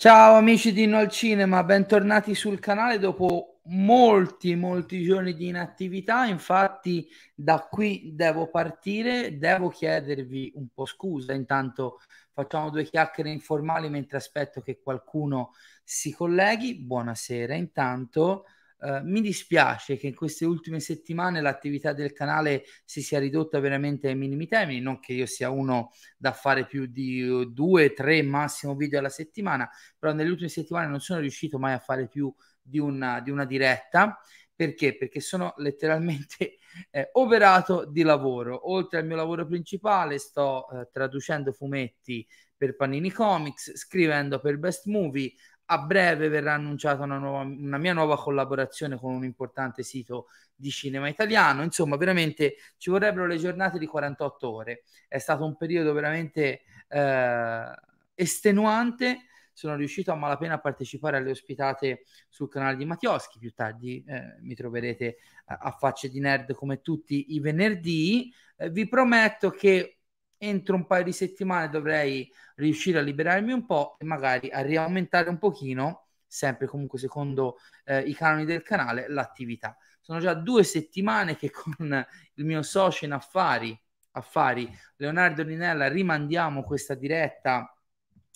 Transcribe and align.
Ciao 0.00 0.36
amici 0.36 0.72
di 0.72 0.86
No 0.86 0.96
al 0.96 1.10
Cinema, 1.10 1.62
bentornati 1.62 2.34
sul 2.34 2.58
canale. 2.58 2.98
Dopo 2.98 3.60
molti 3.64 4.54
molti 4.54 5.02
giorni 5.02 5.34
di 5.34 5.48
inattività, 5.48 6.24
infatti 6.24 7.06
da 7.34 7.68
qui 7.70 8.12
devo 8.14 8.48
partire, 8.48 9.36
devo 9.36 9.68
chiedervi 9.68 10.52
un 10.54 10.68
po' 10.72 10.86
scusa, 10.86 11.34
intanto 11.34 11.98
facciamo 12.32 12.70
due 12.70 12.84
chiacchiere 12.84 13.28
informali 13.28 13.90
mentre 13.90 14.16
aspetto 14.16 14.62
che 14.62 14.80
qualcuno 14.82 15.50
si 15.84 16.14
colleghi. 16.14 16.76
Buonasera, 16.76 17.54
intanto 17.54 18.46
Uh, 18.80 19.00
mi 19.02 19.20
dispiace 19.20 19.98
che 19.98 20.06
in 20.06 20.14
queste 20.14 20.46
ultime 20.46 20.80
settimane 20.80 21.42
l'attività 21.42 21.92
del 21.92 22.14
canale 22.14 22.64
si 22.84 23.02
sia 23.02 23.18
ridotta 23.18 23.60
veramente 23.60 24.08
ai 24.08 24.16
minimi 24.16 24.46
termini, 24.46 24.80
non 24.80 25.00
che 25.00 25.12
io 25.12 25.26
sia 25.26 25.50
uno 25.50 25.90
da 26.16 26.32
fare 26.32 26.64
più 26.64 26.86
di 26.86 27.52
due, 27.52 27.92
tre 27.92 28.22
massimo 28.22 28.74
video 28.74 28.98
alla 28.98 29.10
settimana, 29.10 29.68
però 29.98 30.14
nelle 30.14 30.30
ultime 30.30 30.48
settimane 30.48 30.86
non 30.86 31.00
sono 31.00 31.20
riuscito 31.20 31.58
mai 31.58 31.74
a 31.74 31.78
fare 31.78 32.08
più 32.08 32.34
di 32.62 32.78
una, 32.78 33.20
di 33.20 33.30
una 33.30 33.44
diretta. 33.44 34.18
Perché? 34.54 34.96
Perché 34.96 35.20
sono 35.20 35.54
letteralmente 35.58 36.58
eh, 36.90 37.08
operato 37.12 37.86
di 37.86 38.02
lavoro. 38.02 38.70
Oltre 38.70 38.98
al 38.98 39.06
mio 39.06 39.16
lavoro 39.16 39.46
principale 39.46 40.18
sto 40.18 40.68
eh, 40.70 40.88
traducendo 40.92 41.52
fumetti 41.52 42.26
per 42.56 42.76
Panini 42.76 43.10
Comics, 43.10 43.74
scrivendo 43.74 44.38
per 44.38 44.58
Best 44.58 44.84
Movie, 44.84 45.32
a 45.72 45.78
breve 45.78 46.28
verrà 46.28 46.54
annunciata 46.54 47.04
una, 47.04 47.18
nuova, 47.18 47.42
una, 47.42 47.78
mia 47.78 47.92
nuova 47.92 48.18
collaborazione 48.18 48.96
con 48.96 49.14
un 49.14 49.24
importante 49.24 49.84
sito 49.84 50.26
di 50.54 50.68
cinema 50.70 51.08
italiano. 51.08 51.62
Insomma, 51.62 51.96
veramente 51.96 52.56
ci 52.76 52.90
vorrebbero 52.90 53.26
le 53.26 53.36
giornate 53.36 53.78
di 53.78 53.86
48 53.86 54.50
ore. 54.50 54.82
È 55.06 55.18
stato 55.18 55.44
un 55.44 55.56
periodo 55.56 55.92
veramente 55.92 56.62
eh, 56.88 57.70
estenuante. 58.14 59.26
Sono 59.52 59.76
riuscito 59.76 60.10
a 60.10 60.16
malapena 60.16 60.54
a 60.54 60.60
partecipare 60.60 61.18
alle 61.18 61.30
ospitate 61.30 62.02
sul 62.28 62.48
canale 62.48 62.76
di 62.76 62.84
Mattioschi. 62.84 63.38
Più 63.38 63.52
tardi 63.52 64.02
eh, 64.08 64.38
mi 64.40 64.54
troverete 64.56 65.18
a, 65.46 65.58
a 65.62 65.70
facce 65.70 66.08
di 66.08 66.18
nerd 66.18 66.52
come 66.52 66.80
tutti 66.80 67.34
i 67.34 67.38
venerdì. 67.38 68.32
Eh, 68.56 68.70
vi 68.70 68.88
prometto 68.88 69.50
che 69.50 69.99
entro 70.42 70.74
un 70.74 70.86
paio 70.86 71.04
di 71.04 71.12
settimane 71.12 71.68
dovrei 71.68 72.32
riuscire 72.56 72.98
a 72.98 73.02
liberarmi 73.02 73.52
un 73.52 73.66
po' 73.66 73.96
e 73.98 74.04
magari 74.06 74.50
a 74.50 74.62
riaumentare 74.62 75.28
un 75.28 75.36
pochino, 75.36 76.06
sempre 76.26 76.66
comunque 76.66 76.98
secondo 76.98 77.58
eh, 77.84 78.00
i 78.00 78.14
canoni 78.14 78.46
del 78.46 78.62
canale, 78.62 79.06
l'attività. 79.08 79.76
Sono 80.00 80.18
già 80.18 80.32
due 80.32 80.64
settimane 80.64 81.36
che 81.36 81.50
con 81.50 82.06
il 82.34 82.44
mio 82.46 82.62
socio 82.62 83.04
in 83.04 83.12
affari, 83.12 83.78
affari 84.12 84.68
Leonardo 84.96 85.42
Linella 85.42 85.88
rimandiamo 85.88 86.64
questa 86.64 86.94
diretta 86.94 87.74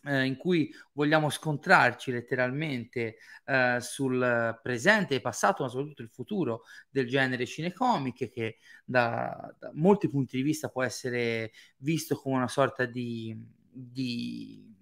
eh, 0.05 0.25
in 0.25 0.37
cui 0.37 0.73
vogliamo 0.93 1.31
scontrarci 1.31 2.13
letteralmente 2.13 3.17
eh, 3.45 3.79
sul 3.81 4.59
presente 4.63 5.17
e 5.17 5.21
passato, 5.21 5.63
ma 5.63 5.69
soprattutto 5.69 6.03
il 6.03 6.11
futuro 6.11 6.63
del 6.91 7.07
genere 7.07 7.47
cinecomiche, 7.47 8.29
che 8.29 8.59
da, 8.85 9.55
da, 9.59 9.71
molti 9.75 10.09
punti 10.09 10.37
di 10.37 10.43
vista 10.43 10.69
può 10.69 10.83
essere 10.83 11.53
visto 11.79 12.17
come 12.17 12.37
una 12.37 12.49
sorta 12.49 12.85
di, 12.85 13.37
di 13.71 14.73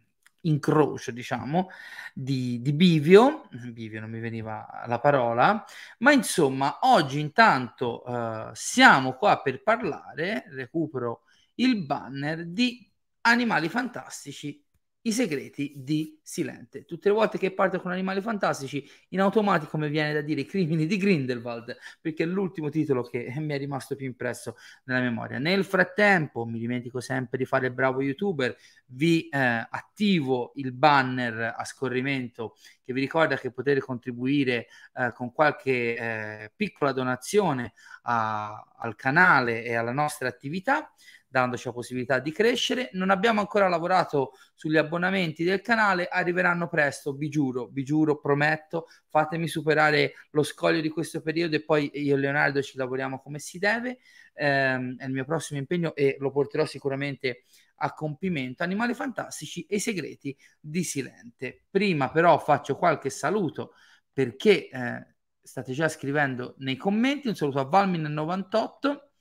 incrocio, 0.42 1.12
diciamo, 1.12 1.68
di, 2.14 2.60
di 2.60 2.72
bivio, 2.72 3.48
bivio 3.72 4.00
non 4.00 4.10
mi 4.10 4.20
veniva 4.20 4.82
la 4.86 4.98
parola, 4.98 5.64
ma 5.98 6.12
insomma, 6.12 6.78
oggi 6.82 7.20
intanto 7.20 8.02
uh, 8.04 8.50
siamo 8.52 9.14
qua 9.14 9.40
per 9.40 9.62
parlare, 9.62 10.44
recupero 10.48 11.22
il 11.56 11.84
banner 11.84 12.46
di 12.46 12.90
Animali 13.22 13.68
Fantastici 13.68 14.64
i 15.02 15.12
segreti 15.12 15.72
di 15.76 16.18
Silente. 16.22 16.84
Tutte 16.84 17.08
le 17.08 17.14
volte 17.14 17.38
che 17.38 17.52
parto 17.52 17.80
con 17.80 17.90
Animali 17.90 18.20
Fantastici, 18.20 18.88
in 19.08 19.20
automatico 19.20 19.76
mi 19.76 19.88
viene 19.88 20.12
da 20.12 20.20
dire 20.20 20.42
I 20.42 20.46
crimini 20.46 20.86
di 20.86 20.96
Grindelwald, 20.96 21.76
perché 22.00 22.22
è 22.22 22.26
l'ultimo 22.26 22.68
titolo 22.68 23.02
che 23.02 23.32
mi 23.38 23.52
è 23.52 23.58
rimasto 23.58 23.96
più 23.96 24.06
impresso 24.06 24.56
nella 24.84 25.00
memoria. 25.00 25.38
Nel 25.38 25.64
frattempo, 25.64 26.44
mi 26.44 26.58
dimentico 26.58 27.00
sempre 27.00 27.36
di 27.36 27.44
fare 27.44 27.66
il 27.66 27.72
bravo 27.72 28.00
youtuber, 28.00 28.56
vi 28.86 29.28
eh, 29.28 29.38
attivo 29.38 30.52
il 30.56 30.72
banner 30.72 31.54
a 31.56 31.64
scorrimento 31.64 32.54
che 32.84 32.92
vi 32.92 33.00
ricorda 33.00 33.36
che 33.36 33.50
potete 33.50 33.80
contribuire 33.80 34.66
eh, 34.94 35.12
con 35.12 35.32
qualche 35.32 35.96
eh, 35.96 36.52
piccola 36.54 36.92
donazione 36.92 37.72
a, 38.02 38.72
al 38.76 38.94
canale 38.94 39.64
e 39.64 39.74
alla 39.74 39.92
nostra 39.92 40.28
attività 40.28 40.92
dandoci 41.32 41.66
la 41.66 41.72
possibilità 41.72 42.18
di 42.18 42.30
crescere. 42.30 42.90
Non 42.92 43.08
abbiamo 43.08 43.40
ancora 43.40 43.66
lavorato 43.66 44.32
sugli 44.54 44.76
abbonamenti 44.76 45.44
del 45.44 45.62
canale, 45.62 46.06
arriveranno 46.06 46.68
presto, 46.68 47.14
vi 47.14 47.30
giuro, 47.30 47.68
vi 47.72 47.82
giuro, 47.82 48.20
prometto. 48.20 48.86
Fatemi 49.08 49.48
superare 49.48 50.12
lo 50.32 50.42
scoglio 50.42 50.82
di 50.82 50.90
questo 50.90 51.22
periodo 51.22 51.56
e 51.56 51.64
poi 51.64 51.90
io 51.94 52.16
e 52.16 52.18
Leonardo 52.18 52.60
ci 52.60 52.76
lavoriamo 52.76 53.18
come 53.20 53.38
si 53.38 53.58
deve. 53.58 53.98
Eh, 54.34 54.74
è 54.98 55.04
il 55.04 55.10
mio 55.10 55.24
prossimo 55.24 55.58
impegno 55.58 55.94
e 55.94 56.16
lo 56.20 56.30
porterò 56.30 56.66
sicuramente 56.66 57.44
a 57.76 57.94
compimento. 57.94 58.62
Animali 58.62 58.92
fantastici 58.92 59.64
e 59.64 59.80
segreti 59.80 60.36
di 60.60 60.84
Silente. 60.84 61.64
Prima 61.70 62.10
però 62.10 62.38
faccio 62.38 62.76
qualche 62.76 63.08
saluto 63.08 63.72
perché 64.12 64.68
eh, 64.68 65.06
state 65.40 65.72
già 65.72 65.88
scrivendo 65.88 66.56
nei 66.58 66.76
commenti. 66.76 67.28
Un 67.28 67.36
saluto 67.36 67.58
a 67.58 67.64
Valmin98 67.64 69.11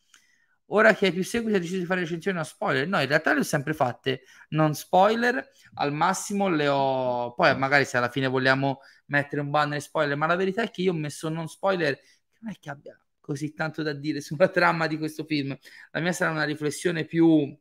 ora 0.73 0.93
che 0.93 1.07
hai 1.07 1.11
più 1.11 1.23
seguito 1.23 1.55
hai 1.55 1.61
deciso 1.61 1.79
di 1.79 1.85
fare 1.85 2.01
recensioni 2.01 2.39
a 2.39 2.43
spoiler. 2.43 2.87
No, 2.87 2.99
in 3.01 3.07
realtà 3.07 3.33
le 3.33 3.39
ho 3.39 3.43
sempre 3.43 3.73
fatte 3.73 4.23
non 4.49 4.73
spoiler, 4.73 5.49
al 5.75 5.93
massimo 5.93 6.49
le 6.49 6.67
ho... 6.67 7.33
Poi 7.33 7.57
magari 7.57 7.85
se 7.85 7.97
alla 7.97 8.09
fine 8.09 8.27
vogliamo 8.27 8.79
mettere 9.07 9.41
un 9.41 9.49
banner 9.49 9.81
spoiler, 9.81 10.17
ma 10.17 10.27
la 10.27 10.35
verità 10.35 10.61
è 10.63 10.71
che 10.71 10.81
io 10.81 10.91
ho 10.91 10.95
messo 10.95 11.29
non 11.29 11.47
spoiler, 11.47 11.95
che 11.95 12.39
non 12.41 12.51
è 12.51 12.55
che 12.59 12.69
abbia 12.69 12.99
così 13.19 13.53
tanto 13.53 13.83
da 13.83 13.93
dire 13.93 14.21
sulla 14.21 14.47
trama 14.49 14.87
di 14.87 14.97
questo 14.97 15.23
film. 15.25 15.57
La 15.91 15.99
mia 15.99 16.11
sarà 16.11 16.31
una 16.31 16.43
riflessione 16.43 17.05
più 17.05 17.55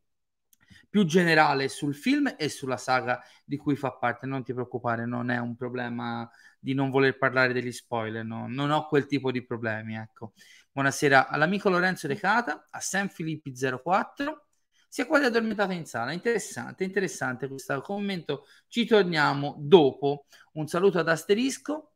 più 0.88 1.04
generale 1.04 1.68
sul 1.68 1.94
film 1.94 2.34
e 2.36 2.48
sulla 2.48 2.76
saga 2.76 3.22
di 3.44 3.56
cui 3.56 3.76
fa 3.76 3.92
parte. 3.92 4.26
Non 4.26 4.42
ti 4.42 4.52
preoccupare, 4.52 5.06
non 5.06 5.30
è 5.30 5.38
un 5.38 5.56
problema 5.56 6.28
di 6.58 6.74
non 6.74 6.90
voler 6.90 7.16
parlare 7.16 7.52
degli 7.52 7.72
spoiler, 7.72 8.24
no? 8.24 8.46
non 8.48 8.70
ho 8.70 8.86
quel 8.86 9.06
tipo 9.06 9.30
di 9.30 9.44
problemi. 9.44 9.96
Ecco. 9.96 10.32
Buonasera 10.72 11.28
all'amico 11.28 11.68
Lorenzo 11.68 12.06
Recata, 12.06 12.68
a 12.70 12.80
San 12.80 13.08
Filippi 13.08 13.52
04. 13.52 14.46
Si 14.88 15.00
è 15.00 15.06
quasi 15.06 15.24
addormentato 15.24 15.72
in 15.72 15.84
sala. 15.84 16.12
Interessante, 16.12 16.84
interessante 16.84 17.48
questo 17.48 17.80
commento. 17.80 18.46
Ci 18.68 18.86
torniamo 18.86 19.56
dopo. 19.58 20.26
Un 20.52 20.68
saluto 20.68 20.98
ad 21.00 21.08
Asterisco. 21.08 21.92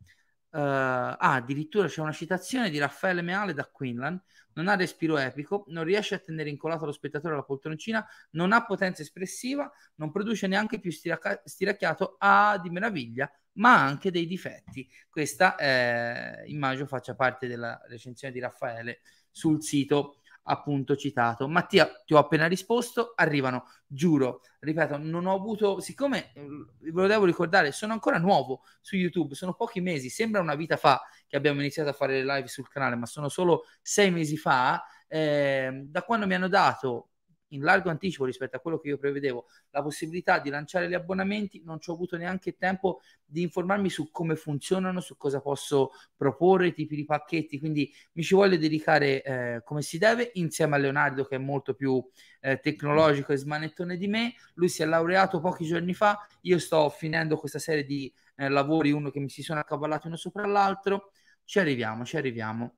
Uh, 0.51 0.59
ah, 0.59 1.35
addirittura 1.35 1.89
c'è 1.89 2.01
una 2.01 2.13
citazione 2.13 2.71
di 2.71 2.79
Raffaele 2.79 3.23
Meale 3.23 3.55
da 3.55 3.65
Quinlan 3.67 4.21
non 4.55 4.69
ha 4.69 4.77
respiro 4.77 5.19
epico, 5.19 5.65
non 5.69 5.85
riesce 5.85 6.15
a 6.15 6.19
tenere 6.19 6.51
incollato 6.51 6.85
lo 6.85 6.93
spettatore 6.93 7.35
alla 7.35 7.43
poltroncina, 7.43 8.07
non 8.31 8.53
ha 8.53 8.65
potenza 8.65 9.03
espressiva, 9.03 9.71
non 9.97 10.11
produce 10.11 10.47
neanche 10.47 10.81
più 10.81 10.91
stiracca- 10.91 11.43
stiracchiato, 11.45 12.17
ha 12.19 12.59
di 12.59 12.71
meraviglia, 12.71 13.31
ma 13.55 13.83
anche 13.83 14.11
dei 14.11 14.27
difetti. 14.27 14.89
Questa 15.09 15.57
eh, 15.57 16.45
immagino 16.47 16.87
faccia 16.87 17.15
parte 17.15 17.47
della 17.47 17.81
recensione 17.89 18.33
di 18.33 18.41
Raffaele 18.41 19.01
sul 19.31 19.63
sito 19.63 20.19
appunto 20.45 20.97
citato. 20.97 21.49
Mattia, 21.49 21.91
ti 22.05 22.15
ho 22.15 22.19
appena 22.19 22.47
risposto, 22.47 23.13
arrivano, 23.17 23.65
giuro, 23.87 24.43
ripeto, 24.61 24.99
non 24.99 25.27
ho 25.27 25.35
avuto, 25.35 25.81
siccome 25.81 26.33
eh, 26.35 26.47
ve 26.81 27.01
lo 27.01 27.07
devo 27.07 27.25
ricordare, 27.25 27.73
sono 27.73 27.93
ancora 27.93 28.19
nuovo 28.19 28.63
su 28.81 28.97
YouTube, 28.97 29.35
sono 29.35 29.55
pochi 29.55 29.81
mesi, 29.81 30.11
sembra 30.11 30.41
una 30.41 30.55
vita 30.55 30.77
fa 30.77 31.01
che 31.27 31.37
abbiamo 31.37 31.61
iniziato 31.61 31.91
a 31.91 31.95
fare 31.95 32.23
le 32.23 32.35
live 32.35 32.49
sul 32.49 32.69
canale, 32.69 32.97
ma 32.97 33.07
sono 33.07 33.29
solo 33.29 33.65
sei 33.81 34.11
mesi 34.11 34.37
fa, 34.37 34.85
eh, 35.09 35.85
da 35.87 36.03
quando 36.03 36.27
mi 36.27 36.35
hanno 36.35 36.49
dato 36.49 37.11
in 37.49 37.63
largo 37.63 37.91
anticipo 37.91 38.25
rispetto 38.25 38.57
a 38.57 38.61
quello 38.61 38.79
che 38.79 38.89
io 38.89 38.99
prevedevo 38.99 39.47
la 39.71 39.83
possibilità 39.83 40.39
di 40.39 40.51
lanciare 40.51 40.89
gli 40.89 40.95
abbonamenti, 40.95 41.63
non 41.65 41.81
ci 41.81 41.91
ho 41.91 41.95
avuto 41.95 42.17
neanche 42.17 42.57
tempo 42.57 43.01
di 43.25 43.43
informarmi 43.43 43.91
su 43.91 44.11
come 44.11 44.37
funzionano, 44.37 45.01
su 45.01 45.17
cosa 45.17 45.41
posso 45.41 45.91
proporre, 46.17 46.73
tipi 46.73 46.97
di 46.97 47.05
pacchetti, 47.05 47.59
quindi 47.59 47.93
mi 48.13 48.23
ci 48.23 48.35
voglio 48.35 48.57
dedicare 48.57 49.23
eh, 49.23 49.63
come 49.65 49.83
si 49.83 49.99
deve 49.99 50.31
insieme 50.35 50.77
a 50.77 50.79
Leonardo 50.79 51.25
che 51.25 51.37
è 51.37 51.39
molto 51.39 51.75
più 51.75 52.03
eh, 52.41 52.59
tecnologico 52.61 53.33
e 53.33 53.37
smanettone 53.37 53.97
di 53.97 54.09
me, 54.09 54.35
lui 54.55 54.69
si 54.69 54.83
è 54.83 54.87
laureato 54.87 55.41
pochi 55.41 55.65
giorni 55.65 55.95
fa, 55.95 56.27
io 56.43 56.59
sto 56.59 56.89
finendo 56.91 57.37
questa 57.37 57.59
serie 57.59 57.85
di 57.85 58.13
eh, 58.37 58.49
lavori, 58.49 58.91
uno 58.91 59.11
che 59.11 59.21
mi 59.21 59.29
si 59.29 59.43
sono 59.43 59.61
accavallati 59.61 60.07
uno 60.07 60.17
sopra 60.17 60.47
l'altro, 60.47 61.11
ci 61.45 61.59
arriviamo, 61.59 62.05
ci 62.05 62.17
arriviamo 62.17 62.77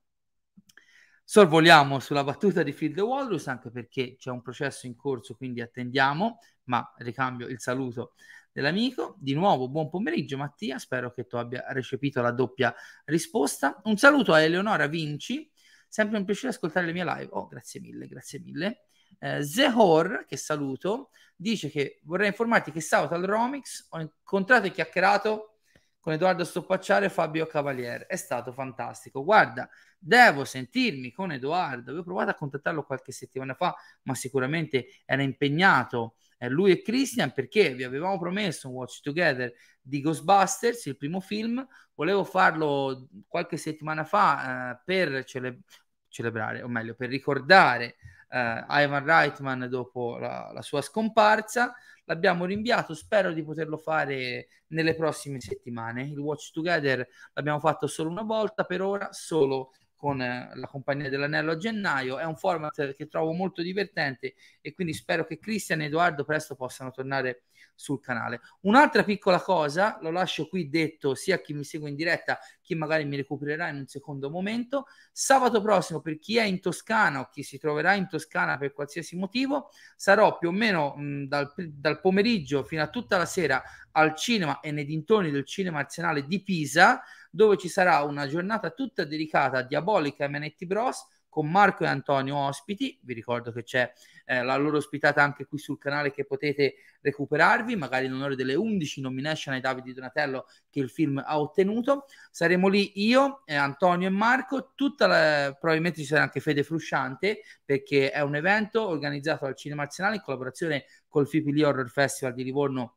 sorvoliamo 1.29 1.99
sulla 1.99 2.23
battuta 2.23 2.63
di 2.63 2.71
Phil 2.71 2.93
the 2.93 3.01
Walrus 3.01 3.47
anche 3.47 3.69
perché 3.69 4.15
c'è 4.17 4.29
un 4.29 4.41
processo 4.41 4.87
in 4.87 4.95
corso 4.95 5.35
quindi 5.35 5.59
attendiamo 5.59 6.39
ma 6.65 6.93
ricambio 6.99 7.47
il 7.47 7.59
saluto 7.59 8.13
dell'amico 8.53 9.17
di 9.19 9.33
nuovo 9.33 9.67
buon 9.67 9.89
pomeriggio 9.89 10.37
Mattia 10.37 10.79
spero 10.79 11.11
che 11.11 11.25
tu 11.25 11.35
abbia 11.35 11.65
recepito 11.69 12.21
la 12.21 12.31
doppia 12.31 12.73
risposta 13.05 13.81
un 13.83 13.97
saluto 13.97 14.31
a 14.31 14.39
Eleonora 14.39 14.87
Vinci 14.87 15.51
sempre 15.87 16.17
un 16.17 16.25
piacere 16.25 16.49
ascoltare 16.49 16.85
le 16.85 16.93
mie 16.93 17.03
live. 17.03 17.29
Oh, 17.31 17.47
grazie 17.47 17.79
mille, 17.79 18.07
grazie 18.07 18.39
mille. 18.39 18.81
Eh, 19.19 19.43
Zehor, 19.43 20.25
che 20.27 20.37
saluto, 20.37 21.09
dice 21.35 21.69
che 21.69 21.99
vorrei 22.03 22.27
informarti 22.27 22.71
che 22.71 22.81
sabato 22.81 23.15
al 23.15 23.23
Romix 23.23 23.87
ho 23.89 23.99
incontrato 23.99 24.67
e 24.67 24.71
chiacchierato 24.71 25.57
con 25.99 26.13
Edoardo 26.13 26.43
Stoppacciare 26.43 27.07
e 27.07 27.09
Fabio 27.09 27.47
Cavaliere. 27.47 28.05
È 28.05 28.15
stato 28.15 28.51
fantastico. 28.51 29.23
Guarda, 29.23 29.67
devo 29.97 30.45
sentirmi 30.45 31.11
con 31.11 31.31
Edoardo. 31.31 31.89
Avevo 31.89 32.03
provato 32.03 32.29
a 32.31 32.35
contattarlo 32.35 32.83
qualche 32.83 33.11
settimana 33.11 33.53
fa, 33.53 33.75
ma 34.03 34.15
sicuramente 34.15 34.87
era 35.05 35.21
impegnato 35.21 36.15
eh, 36.37 36.49
lui 36.49 36.71
e 36.71 36.81
Christian 36.81 37.31
perché 37.33 37.73
vi 37.73 37.83
avevamo 37.83 38.17
promesso 38.19 38.67
un 38.69 38.75
Watch 38.75 39.01
Together 39.01 39.51
di 39.81 40.01
Ghostbusters, 40.01 40.85
il 40.85 40.97
primo 40.97 41.19
film. 41.19 41.65
Volevo 41.95 42.23
farlo 42.23 43.07
qualche 43.27 43.57
settimana 43.57 44.03
fa 44.03 44.71
eh, 44.71 44.81
per 44.85 45.23
cele- 45.23 45.61
celebrare, 46.07 46.61
o 46.61 46.67
meglio, 46.67 46.93
per 46.95 47.09
ricordare 47.09 47.95
eh, 48.29 48.65
Ivan 48.69 49.05
Reitman 49.05 49.67
dopo 49.69 50.17
la, 50.17 50.51
la, 50.53 50.61
sua 50.61 50.81
scomparsa. 50.81 51.73
L'abbiamo 52.05 52.45
rinviato, 52.45 52.93
spero 52.93 53.33
di 53.33 53.43
poterlo 53.43 53.77
fare 53.77 54.47
nelle 54.67 54.95
prossime 54.95 55.41
settimane. 55.41 56.03
Il 56.03 56.19
Watch 56.19 56.51
Together 56.51 57.05
l'abbiamo 57.33 57.59
fatto 57.59 57.87
solo 57.87 58.09
una 58.09 58.23
volta, 58.23 58.63
per 58.63 58.81
ora 58.81 59.11
solo 59.11 59.71
con 59.97 60.21
eh, 60.21 60.51
la 60.53 60.67
compagnia 60.67 61.09
dell'anello 61.09 61.51
a 61.51 61.57
gennaio. 61.57 62.19
È 62.19 62.23
un 62.23 62.37
format 62.37 62.93
che 62.93 63.07
trovo 63.07 63.33
molto 63.33 63.61
divertente 63.61 64.35
e 64.61 64.73
quindi 64.73 64.93
spero 64.93 65.25
che 65.25 65.39
Cristian 65.39 65.81
e 65.81 65.85
Edoardo 65.85 66.23
presto 66.23 66.55
possano 66.55 66.91
tornare 66.91 67.41
sul 67.73 67.99
canale. 67.99 68.41
Un'altra 68.61 69.03
piccola 69.03 69.41
cosa, 69.41 69.97
lo 70.01 70.11
lascio 70.11 70.47
qui 70.47 70.69
detto 70.69 71.15
sia 71.15 71.35
a 71.35 71.39
chi 71.39 71.53
mi 71.53 71.63
segue 71.63 71.89
in 71.89 71.95
diretta, 71.95 72.39
chi 72.61 72.75
magari 72.75 73.05
mi 73.05 73.15
recupererà 73.15 73.69
in 73.69 73.77
un 73.77 73.87
secondo 73.87 74.29
momento. 74.29 74.85
Sabato 75.11 75.61
prossimo, 75.61 76.01
per 76.01 76.17
chi 76.19 76.37
è 76.37 76.43
in 76.43 76.59
Toscana 76.59 77.19
o 77.19 77.29
chi 77.31 77.43
si 77.43 77.57
troverà 77.57 77.93
in 77.93 78.07
Toscana 78.07 78.57
per 78.57 78.73
qualsiasi 78.73 79.15
motivo, 79.15 79.69
sarò 79.95 80.37
più 80.37 80.49
o 80.49 80.51
meno 80.51 80.95
mh, 80.95 81.27
dal, 81.27 81.53
dal 81.55 81.99
pomeriggio 81.99 82.63
fino 82.63 82.81
a 82.81 82.89
tutta 82.89 83.17
la 83.17 83.25
sera 83.25 83.63
al 83.91 84.15
cinema 84.15 84.59
e 84.59 84.71
nei 84.71 84.85
dintorni 84.85 85.31
del 85.31 85.45
cinema 85.45 85.79
nazionale 85.79 86.25
di 86.25 86.41
Pisa, 86.43 87.01
dove 87.31 87.57
ci 87.57 87.69
sarà 87.69 88.01
una 88.03 88.27
giornata 88.27 88.71
tutta 88.71 89.03
dedicata 89.03 89.59
a 89.59 89.63
Diabolica 89.63 90.25
e 90.25 90.27
Manetti 90.27 90.65
Bros 90.65 91.05
con 91.37 91.51
Marco 91.51 91.83
e 91.83 91.87
Antonio 91.87 92.35
ospiti. 92.35 92.97
Vi 93.03 93.13
ricordo 93.13 93.51
che 93.51 93.61
c'è 93.61 93.93
eh, 94.25 94.41
la 94.41 94.55
loro 94.55 94.77
ospitata 94.77 95.21
anche 95.21 95.45
qui 95.45 95.59
sul 95.59 95.77
canale 95.77 96.11
che 96.11 96.25
potete 96.25 96.77
recuperarvi, 96.99 97.75
magari 97.75 98.07
in 98.07 98.13
onore 98.13 98.35
delle 98.35 98.55
11 98.55 99.01
nomination 99.01 99.53
ai 99.53 99.61
Davide 99.61 99.93
Donatello 99.93 100.47
che 100.67 100.79
il 100.79 100.89
film 100.89 101.21
ha 101.23 101.39
ottenuto. 101.39 102.05
Saremo 102.31 102.67
lì 102.69 102.91
io, 103.05 103.43
eh, 103.45 103.53
Antonio 103.53 104.07
e 104.07 104.09
Marco, 104.09 104.73
la, 104.97 105.55
probabilmente 105.59 105.99
ci 105.99 106.07
sarà 106.07 106.23
anche 106.23 106.39
Fede 106.39 106.63
Frusciante 106.63 107.41
perché 107.63 108.09
è 108.09 108.21
un 108.21 108.35
evento 108.35 108.87
organizzato 108.87 109.45
dal 109.45 109.55
Cinema 109.55 109.83
Nazionale 109.83 110.15
in 110.15 110.23
collaborazione 110.23 110.85
col 111.07 111.27
Fipili 111.27 111.61
Horror 111.61 111.89
Festival 111.89 112.33
di 112.33 112.43
Livorno 112.43 112.96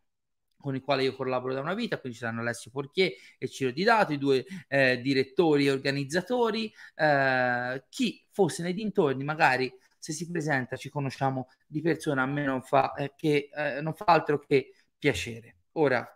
con 0.61 0.75
il 0.75 0.83
quale 0.83 1.03
io 1.03 1.15
collaboro 1.15 1.55
da 1.55 1.61
una 1.61 1.75
vita, 1.75 1.99
quindi 1.99 2.19
ci 2.19 2.25
saranno 2.25 2.43
Alessio 2.43 2.71
Portier 2.71 3.13
e 3.39 3.49
Ciro 3.49 3.71
Di 3.71 3.83
Dato, 3.83 4.13
i 4.13 4.19
due 4.19 4.45
eh, 4.69 5.01
direttori 5.01 5.67
e 5.67 5.71
organizzatori, 5.71 6.73
eh, 6.95 7.85
chi 7.89 8.25
fosse 8.31 8.63
nei 8.63 8.75
dintorni 8.75 9.25
magari 9.25 9.73
se 9.99 10.13
si 10.13 10.31
presenta 10.31 10.77
ci 10.77 10.89
conosciamo 10.89 11.49
di 11.67 11.81
persona, 11.83 12.23
a 12.23 12.27
me 12.27 12.45
non 12.45 12.63
fa, 12.63 12.95
eh, 12.95 13.13
che, 13.17 13.51
eh, 13.53 13.81
non 13.81 13.95
fa 13.95 14.05
altro 14.07 14.39
che 14.39 14.73
piacere. 14.99 15.57
Ora, 15.73 16.07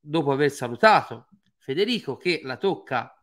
dopo 0.00 0.32
aver 0.32 0.50
salutato 0.50 1.28
Federico 1.58 2.16
che 2.16 2.40
la 2.42 2.56
tocca 2.56 3.18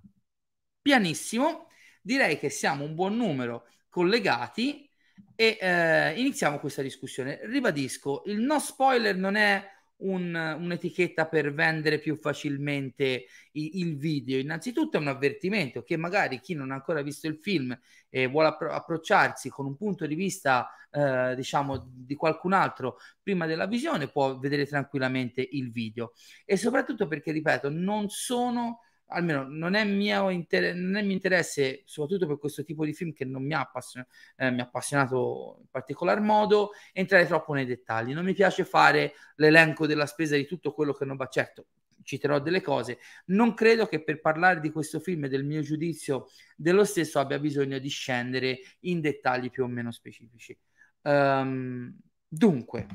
pianissimo, 0.82 1.68
direi 2.02 2.40
che 2.40 2.50
siamo 2.50 2.84
un 2.84 2.96
buon 2.96 3.16
numero 3.16 3.68
collegati 3.90 4.90
e 5.36 5.58
eh, 5.60 6.20
iniziamo 6.20 6.60
questa 6.60 6.82
discussione. 6.82 7.40
Ribadisco, 7.44 8.24
il 8.26 8.40
no 8.40 8.60
spoiler 8.60 9.16
non 9.16 9.36
è 9.36 9.64
un, 10.02 10.34
un'etichetta 10.34 11.28
per 11.28 11.54
vendere 11.54 12.00
più 12.00 12.18
facilmente 12.18 13.26
i, 13.54 13.80
il 13.80 13.98
video. 13.98 14.40
Innanzitutto 14.40 14.98
è 14.98 15.00
un 15.00 15.08
avvertimento 15.08 15.84
che 15.84 15.98
magari 15.98 16.40
chi 16.40 16.54
non 16.54 16.72
ha 16.72 16.76
ancora 16.76 17.02
visto 17.02 17.28
il 17.28 17.38
film 17.38 17.78
e 18.10 18.28
vuole 18.28 18.50
appro- 18.50 18.72
approcciarsi 18.72 19.50
con 19.50 19.66
un 19.66 19.76
punto 19.76 20.06
di 20.06 20.16
vista, 20.16 20.70
eh, 20.92 21.34
diciamo, 21.36 21.90
di 21.94 22.16
qualcun 22.16 22.54
altro 22.54 22.98
prima 23.22 23.46
della 23.46 23.68
visione 23.68 24.10
può 24.10 24.38
vedere 24.38 24.66
tranquillamente 24.66 25.48
il 25.52 25.72
video. 25.72 26.14
E 26.46 26.58
soprattutto 26.58 27.08
perché, 27.08 27.32
ripeto, 27.32 27.70
non 27.70 28.10
sono 28.10 28.80
almeno 29.12 29.46
non 29.48 29.76
è, 29.76 29.84
mio 29.84 30.30
inter- 30.30 30.76
non 30.76 30.96
è 30.96 31.02
mio 31.02 31.14
interesse, 31.14 31.84
soprattutto 31.86 32.28
per 32.28 32.38
questo 32.38 32.64
tipo 32.64 32.86
di 32.86 32.94
film 32.94 33.14
che 33.14 33.26
non 33.26 33.44
mi 33.46 33.54
ha, 33.54 33.62
appassion- 33.62 34.06
eh, 34.38 34.52
mi 34.52 34.60
ha 34.60 34.64
appassionato 34.64 35.58
in 35.62 35.68
particolar 35.70 36.22
modo, 36.22 36.72
entrare 36.94 37.26
troppo 37.26 37.54
nei 37.54 37.66
dettagli. 37.66 38.14
Non 38.14 38.26
mi 38.26 38.34
piace 38.34 38.66
fare 38.66 39.14
l'elenco 39.36 39.86
della 39.86 40.06
spesa 40.06 40.36
di 40.36 40.46
tutto 40.46 40.74
quello 40.74 40.94
che 40.94 41.06
non 41.06 41.18
va. 41.18 41.28
Certo, 41.28 41.68
citerò 42.04 42.40
delle 42.40 42.62
cose. 42.62 43.00
Non 43.28 43.54
credo 43.54 43.88
che 43.88 44.04
per 44.04 44.20
parlare 44.20 44.60
di 44.60 44.72
questo 44.72 45.00
film 45.00 45.26
e 45.26 45.30
del 45.30 45.44
mio 45.44 45.62
giudizio 45.62 46.28
dello 46.56 46.84
stesso 46.84 47.20
abbia 47.20 47.40
bisogno 47.40 47.80
di 47.80 47.90
scendere 47.90 48.60
in 48.82 49.02
dettagli 49.02 49.50
più 49.50 49.64
o 49.64 49.68
meno 49.68 49.92
specifici. 49.92 50.58
Um, 51.04 51.96
dunque, 52.28 52.88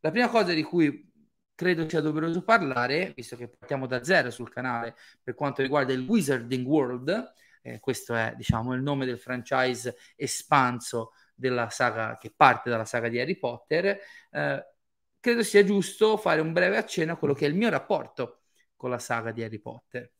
la 0.00 0.10
prima 0.10 0.28
cosa 0.28 0.52
di 0.52 0.62
cui 0.62 1.12
credo 1.54 1.88
sia 1.88 2.00
doveroso 2.00 2.42
parlare, 2.42 3.12
visto 3.14 3.36
che 3.36 3.48
partiamo 3.48 3.86
da 3.86 4.02
zero 4.02 4.30
sul 4.30 4.50
canale 4.50 4.96
per 5.22 5.34
quanto 5.34 5.62
riguarda 5.62 5.92
il 5.92 6.06
Wizarding 6.06 6.66
World, 6.66 7.32
eh, 7.62 7.80
questo 7.80 8.14
è 8.14 8.34
diciamo 8.36 8.74
il 8.74 8.82
nome 8.82 9.06
del 9.06 9.18
franchise 9.18 9.96
espanso 10.16 11.12
della 11.34 11.70
saga 11.70 12.16
che 12.18 12.32
parte 12.34 12.70
dalla 12.70 12.84
saga 12.84 13.08
di 13.08 13.18
Harry 13.18 13.36
Potter, 13.36 13.98
eh, 14.30 14.66
credo 15.18 15.42
sia 15.42 15.64
giusto 15.64 16.16
fare 16.16 16.40
un 16.40 16.52
breve 16.52 16.76
accenno 16.76 17.12
a 17.12 17.16
quello 17.16 17.34
che 17.34 17.46
è 17.46 17.48
il 17.48 17.54
mio 17.54 17.70
rapporto 17.70 18.42
con 18.76 18.90
la 18.90 18.98
saga 18.98 19.32
di 19.32 19.42
Harry 19.42 19.58
Potter. 19.58 20.10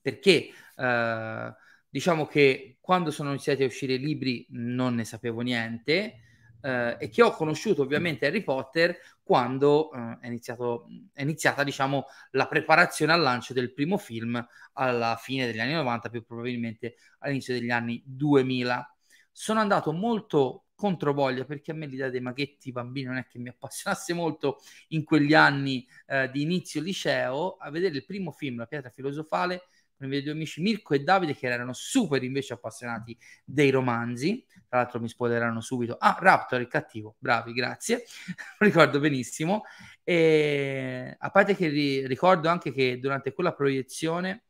Perché 0.00 0.50
eh, 0.76 1.54
diciamo 1.88 2.26
che 2.26 2.78
quando 2.80 3.10
sono 3.10 3.30
iniziati 3.30 3.62
a 3.62 3.66
uscire 3.66 3.94
i 3.94 3.98
libri 3.98 4.46
non 4.50 4.94
ne 4.94 5.04
sapevo 5.04 5.40
niente, 5.40 6.31
eh, 6.62 6.96
e 6.98 7.08
che 7.08 7.22
ho 7.22 7.32
conosciuto 7.32 7.82
ovviamente 7.82 8.26
Harry 8.26 8.42
Potter 8.42 8.96
quando 9.22 9.92
eh, 9.92 10.18
è, 10.20 10.26
iniziato, 10.26 10.86
è 11.12 11.22
iniziata 11.22 11.64
diciamo 11.64 12.06
la 12.32 12.46
preparazione 12.46 13.12
al 13.12 13.20
lancio 13.20 13.52
del 13.52 13.72
primo 13.72 13.98
film 13.98 14.44
alla 14.74 15.16
fine 15.20 15.46
degli 15.46 15.60
anni 15.60 15.72
90 15.74 16.08
più 16.08 16.24
probabilmente 16.24 16.96
all'inizio 17.18 17.54
degli 17.54 17.70
anni 17.70 18.02
2000 18.04 18.96
sono 19.30 19.60
andato 19.60 19.92
molto 19.92 20.64
controvoglia 20.74 21.44
perché 21.44 21.70
a 21.70 21.74
me 21.74 21.86
l'idea 21.86 22.10
dei 22.10 22.20
maghetti 22.20 22.72
bambini 22.72 23.06
non 23.06 23.16
è 23.16 23.26
che 23.26 23.38
mi 23.38 23.48
appassionasse 23.48 24.12
molto 24.14 24.58
in 24.88 25.04
quegli 25.04 25.34
anni 25.34 25.86
eh, 26.06 26.28
di 26.30 26.42
inizio 26.42 26.80
liceo 26.80 27.56
a 27.56 27.70
vedere 27.70 27.96
il 27.96 28.04
primo 28.04 28.32
film 28.32 28.58
La 28.58 28.66
pietra 28.66 28.90
filosofale 28.90 29.68
con 29.96 30.06
i 30.06 30.10
miei 30.10 30.22
due 30.22 30.32
amici 30.32 30.60
Mirko 30.60 30.94
e 30.94 31.04
Davide 31.04 31.36
che 31.36 31.46
erano 31.46 31.72
super 31.72 32.22
invece 32.24 32.54
appassionati 32.54 33.16
dei 33.44 33.70
romanzi 33.70 34.44
tra 34.72 34.80
l'altro 34.80 35.00
mi 35.00 35.08
spoileranno 35.08 35.60
subito. 35.60 35.96
Ah 35.98 36.16
Raptor 36.18 36.62
il 36.62 36.66
cattivo. 36.66 37.16
Bravi 37.18 37.52
grazie. 37.52 38.04
Ricordo 38.58 39.00
benissimo. 39.00 39.64
E 40.02 41.14
a 41.18 41.30
parte 41.30 41.54
che 41.54 41.68
ri- 41.68 42.06
ricordo 42.06 42.48
anche 42.48 42.72
che 42.72 42.98
durante 42.98 43.34
quella 43.34 43.52
proiezione 43.52 44.44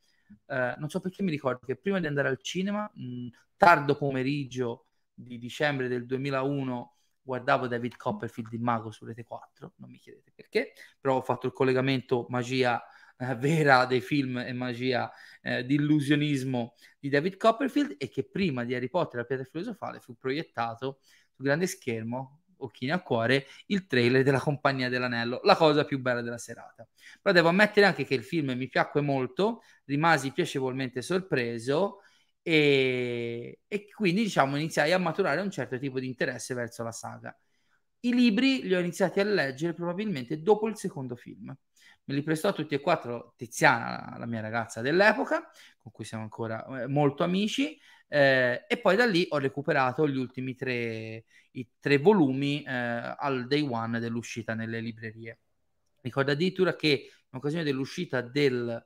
eh, 0.47 0.77
non 0.79 0.89
so 0.89 1.01
perché 1.01 1.25
mi 1.25 1.33
ricordo 1.33 1.67
che 1.67 1.75
prima 1.75 1.99
di 1.99 2.07
andare 2.07 2.29
al 2.29 2.41
cinema 2.41 2.89
mh, 2.95 3.27
tardo 3.57 3.97
pomeriggio 3.97 4.87
di 5.13 5.39
dicembre 5.39 5.89
del 5.89 6.07
2001 6.07 6.95
guardavo 7.21 7.67
David 7.67 7.97
Copperfield 7.97 8.53
il 8.53 8.61
mago 8.61 8.93
su 8.93 9.05
Rete 9.05 9.25
4 9.25 9.73
non 9.79 9.91
mi 9.91 9.99
chiedete 9.99 10.31
perché 10.33 10.73
però 11.01 11.17
ho 11.17 11.21
fatto 11.21 11.49
il 11.49 11.53
collegamento 11.53 12.27
magia 12.29 12.81
eh, 13.23 13.37
vera 13.37 13.87
dei 13.87 14.01
film 14.01 14.39
e 14.39 14.53
magia 14.53 15.11
eh, 15.43 15.65
di 15.65 15.75
illusionismo 15.75 16.75
di 16.99 17.09
David 17.09 17.37
Copperfield 17.37 17.95
e 17.99 18.09
che 18.09 18.25
prima 18.25 18.65
di 18.65 18.75
Harry 18.75 18.89
Potter 18.89 19.21
la 19.21 19.27
pietra 19.27 19.45
filosofale 19.45 20.01
fu 20.01 20.17
proiettato 20.17 20.99
sul 21.31 21.45
grande 21.45 21.67
schermo 21.67 22.41
occhini 22.59 22.93
a 22.93 23.01
cuore 23.01 23.47
il 23.67 23.87
trailer 23.87 24.23
della 24.23 24.39
Compagnia 24.39 24.89
dell'Anello, 24.89 25.41
la 25.45 25.57
cosa 25.57 25.85
più 25.85 26.01
bella 26.01 26.21
della 26.21 26.39
serata. 26.39 26.87
Però 27.21 27.35
devo 27.35 27.49
ammettere 27.49 27.87
anche 27.87 28.05
che 28.05 28.15
il 28.15 28.25
film 28.25 28.53
mi 28.53 28.69
piacque 28.69 29.01
molto, 29.01 29.63
rimasi 29.85 30.33
piacevolmente 30.33 31.03
sorpreso 31.03 32.01
e, 32.41 33.61
e 33.67 33.91
quindi 33.93 34.23
diciamo 34.23 34.57
iniziai 34.57 34.93
a 34.93 34.99
maturare 34.99 35.41
un 35.41 35.51
certo 35.51 35.79
tipo 35.79 35.99
di 36.01 36.07
interesse 36.07 36.55
verso 36.55 36.83
la 36.83 36.93
saga. 36.93 37.37
I 38.01 38.15
libri 38.15 38.63
li 38.63 38.75
ho 38.75 38.81
iniziati 38.81 39.21
a 39.21 39.25
leggere 39.25 39.75
probabilmente 39.75 40.41
dopo 40.41 40.69
il 40.69 40.77
secondo 40.77 41.15
film 41.17 41.55
me 42.05 42.15
li 42.15 42.23
prestò 42.23 42.53
tutti 42.53 42.75
e 42.75 42.81
quattro 42.81 43.35
Tiziana, 43.37 44.17
la 44.19 44.27
mia 44.27 44.41
ragazza 44.41 44.81
dell'epoca, 44.81 45.51
con 45.81 45.93
cui 45.93 46.05
siamo 46.05 46.25
ancora 46.25 46.83
eh, 46.83 46.87
molto 46.87 47.23
amici, 47.23 47.79
eh, 48.09 48.65
e 48.69 48.77
poi 48.79 48.97
da 48.97 49.07
lì 49.07 49.27
ho 49.31 49.39
recuperato 49.39 50.09
gli 50.09 50.17
ultimi 50.17 50.55
tre, 50.55 51.25
i 51.53 51.69
tre 51.79 51.99
volumi 51.99 52.63
eh, 52.63 52.71
al 52.71 53.47
day 53.47 53.67
one 53.67 54.01
dell'uscita 54.01 54.55
nelle 54.55 54.81
librerie. 54.81 55.39
Ricordo 56.01 56.33
addirittura 56.33 56.75
che 56.75 56.89
in 56.89 57.39
occasione 57.39 57.65
dell'uscita 57.65 58.21
del 58.21 58.85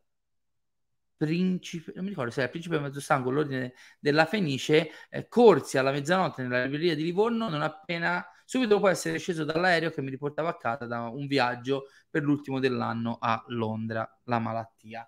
Principe, 1.16 1.92
non 1.94 2.04
mi 2.04 2.10
ricordo 2.10 2.30
se 2.30 2.40
era 2.40 2.50
Principe 2.50 2.78
Mezzosangue 2.78 3.32
l'Ordine 3.32 3.72
della 3.98 4.26
Fenice, 4.26 4.90
eh, 5.08 5.28
corsi 5.28 5.78
alla 5.78 5.90
mezzanotte 5.90 6.42
nella 6.42 6.64
libreria 6.64 6.94
di 6.94 7.04
Livorno 7.04 7.48
non 7.48 7.62
appena 7.62 8.22
subito 8.46 8.74
dopo 8.74 8.88
essere 8.88 9.18
sceso 9.18 9.44
dall'aereo 9.44 9.90
che 9.90 10.00
mi 10.00 10.10
riportava 10.10 10.50
a 10.50 10.56
casa 10.56 10.86
da 10.86 11.08
un 11.08 11.26
viaggio 11.26 11.88
per 12.08 12.22
l'ultimo 12.22 12.60
dell'anno 12.60 13.18
a 13.20 13.44
Londra, 13.48 14.08
la 14.24 14.38
malattia. 14.38 15.06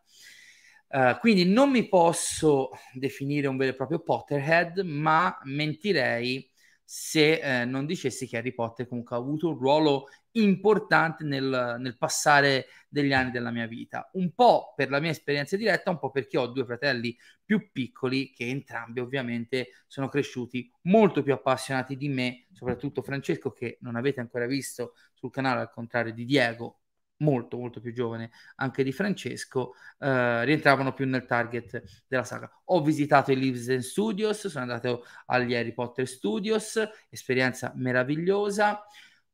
Uh, 0.88 1.18
quindi 1.20 1.44
non 1.44 1.70
mi 1.70 1.86
posso 1.86 2.70
definire 2.92 3.46
un 3.46 3.56
vero 3.56 3.72
e 3.72 3.76
proprio 3.76 4.00
Potterhead, 4.00 4.80
ma 4.80 5.38
mentirei 5.44 6.50
se 6.82 7.34
eh, 7.34 7.64
non 7.66 7.84
dicessi 7.84 8.26
che 8.26 8.38
Harry 8.38 8.54
Potter 8.54 8.88
comunque 8.88 9.14
ha 9.14 9.18
avuto 9.18 9.50
un 9.50 9.58
ruolo 9.58 10.06
importante 10.42 11.24
nel, 11.24 11.76
nel, 11.78 11.96
passare 11.96 12.66
degli 12.88 13.12
anni 13.12 13.30
della 13.30 13.50
mia 13.50 13.66
vita. 13.66 14.08
Un 14.14 14.32
po' 14.34 14.72
per 14.76 14.90
la 14.90 15.00
mia 15.00 15.10
esperienza 15.10 15.56
diretta, 15.56 15.90
un 15.90 15.98
po' 15.98 16.10
perché 16.10 16.38
ho 16.38 16.46
due 16.46 16.64
fratelli 16.64 17.16
più 17.44 17.70
piccoli 17.72 18.32
che 18.32 18.46
entrambi 18.46 19.00
ovviamente 19.00 19.68
sono 19.86 20.08
cresciuti 20.08 20.70
molto 20.82 21.22
più 21.22 21.32
appassionati 21.32 21.96
di 21.96 22.08
me, 22.08 22.46
soprattutto 22.52 23.02
Francesco 23.02 23.52
che 23.52 23.78
non 23.80 23.96
avete 23.96 24.20
ancora 24.20 24.46
visto 24.46 24.94
sul 25.14 25.30
canale 25.30 25.60
al 25.60 25.70
contrario 25.70 26.12
di 26.12 26.24
Diego 26.24 26.80
molto 27.18 27.56
molto 27.56 27.80
più 27.80 27.92
giovane 27.92 28.30
anche 28.56 28.84
di 28.84 28.92
Francesco 28.92 29.74
eh, 29.98 30.44
rientravano 30.44 30.92
più 30.92 31.06
nel 31.06 31.24
target 31.24 32.04
della 32.06 32.24
saga 32.24 32.48
ho 32.66 32.82
visitato 32.82 33.32
i 33.32 33.36
Leaves 33.36 33.76
Studios 33.78 34.46
sono 34.46 34.62
andato 34.62 35.04
agli 35.26 35.54
Harry 35.54 35.72
Potter 35.72 36.06
Studios 36.06 36.80
esperienza 37.08 37.72
meravigliosa 37.74 38.84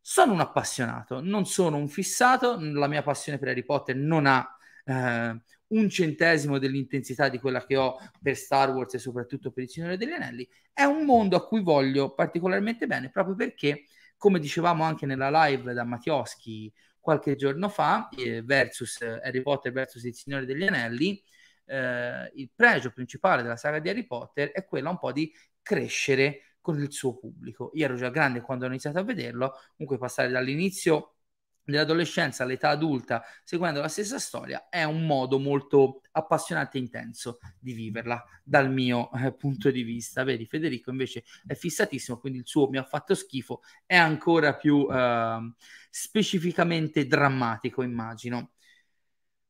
sono 0.07 0.35
un 0.35 0.41
appassionato 0.41 1.23
non 1.23 1.47
sono 1.47 1.79
un 1.79 1.89
fissato 1.89 2.59
la 2.61 2.89
mia 2.89 3.03
passione 3.03 3.39
per 3.39 3.49
Harry 3.49 3.65
Potter 3.65 3.97
non 3.97 4.27
ha 4.27 4.47
eh, 4.85 5.41
un 5.69 5.89
centesimo 5.89 6.59
dell'intensità 6.59 7.31
di 7.31 7.39
quella 7.39 7.65
che 7.65 7.77
ho 7.79 7.97
per 8.21 8.37
Star 8.37 8.71
Wars 8.71 8.93
e 8.93 8.99
soprattutto 8.99 9.51
per 9.51 9.65
il 9.65 9.71
Signore 9.71 9.97
degli 9.97 10.13
Anelli. 10.13 10.47
È 10.73 10.85
un 10.85 11.07
mondo 11.07 11.37
a 11.37 11.47
cui 11.47 11.63
voglio 11.63 12.13
particolarmente 12.13 12.87
bene 12.87 13.11
proprio 13.11 13.35
perché 13.35 13.85
come 14.19 14.39
dicevamo 14.39 14.85
anche 14.85 15.07
nella 15.07 15.31
live 15.47 15.73
da 15.73 15.85
Mattioschi 15.85 16.71
qualche 17.01 17.35
giorno 17.35 17.71
fa, 17.71 18.09
eh, 18.11 18.43
versus 18.43 19.01
Harry 19.01 19.41
Potter 19.41 19.73
versus 19.73 20.05
il 20.05 20.15
Signore 20.15 20.45
degli 20.45 20.65
Anelli, 20.65 21.23
eh, 21.67 22.31
il 22.35 22.51
pregio 22.55 22.91
principale 22.91 23.43
della 23.43 23.57
saga 23.57 23.79
di 23.79 23.89
Harry 23.89 24.07
Potter 24.07 24.51
è 24.53 24.67
quello 24.67 24.91
un 24.91 24.99
po' 24.99 25.13
di 25.13 25.33
crescere 25.63 26.54
con 26.65 26.81
il 26.81 26.91
suo 26.91 27.19
pubblico. 27.19 27.71
Io 27.75 27.85
ero 27.85 27.95
già 27.95 28.09
grande 28.09 28.41
quando 28.41 28.65
ho 28.65 28.69
iniziato 28.69 28.99
a 28.99 29.03
vederlo, 29.03 29.53
comunque 29.77 29.99
passare 29.99 30.31
dall'inizio 30.31 31.17
dell'adolescenza 31.63 32.43
all'età 32.43 32.71
adulta 32.71 33.23
seguendo 33.43 33.81
la 33.81 33.89
stessa 33.89 34.19
storia 34.19 34.69
è 34.69 34.85
un 34.85 35.07
modo 35.07 35.39
molto 35.39 36.03
appassionante 36.13 36.77
e 36.77 36.83
intenso 36.83 37.39
di 37.59 37.73
viverla 37.73 38.23
dal 38.43 38.71
mio 38.71 39.11
eh, 39.13 39.33
punto 39.35 39.71
di 39.71 39.83
vista 39.83 40.25
vedi 40.25 40.45
Federico 40.45 40.91
invece 40.91 41.25
è 41.47 41.55
fissatissimo 41.55 42.19
quindi 42.19 42.41
il 42.41 42.47
suo 42.47 42.69
mi 42.69 42.77
ha 42.77 42.85
fatto 42.85 43.15
schifo 43.15 43.63
è 43.87 43.97
ancora 43.97 44.55
più 44.55 44.87
eh, 44.91 45.53
specificamente 45.89 47.07
drammatico 47.07 47.83
immagino 47.83 48.53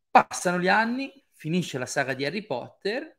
passano 0.08 0.60
gli 0.60 0.68
anni 0.68 1.12
finisce 1.32 1.78
la 1.78 1.86
saga 1.86 2.14
di 2.14 2.24
Harry 2.24 2.46
Potter 2.46 3.18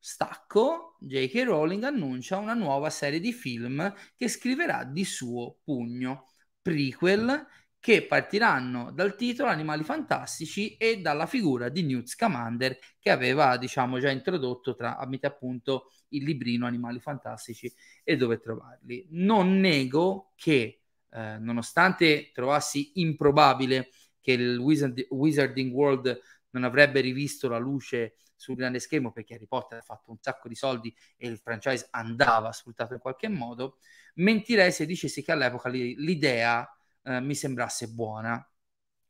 stacco 0.00 0.91
J.K. 1.04 1.44
Rowling 1.44 1.82
annuncia 1.82 2.36
una 2.36 2.54
nuova 2.54 2.88
serie 2.90 3.18
di 3.18 3.32
film 3.32 3.92
che 4.16 4.28
scriverà 4.28 4.84
di 4.84 5.04
suo 5.04 5.58
pugno 5.64 6.28
prequel 6.60 7.46
che 7.80 8.06
partiranno 8.06 8.92
dal 8.92 9.16
titolo 9.16 9.48
Animali 9.48 9.82
Fantastici 9.82 10.76
e 10.76 11.00
dalla 11.00 11.26
figura 11.26 11.68
di 11.68 11.82
Newt 11.82 12.06
Scamander 12.06 12.78
che 13.00 13.10
aveva, 13.10 13.56
diciamo, 13.56 13.98
già 13.98 14.08
introdotto 14.08 14.76
tramite 14.76 15.26
appunto 15.26 15.90
il 16.10 16.22
librino 16.22 16.66
Animali 16.66 17.00
Fantastici 17.00 17.72
e 18.04 18.16
dove 18.16 18.38
trovarli. 18.38 19.08
Non 19.10 19.58
nego 19.58 20.30
che, 20.36 20.82
eh, 21.10 21.38
nonostante 21.40 22.30
trovassi 22.32 22.92
improbabile 23.00 23.90
che 24.20 24.32
il 24.32 24.58
Wizard- 24.58 25.06
Wizarding 25.10 25.72
World 25.72 26.20
non 26.50 26.62
avrebbe 26.62 27.00
rivisto 27.00 27.48
la 27.48 27.58
luce 27.58 28.14
sul 28.42 28.56
grande 28.56 28.80
schermo 28.80 29.12
perché 29.12 29.34
Harry 29.34 29.46
Potter 29.46 29.78
ha 29.78 29.82
fatto 29.82 30.10
un 30.10 30.18
sacco 30.20 30.48
di 30.48 30.56
soldi 30.56 30.94
e 31.16 31.28
il 31.28 31.38
franchise 31.38 31.86
andava 31.90 32.50
sfruttato 32.52 32.94
in 32.94 33.00
qualche 33.00 33.28
modo, 33.28 33.78
mentirei 34.14 34.72
se 34.72 34.84
dicessi 34.84 35.22
che 35.22 35.30
all'epoca 35.30 35.68
l'idea 35.68 36.68
eh, 37.04 37.20
mi 37.20 37.36
sembrasse 37.36 37.88
buona. 37.88 38.44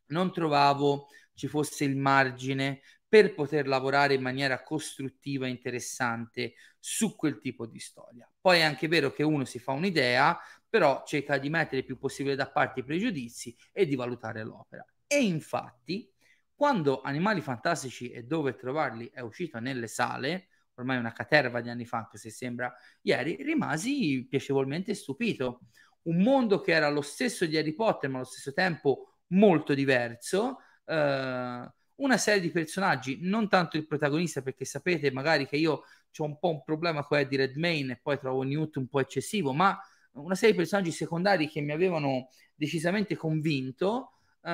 Non 0.09 0.33
trovavo 0.33 1.09
ci 1.35 1.49
fosse 1.49 1.85
il 1.85 1.97
margine 1.97 2.83
per 3.09 3.35
poter 3.35 3.67
lavorare 3.67 4.15
in 4.15 4.23
maniera 4.23 4.63
costruttiva 4.63 5.47
e 5.47 5.51
interessante 5.51 6.55
su 6.79 7.17
quel 7.17 7.41
tipo 7.41 7.67
di 7.67 7.79
storia. 7.79 8.31
Poi 8.41 8.59
è 8.59 8.63
anche 8.63 8.89
vero 8.89 9.13
che 9.13 9.23
uno 9.23 9.45
si 9.45 9.59
fa 9.59 9.73
un'idea, 9.73 10.39
però 10.69 11.03
cerca 11.07 11.39
di 11.39 11.49
mettere 11.51 11.79
il 11.79 11.85
più 11.85 11.99
possibile 11.99 12.35
da 12.35 12.51
parte 12.51 12.81
i 12.81 12.85
pregiudizi 12.85 13.57
e 13.73 13.87
di 13.87 13.95
valutare 13.95 14.43
l'opera. 14.43 14.85
E 15.07 15.23
infatti, 15.23 16.12
quando 16.55 17.01
Animali 17.03 17.41
Fantastici 17.41 18.11
e 18.11 18.25
dove 18.25 18.55
trovarli 18.55 19.11
è 19.13 19.21
uscito 19.21 19.59
nelle 19.59 19.87
sale, 19.87 20.49
ormai 20.75 20.99
una 20.99 21.13
caterva 21.13 21.61
di 21.61 21.69
anni 21.69 21.85
fa, 21.85 21.99
anche 21.99 22.19
se 22.19 22.31
sembra 22.31 22.73
ieri, 23.03 23.37
rimasi 23.43 24.27
piacevolmente 24.29 24.95
stupito 24.95 25.61
un 26.03 26.23
mondo 26.23 26.61
che 26.61 26.73
era 26.73 26.89
lo 26.89 27.03
stesso 27.03 27.47
di 27.47 27.57
Harry 27.57 27.75
Potter, 27.75 28.11
ma 28.11 28.17
allo 28.17 28.27
stesso 28.27 28.53
tempo 28.53 29.17
molto 29.29 29.75
diverso. 29.75 30.59
Uh, 30.85 31.69
una 31.97 32.17
serie 32.17 32.41
di 32.41 32.51
personaggi, 32.51 33.19
non 33.21 33.49
tanto 33.49 33.77
il 33.77 33.87
protagonista, 33.87 34.43
perché 34.43 34.65
sapete 34.65 35.13
magari 35.13 35.47
che 35.47 35.57
io 35.57 35.83
ho 36.17 36.25
un 36.25 36.39
po' 36.39 36.51
un 36.51 36.63
problema 36.65 37.05
con 37.05 37.19
Eddie 37.19 37.39
Redmayne 37.39 37.93
e 37.93 38.01
poi 38.03 38.19
trovo 38.19 38.43
Newt 38.43 38.77
un 38.77 38.89
po' 38.89 39.01
eccessivo, 39.01 39.53
ma 39.53 39.79
una 40.13 40.35
serie 40.35 40.51
di 40.51 40.59
personaggi 40.59 40.91
secondari 40.91 41.49
che 41.49 41.61
mi 41.61 41.73
avevano 41.73 42.29
decisamente 42.55 43.17
convinto, 43.17 44.22
uh, 44.43 44.49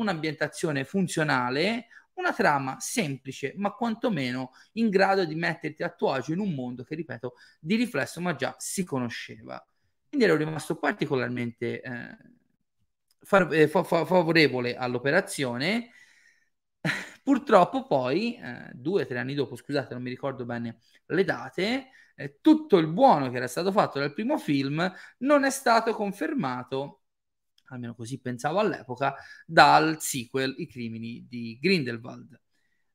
un'ambientazione 0.00 0.84
funzionale, 0.84 1.86
una 2.14 2.32
trama 2.32 2.76
semplice, 2.80 3.54
ma 3.56 3.72
quantomeno 3.72 4.52
in 4.72 4.88
grado 4.90 5.24
di 5.24 5.34
metterti 5.34 5.82
a 5.82 5.90
tuo 5.90 6.12
agio 6.12 6.32
in 6.32 6.38
un 6.40 6.52
mondo 6.54 6.84
che, 6.84 6.94
ripeto, 6.94 7.34
di 7.58 7.76
riflesso 7.76 8.20
ma 8.20 8.34
già 8.34 8.54
si 8.58 8.84
conosceva. 8.84 9.64
Quindi 10.08 10.26
ero 10.26 10.36
rimasto 10.36 10.76
particolarmente 10.76 11.80
eh, 11.80 12.16
fa- 13.22 13.48
eh, 13.48 13.68
fa- 13.68 13.84
favorevole 13.84 14.76
all'operazione. 14.76 15.90
Purtroppo 17.22 17.86
poi, 17.86 18.36
eh, 18.36 18.70
due 18.74 19.02
o 19.02 19.06
tre 19.06 19.18
anni 19.18 19.34
dopo, 19.34 19.56
scusate, 19.56 19.94
non 19.94 20.02
mi 20.02 20.10
ricordo 20.10 20.44
bene 20.44 20.80
le 21.06 21.24
date, 21.24 21.90
eh, 22.16 22.38
tutto 22.40 22.78
il 22.78 22.86
buono 22.88 23.30
che 23.30 23.36
era 23.36 23.46
stato 23.48 23.72
fatto 23.72 23.98
dal 23.98 24.12
primo 24.14 24.38
film 24.38 24.90
non 25.18 25.44
è 25.44 25.50
stato 25.50 25.92
confermato, 25.94 26.99
almeno 27.70 27.94
così 27.94 28.20
pensavo 28.20 28.58
all'epoca, 28.58 29.16
dal 29.46 30.00
sequel 30.00 30.54
I 30.58 30.66
crimini 30.66 31.26
di 31.28 31.58
Grindelwald 31.60 32.32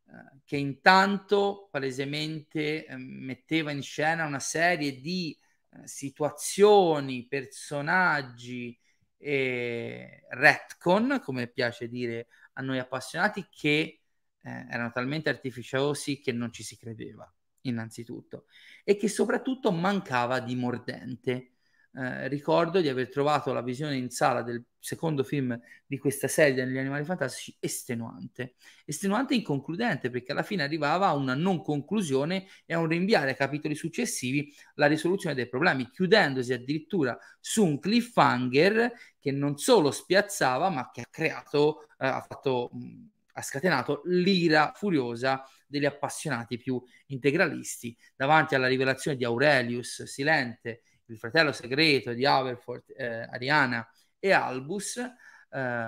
eh, 0.08 0.40
che 0.46 0.58
intanto 0.58 1.68
palesemente 1.72 2.86
eh, 2.86 2.96
metteva 2.96 3.72
in 3.72 3.82
scena 3.82 4.26
una 4.26 4.40
serie 4.40 5.00
di 5.00 5.38
situazioni, 5.84 7.28
personaggi 7.28 8.78
e 9.18 10.26
retcon, 10.30 11.20
come 11.24 11.48
piace 11.48 11.88
dire 11.88 12.28
a 12.54 12.62
noi 12.62 12.80
appassionati, 12.80 13.48
che 13.50 14.02
eh, 14.42 14.66
erano 14.70 14.92
talmente 14.92 15.30
artificiosi 15.30 16.20
che 16.20 16.32
non 16.32 16.52
ci 16.52 16.64
si 16.64 16.78
credeva, 16.78 17.32
innanzitutto, 17.62 18.46
e 18.84 18.96
che 18.96 19.08
soprattutto 19.08 19.72
mancava 19.72 20.40
di 20.40 20.56
mordente 20.56 21.55
eh, 21.98 22.28
ricordo 22.28 22.82
di 22.82 22.90
aver 22.90 23.10
trovato 23.10 23.54
la 23.54 23.62
visione 23.62 23.96
in 23.96 24.10
sala 24.10 24.42
del 24.42 24.64
secondo 24.80 25.24
film 25.24 25.58
di 25.86 25.98
questa 25.98 26.28
serie 26.28 26.54
degli 26.54 26.78
Animali 26.78 27.06
Fantastici 27.06 27.56
estenuante. 27.60 28.56
Estenuante 28.84 29.34
e 29.34 29.38
inconcludente 29.38 30.10
perché 30.10 30.34
alla 30.34 30.44
fine 30.44 30.64
arrivava 30.64 31.08
a 31.08 31.16
una 31.16 31.36
non 31.36 31.62
conclusione 31.64 32.48
e 32.66 32.74
a 32.74 32.80
un 32.80 32.88
rinviare 32.88 33.30
ai 33.30 33.36
capitoli 33.36 33.76
successivi 33.76 34.54
la 34.76 34.88
risoluzione 34.88 35.36
dei 35.36 35.48
problemi, 35.48 35.90
chiudendosi 35.90 36.54
addirittura 36.54 37.18
su 37.40 37.66
un 37.66 37.80
cliffhanger 37.80 38.92
che 39.20 39.32
non 39.32 39.58
solo 39.58 39.90
spiazzava 39.90 40.70
ma 40.70 40.92
che 40.92 41.02
ha 41.02 41.08
creato, 41.10 41.88
eh, 41.98 42.08
ha 42.08 42.22
fatto... 42.22 42.70
Mh, 42.74 43.10
ha 43.38 43.42
scatenato 43.42 44.02
l'ira 44.06 44.72
furiosa 44.76 45.44
degli 45.68 45.84
appassionati 45.84 46.56
più 46.56 46.82
integralisti 47.08 47.94
davanti 48.16 48.56
alla 48.56 48.68
rivelazione 48.68 49.18
di 49.18 49.26
Aurelius 49.26 50.04
Silente 50.04 50.84
il 51.08 51.18
fratello 51.18 51.52
segreto 51.52 52.14
di 52.14 52.26
Haverford, 52.26 52.84
eh, 52.96 53.28
Ariana 53.30 53.88
e 54.20 54.32
Albus. 54.32 54.98
Eh, 54.98 55.88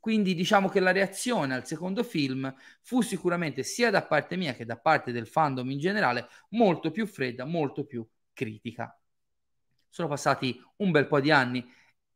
quindi 0.00 0.34
diciamo 0.34 0.68
che 0.68 0.80
la 0.80 0.92
reazione 0.92 1.54
al 1.54 1.66
secondo 1.66 2.02
film 2.02 2.52
fu 2.82 3.02
sicuramente 3.02 3.62
sia 3.62 3.90
da 3.90 4.02
parte 4.02 4.36
mia 4.36 4.54
che 4.54 4.64
da 4.64 4.78
parte 4.78 5.12
del 5.12 5.26
fandom 5.26 5.70
in 5.70 5.78
generale 5.78 6.28
molto 6.50 6.90
più 6.90 7.06
fredda, 7.06 7.44
molto 7.44 7.84
più 7.84 8.06
critica. 8.32 8.98
Sono 9.88 10.08
passati 10.08 10.60
un 10.76 10.90
bel 10.90 11.06
po' 11.06 11.20
di 11.20 11.30
anni 11.30 11.66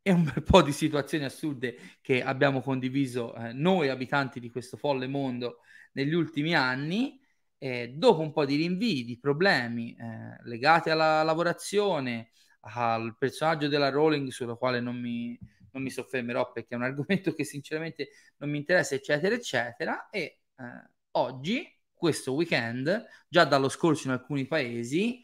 e 0.01 0.11
un 0.11 0.25
bel 0.25 0.43
po' 0.43 0.63
di 0.63 0.73
situazioni 0.73 1.25
assurde 1.25 1.77
che 2.01 2.23
abbiamo 2.23 2.61
condiviso 2.61 3.35
eh, 3.35 3.53
noi 3.53 3.89
abitanti 3.89 4.41
di 4.41 4.51
questo 4.51 4.77
folle 4.77 5.07
mondo 5.07 5.59
negli 5.93 6.15
ultimi 6.15 6.55
anni. 6.55 7.21
Eh, 7.63 7.93
dopo 7.95 8.23
un 8.23 8.33
po' 8.33 8.45
di 8.45 8.57
rinvii, 8.57 9.05
di 9.05 9.21
problemi 9.21 9.95
eh, 9.95 10.37
legati 10.49 10.91
alla 10.91 11.23
lavorazione, 11.23 12.31
al 12.63 13.17
personaggio 13.17 13.69
della 13.69 13.89
Rowling, 13.89 14.31
sulla 14.31 14.57
quale 14.57 14.81
non 14.81 14.99
mi, 15.01 15.39
non 15.71 15.81
mi 15.85 15.91
soffermerò 15.91 16.51
perché 16.51 16.75
è 16.75 16.77
un 16.77 16.83
argomento 16.91 17.33
che 17.35 17.45
sinceramente 17.45 18.09
non 18.39 18.51
mi 18.51 18.59
interessa, 18.59 18.97
eccetera, 18.97 19.37
eccetera. 19.37 20.09
E 20.11 20.41
eh, 20.57 20.91
oggi, 21.13 21.65
questo 21.95 22.33
weekend, 22.33 23.07
già 23.29 23.45
dallo 23.45 23.69
scorso 23.69 24.09
in 24.09 24.15
alcuni 24.15 24.45
paesi, 24.49 25.23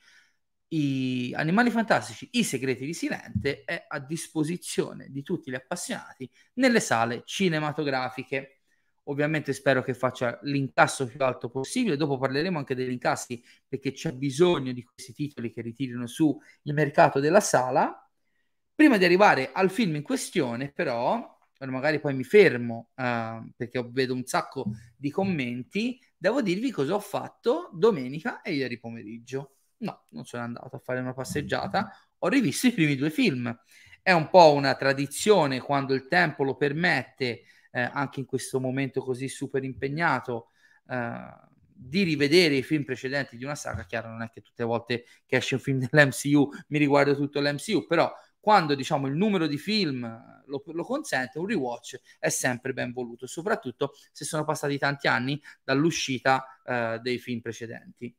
i 0.69 1.33
Animali 1.35 1.71
Fantastici, 1.71 2.29
I 2.33 2.45
Segreti 2.45 2.85
di 2.85 2.95
Silente 2.95 3.65
è 3.65 3.85
a 3.89 3.99
disposizione 3.99 5.09
di 5.11 5.23
tutti 5.23 5.51
gli 5.51 5.55
appassionati 5.55 6.31
nelle 6.55 6.79
sale 6.79 7.23
cinematografiche. 7.25 8.58
Ovviamente 9.09 9.53
spero 9.53 9.83
che 9.83 9.95
faccia 9.95 10.39
l'incasso 10.43 11.07
più 11.07 11.23
alto 11.23 11.49
possibile. 11.49 11.97
Dopo 11.97 12.19
parleremo 12.19 12.59
anche 12.59 12.75
degli 12.75 12.91
incassi 12.91 13.43
perché 13.67 13.93
c'è 13.93 14.13
bisogno 14.13 14.73
di 14.73 14.83
questi 14.83 15.13
titoli 15.13 15.51
che 15.51 15.63
ritirino 15.63 16.07
su 16.07 16.39
il 16.63 16.75
mercato 16.75 17.19
della 17.19 17.41
sala. 17.41 18.07
Prima 18.75 18.99
di 18.99 19.05
arrivare 19.05 19.51
al 19.53 19.71
film 19.71 19.97
in 19.97 20.03
questione, 20.03 20.71
però, 20.71 21.37
magari 21.61 22.01
poi 22.01 22.15
mi 22.15 22.23
fermo 22.23 22.91
uh, 22.95 23.51
perché 23.57 23.85
vedo 23.91 24.15
un 24.15 24.25
sacco 24.25 24.67
di 24.97 25.11
commenti, 25.11 25.99
devo 26.17 26.43
dirvi 26.43 26.71
cosa 26.71 26.95
ho 26.95 27.01
fatto 27.01 27.71
domenica 27.73 28.43
e 28.43 28.53
ieri 28.53 28.79
pomeriggio. 28.79 29.57
No, 29.79 30.05
non 30.11 30.27
sono 30.27 30.43
andato 30.43 30.77
a 30.77 30.81
fare 30.81 31.01
una 31.01 31.15
passeggiata, 31.15 31.91
ho 32.19 32.29
rivisto 32.29 32.67
i 32.67 32.73
primi 32.73 32.95
due 32.95 33.11
film. 33.11 33.57
È 34.03 34.13
un 34.13 34.29
po' 34.29 34.53
una 34.53 34.75
tradizione 34.75 35.61
quando 35.61 35.95
il 35.95 36.07
tempo 36.09 36.45
lo 36.45 36.57
permette, 36.57 37.43
eh, 37.71 37.81
anche 37.81 38.21
in 38.21 38.27
questo 38.27 38.61
momento 38.61 39.01
così 39.01 39.29
super 39.29 39.65
impegnato, 39.65 40.51
eh, 40.89 41.47
di 41.79 42.03
rivedere 42.03 42.57
i 42.57 42.63
film 42.63 42.85
precedenti 42.85 43.37
di 43.37 43.45
una 43.45 43.55
saga. 43.55 43.85
Chiaro, 43.85 44.09
non 44.09 44.23
è 44.23 44.31
che 44.31 44.41
tutte 44.41 44.63
le 44.63 44.69
volte 44.69 45.05
che 45.27 45.37
esce 45.37 45.55
un 45.55 45.61
film 45.61 45.79
dell'MCU 45.89 46.51
mi 46.69 46.79
riguardo 46.79 47.15
tutto 47.15 47.41
l'MCU, 47.41 47.87
però 47.87 48.13
quando 48.41 48.75
diciamo 48.75 49.07
il 49.07 49.15
numero 49.15 49.47
di 49.47 49.59
film 49.59 50.01
lo, 50.47 50.63
lo, 50.67 50.85
consente, 50.85 51.39
un 51.39 51.47
rewatch 51.47 52.01
è 52.19 52.29
sempre 52.29 52.73
ben 52.73 52.93
voluto, 52.93 53.27
soprattutto 53.27 53.93
se 54.11 54.25
sono 54.25 54.45
passati 54.45 54.79
tanti 54.79 55.07
anni 55.07 55.41
dall'uscita 55.63 56.61
eh, 56.65 56.99
dei 57.03 57.19
film 57.19 57.41
precedenti. 57.41 58.15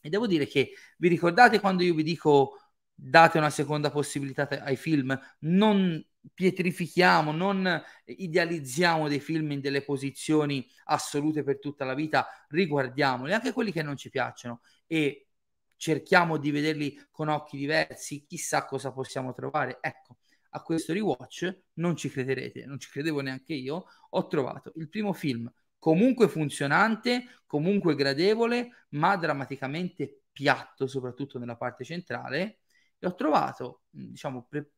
E 0.00 0.08
devo 0.08 0.26
dire 0.26 0.46
che 0.46 0.72
vi 0.98 1.08
ricordate 1.08 1.60
quando 1.60 1.84
io 1.84 1.94
vi 1.94 2.02
dico 2.02 2.58
date 2.92 3.38
una 3.38 3.50
seconda 3.50 3.90
possibilità 3.90 4.48
ai 4.48 4.76
film, 4.76 5.16
non 5.40 6.04
pietrifichiamo, 6.34 7.32
non 7.32 7.82
idealizziamo 8.04 9.08
dei 9.08 9.20
film 9.20 9.52
in 9.52 9.60
delle 9.60 9.82
posizioni 9.82 10.68
assolute 10.84 11.42
per 11.42 11.58
tutta 11.58 11.84
la 11.84 11.94
vita, 11.94 12.26
riguardiamoli, 12.48 13.32
anche 13.32 13.52
quelli 13.52 13.72
che 13.72 13.82
non 13.82 13.96
ci 13.96 14.10
piacciono 14.10 14.60
e 14.86 15.28
cerchiamo 15.76 16.36
di 16.36 16.50
vederli 16.50 17.00
con 17.10 17.28
occhi 17.28 17.56
diversi, 17.56 18.24
chissà 18.26 18.64
cosa 18.66 18.92
possiamo 18.92 19.32
trovare. 19.32 19.78
Ecco, 19.80 20.18
a 20.50 20.62
questo 20.62 20.92
rewatch 20.92 21.62
non 21.74 21.96
ci 21.96 22.08
crederete, 22.08 22.66
non 22.66 22.78
ci 22.78 22.90
credevo 22.90 23.20
neanche 23.20 23.54
io, 23.54 23.86
ho 24.10 24.26
trovato 24.26 24.72
il 24.76 24.88
primo 24.88 25.12
film 25.12 25.52
comunque 25.82 26.28
funzionante, 26.28 27.24
comunque 27.44 27.96
gradevole, 27.96 28.86
ma 28.90 29.16
drammaticamente 29.16 30.20
piatto, 30.30 30.86
soprattutto 30.86 31.40
nella 31.40 31.56
parte 31.56 31.82
centrale. 31.82 32.60
E 33.00 33.06
ho 33.08 33.16
trovato, 33.16 33.82
diciamo, 33.90 34.46
pre- 34.48 34.70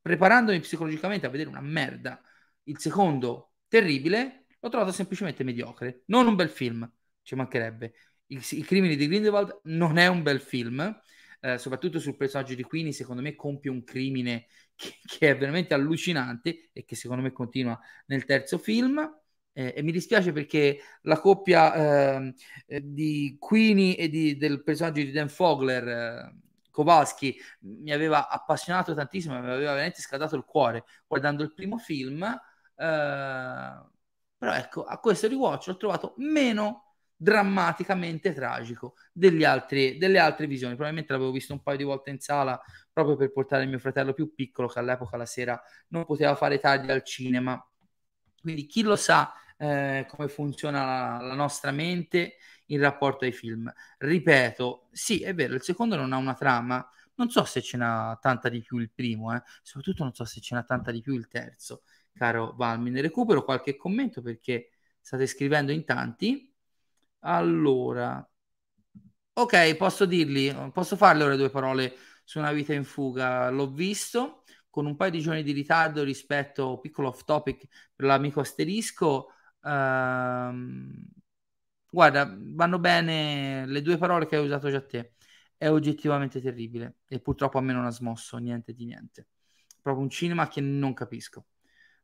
preparandomi 0.00 0.60
psicologicamente 0.60 1.26
a 1.26 1.30
vedere 1.30 1.48
una 1.48 1.60
merda, 1.60 2.20
il 2.64 2.78
secondo 2.78 3.52
terribile, 3.68 4.46
l'ho 4.60 4.68
trovato 4.68 4.92
semplicemente 4.92 5.44
mediocre. 5.44 6.02
Non 6.06 6.26
un 6.26 6.36
bel 6.36 6.50
film, 6.50 6.90
ci 7.22 7.34
mancherebbe. 7.34 7.94
I, 8.26 8.40
I 8.50 8.62
crimini 8.62 8.96
di 8.96 9.06
Grindelwald 9.06 9.60
non 9.64 9.98
è 9.98 10.06
un 10.06 10.22
bel 10.22 10.40
film. 10.40 11.00
Eh, 11.42 11.56
soprattutto 11.56 11.98
sul 11.98 12.16
personaggio 12.16 12.54
di 12.54 12.62
Queenie, 12.62 12.92
secondo 12.92 13.22
me 13.22 13.34
compie 13.34 13.70
un 13.70 13.82
crimine 13.82 14.46
che, 14.74 14.98
che, 15.06 15.30
è 15.30 15.36
veramente 15.38 15.72
allucinante 15.72 16.68
e 16.72 16.84
che 16.84 16.94
secondo 16.96 17.22
me 17.22 17.32
continua 17.32 17.78
nel 18.06 18.24
terzo 18.24 18.58
film. 18.58 18.98
Eh, 19.52 19.74
e 19.76 19.82
mi 19.82 19.90
dispiace 19.90 20.32
perché 20.32 20.80
la 21.02 21.18
coppia 21.18 22.14
ehm, 22.16 22.34
eh, 22.66 22.80
di 22.84 23.36
Queenie 23.38 23.96
e 23.96 24.08
di, 24.08 24.36
del 24.36 24.62
personaggio 24.62 25.02
di 25.02 25.10
Dan 25.10 25.28
Fogler, 25.28 25.88
eh, 25.88 26.34
Kowalski, 26.70 27.36
mi 27.60 27.92
aveva 27.92 28.28
appassionato 28.28 28.94
tantissimo, 28.94 29.34
mi 29.34 29.40
aveva 29.40 29.72
veramente 29.72 30.00
scaldato 30.00 30.36
il 30.36 30.44
cuore 30.44 30.84
guardando 31.06 31.42
il 31.42 31.52
primo 31.54 31.78
film. 31.78 32.22
Eh, 32.22 33.84
però 34.38 34.54
ecco, 34.54 34.84
a 34.84 34.98
questo 34.98 35.28
rewatch 35.28 35.66
l'ho 35.68 35.76
trovato 35.76 36.14
meno 36.16 36.94
drammaticamente 37.16 38.32
tragico 38.32 38.94
altri, 39.44 39.98
delle 39.98 40.18
altre 40.18 40.46
visioni. 40.46 40.72
Probabilmente 40.74 41.12
l'avevo 41.12 41.32
visto 41.32 41.52
un 41.52 41.62
paio 41.62 41.76
di 41.76 41.84
volte 41.84 42.10
in 42.10 42.18
sala 42.20 42.58
proprio 42.92 43.16
per 43.16 43.32
portare 43.32 43.66
mio 43.66 43.78
fratello 43.78 44.14
più 44.14 44.34
piccolo 44.34 44.68
che 44.68 44.78
all'epoca 44.78 45.16
la 45.18 45.26
sera 45.26 45.60
non 45.88 46.06
poteva 46.06 46.34
fare 46.34 46.58
tardi 46.58 46.90
al 46.90 47.04
cinema 47.04 47.62
quindi 48.40 48.66
chi 48.66 48.82
lo 48.82 48.96
sa 48.96 49.32
eh, 49.60 50.06
come 50.08 50.28
funziona 50.28 50.84
la, 50.86 51.26
la, 51.26 51.34
nostra 51.34 51.70
mente 51.70 52.36
in 52.66 52.80
rapporto 52.80 53.26
ai 53.26 53.32
film. 53.32 53.70
Ripeto, 53.98 54.88
sì, 54.90 55.20
è 55.20 55.34
vero, 55.34 55.54
il 55.54 55.62
secondo 55.62 55.96
non 55.96 56.12
ha 56.14 56.16
una 56.16 56.34
trama, 56.34 56.88
non 57.16 57.28
so 57.28 57.44
se 57.44 57.60
ce 57.60 57.76
n'ha 57.76 58.18
tanta 58.22 58.48
di 58.48 58.62
più 58.62 58.78
il 58.78 58.90
primo, 58.90 59.34
eh. 59.34 59.42
soprattutto 59.62 60.02
non 60.02 60.14
so 60.14 60.24
se 60.24 60.40
ce 60.40 60.54
n'ha 60.54 60.62
tanta 60.62 60.90
di 60.90 61.02
più 61.02 61.14
il 61.14 61.28
terzo, 61.28 61.82
caro 62.14 62.54
Valmin. 62.56 62.98
Recupero 63.02 63.44
qualche 63.44 63.76
commento 63.76 64.22
perché 64.22 64.70
state 65.00 65.26
scrivendo 65.26 65.72
in 65.72 65.84
tanti. 65.84 66.50
Allora, 67.20 68.26
ok, 69.34 69.76
posso 69.76 70.06
dirli, 70.06 70.54
posso 70.72 70.96
farle 70.96 71.24
ora 71.24 71.36
due 71.36 71.50
parole 71.50 71.94
su 72.24 72.38
una 72.38 72.52
vita 72.52 72.72
in 72.72 72.84
fuga, 72.84 73.50
l'ho 73.50 73.70
visto 73.70 74.44
con 74.70 74.86
un 74.86 74.96
paio 74.96 75.10
di 75.10 75.20
giorni 75.20 75.42
di 75.42 75.52
ritardo 75.52 76.02
rispetto, 76.02 76.78
piccolo 76.78 77.08
off 77.08 77.24
topic 77.24 77.66
per 77.94 78.06
l'amico 78.06 78.40
asterisco, 78.40 79.32
ehm, 79.62 81.04
guarda, 81.90 82.36
vanno 82.38 82.78
bene 82.78 83.66
le 83.66 83.82
due 83.82 83.96
parole 83.98 84.26
che 84.26 84.36
hai 84.36 84.44
usato 84.44 84.70
già 84.70 84.80
te. 84.84 85.14
È 85.56 85.68
oggettivamente 85.68 86.40
terribile 86.40 86.96
e 87.08 87.20
purtroppo 87.20 87.58
a 87.58 87.60
me 87.60 87.72
non 87.72 87.84
ha 87.84 87.90
smosso 87.90 88.38
niente 88.38 88.72
di 88.72 88.84
niente. 88.86 89.26
Proprio 89.82 90.02
un 90.04 90.10
cinema 90.10 90.48
che 90.48 90.60
non 90.60 90.94
capisco. 90.94 91.46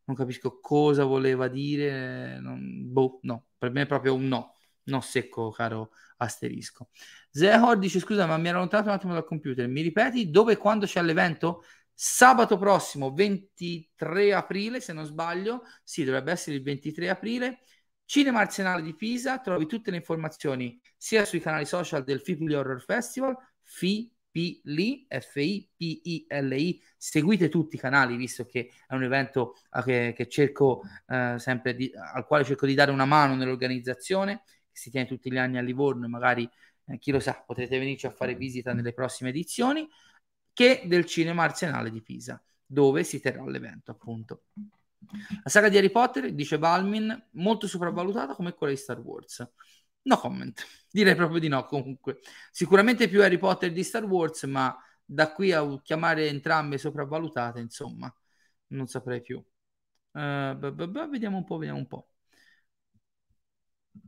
Non 0.05 0.16
capisco 0.16 0.61
cosa 0.61 1.05
voleva 1.05 1.49
dire. 1.49 2.38
Non, 2.40 2.92
boh, 2.92 3.19
no, 3.23 3.47
per 3.59 3.71
me 3.71 3.83
è 3.83 3.87
proprio 3.87 4.14
un 4.14 4.29
no. 4.29 4.55
No 4.85 5.01
secco, 5.01 5.51
caro 5.51 5.90
asterisco. 6.19 6.90
Zehor 7.31 7.79
dice: 7.79 7.99
Scusa, 7.99 8.27
ma 8.27 8.37
mi 8.37 8.49
ero 8.49 8.59
allontanato 8.59 8.88
un 8.90 8.95
attimo 8.95 9.12
dal 9.14 9.25
computer. 9.25 9.66
Mi 9.69 9.81
ripeti 9.81 10.31
dove 10.31 10.53
e 10.53 10.57
quando 10.57 10.87
c'è 10.87 11.03
l'evento? 11.03 11.64
Sabato 11.98 12.59
prossimo, 12.59 13.14
23 13.14 14.35
aprile, 14.35 14.82
se 14.82 14.92
non 14.92 15.06
sbaglio, 15.06 15.62
sì, 15.82 16.04
dovrebbe 16.04 16.30
essere 16.30 16.56
il 16.56 16.62
23 16.62 17.09
aprile, 17.09 17.61
Cinema 18.04 18.40
Arsenale 18.40 18.82
di 18.82 18.94
Pisa, 18.94 19.38
trovi 19.40 19.64
tutte 19.64 19.90
le 19.90 19.96
informazioni 19.96 20.78
sia 20.94 21.24
sui 21.24 21.40
canali 21.40 21.64
social 21.64 22.04
del 22.04 22.20
Fipili 22.20 22.52
Horror 22.52 22.82
Festival, 22.82 23.35
FIPILI, 23.62 25.06
F-I-P-I-L-I, 25.09 26.82
seguite 26.98 27.48
tutti 27.48 27.76
i 27.76 27.78
canali 27.78 28.16
visto 28.16 28.44
che 28.44 28.70
è 28.87 28.92
un 28.92 29.02
evento 29.02 29.54
che, 29.82 30.12
che 30.14 30.28
cerco 30.28 30.82
eh, 31.09 31.37
sempre 31.38 31.74
di, 31.74 31.90
al 31.94 32.26
quale 32.26 32.44
cerco 32.44 32.66
di 32.66 32.74
dare 32.74 32.90
una 32.90 33.06
mano 33.06 33.37
nell'organizzazione, 33.37 34.42
si 34.70 34.90
tiene 34.90 35.06
tutti 35.06 35.32
gli 35.32 35.38
anni 35.38 35.56
a 35.56 35.62
Livorno 35.62 36.06
magari, 36.09 36.46
eh, 36.88 36.98
chi 36.98 37.11
lo 37.11 37.20
sa, 37.20 37.42
potrete 37.46 37.78
venirci 37.78 38.04
a 38.04 38.11
fare 38.11 38.35
visita 38.35 38.74
nelle 38.74 38.92
prossime 38.92 39.30
edizioni 39.30 39.88
che 40.57 40.85
del 40.87 41.05
cinema 41.05 41.42
Arsenale 41.42 41.90
di 41.90 42.01
Pisa, 42.01 42.42
dove 42.64 43.05
si 43.05 43.21
terrà 43.21 43.45
l'evento, 43.45 43.90
appunto. 43.90 44.45
La 45.42 45.51
saga 45.51 45.69
di 45.69 45.77
Harry 45.77 45.90
Potter, 45.90 46.33
dice 46.33 46.59
Balmin, 46.59 47.29
molto 47.33 47.66
sopravvalutata 47.66 48.35
come 48.35 48.55
quella 48.55 48.73
di 48.73 48.79
Star 48.79 48.99
Wars. 48.99 49.47
No 50.05 50.16
comment, 50.16 50.59
direi 50.90 51.14
proprio 51.14 51.40
di 51.40 51.49
no 51.49 51.66
comunque. 51.66 52.21
Sicuramente 52.51 53.07
più 53.07 53.23
Harry 53.23 53.37
Potter 53.37 53.71
di 53.71 53.85
Star 53.85 54.05
Wars, 54.05 54.45
ma 54.45 54.75
da 55.05 55.31
qui 55.31 55.53
a 55.53 55.79
chiamare 55.83 56.27
entrambe 56.29 56.79
sopravvalutate, 56.79 57.61
insomma, 57.61 58.11
non 58.69 58.87
saprei 58.87 59.21
più. 59.21 59.37
Uh, 59.37 60.57
b- 60.57 60.71
b- 60.71 61.09
vediamo 61.11 61.37
un 61.37 61.45
po', 61.45 61.59
vediamo 61.59 61.81
un 61.81 61.87
po'. 61.87 62.09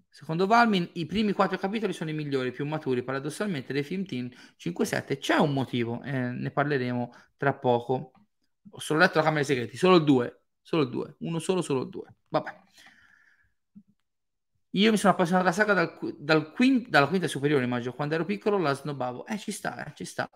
Secondo 0.08 0.46
Valmin 0.46 0.88
i 0.94 1.06
primi 1.06 1.32
quattro 1.32 1.58
capitoli 1.58 1.92
sono 1.92 2.10
i 2.10 2.12
migliori, 2.12 2.50
più 2.50 2.66
maturi 2.66 3.02
paradossalmente 3.02 3.72
dei 3.72 3.82
film 3.82 4.04
teen 4.04 4.32
5-7. 4.56 5.18
C'è 5.18 5.36
un 5.36 5.52
motivo, 5.52 6.02
eh, 6.02 6.30
ne 6.30 6.50
parleremo 6.50 7.12
tra 7.36 7.54
poco. 7.54 8.12
Ho 8.70 8.80
solo 8.80 9.00
letto 9.00 9.18
la 9.18 9.24
Camera 9.24 9.44
dei 9.44 9.54
Segreti, 9.54 9.76
solo 9.76 9.98
due, 9.98 10.42
solo 10.60 10.84
due, 10.84 11.16
uno 11.20 11.38
solo, 11.38 11.62
solo 11.62 11.84
due. 11.84 12.14
Vabbè. 12.28 12.56
Io 14.72 14.90
mi 14.90 14.96
sono 14.96 15.12
appassionato 15.14 15.46
alla 15.46 15.54
saga 15.54 15.72
dal, 15.72 15.98
dal 16.18 16.52
quint, 16.52 16.88
dalla 16.88 17.06
quinta 17.08 17.26
superiore, 17.26 17.64
immagino, 17.64 17.94
quando 17.94 18.14
ero 18.14 18.24
piccolo 18.24 18.58
la 18.58 18.74
snobbavo. 18.74 19.26
Eh, 19.26 19.38
ci 19.38 19.50
sta, 19.50 19.84
eh, 19.84 19.92
ci 19.94 20.04
sta. 20.04 20.28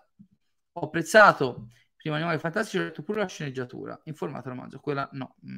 Ho 0.73 0.81
apprezzato 0.81 1.67
prima 2.03 2.17
Animali 2.17 2.37
Fantastici 2.37 2.77
ho 2.79 2.83
letto 2.83 3.01
pure 3.01 3.21
la 3.21 3.27
sceneggiatura 3.27 3.97
in 4.03 4.13
formato 4.13 4.49
romanzo, 4.49 4.79
quella 4.79 5.07
no, 5.13 5.37
mm, 5.47 5.57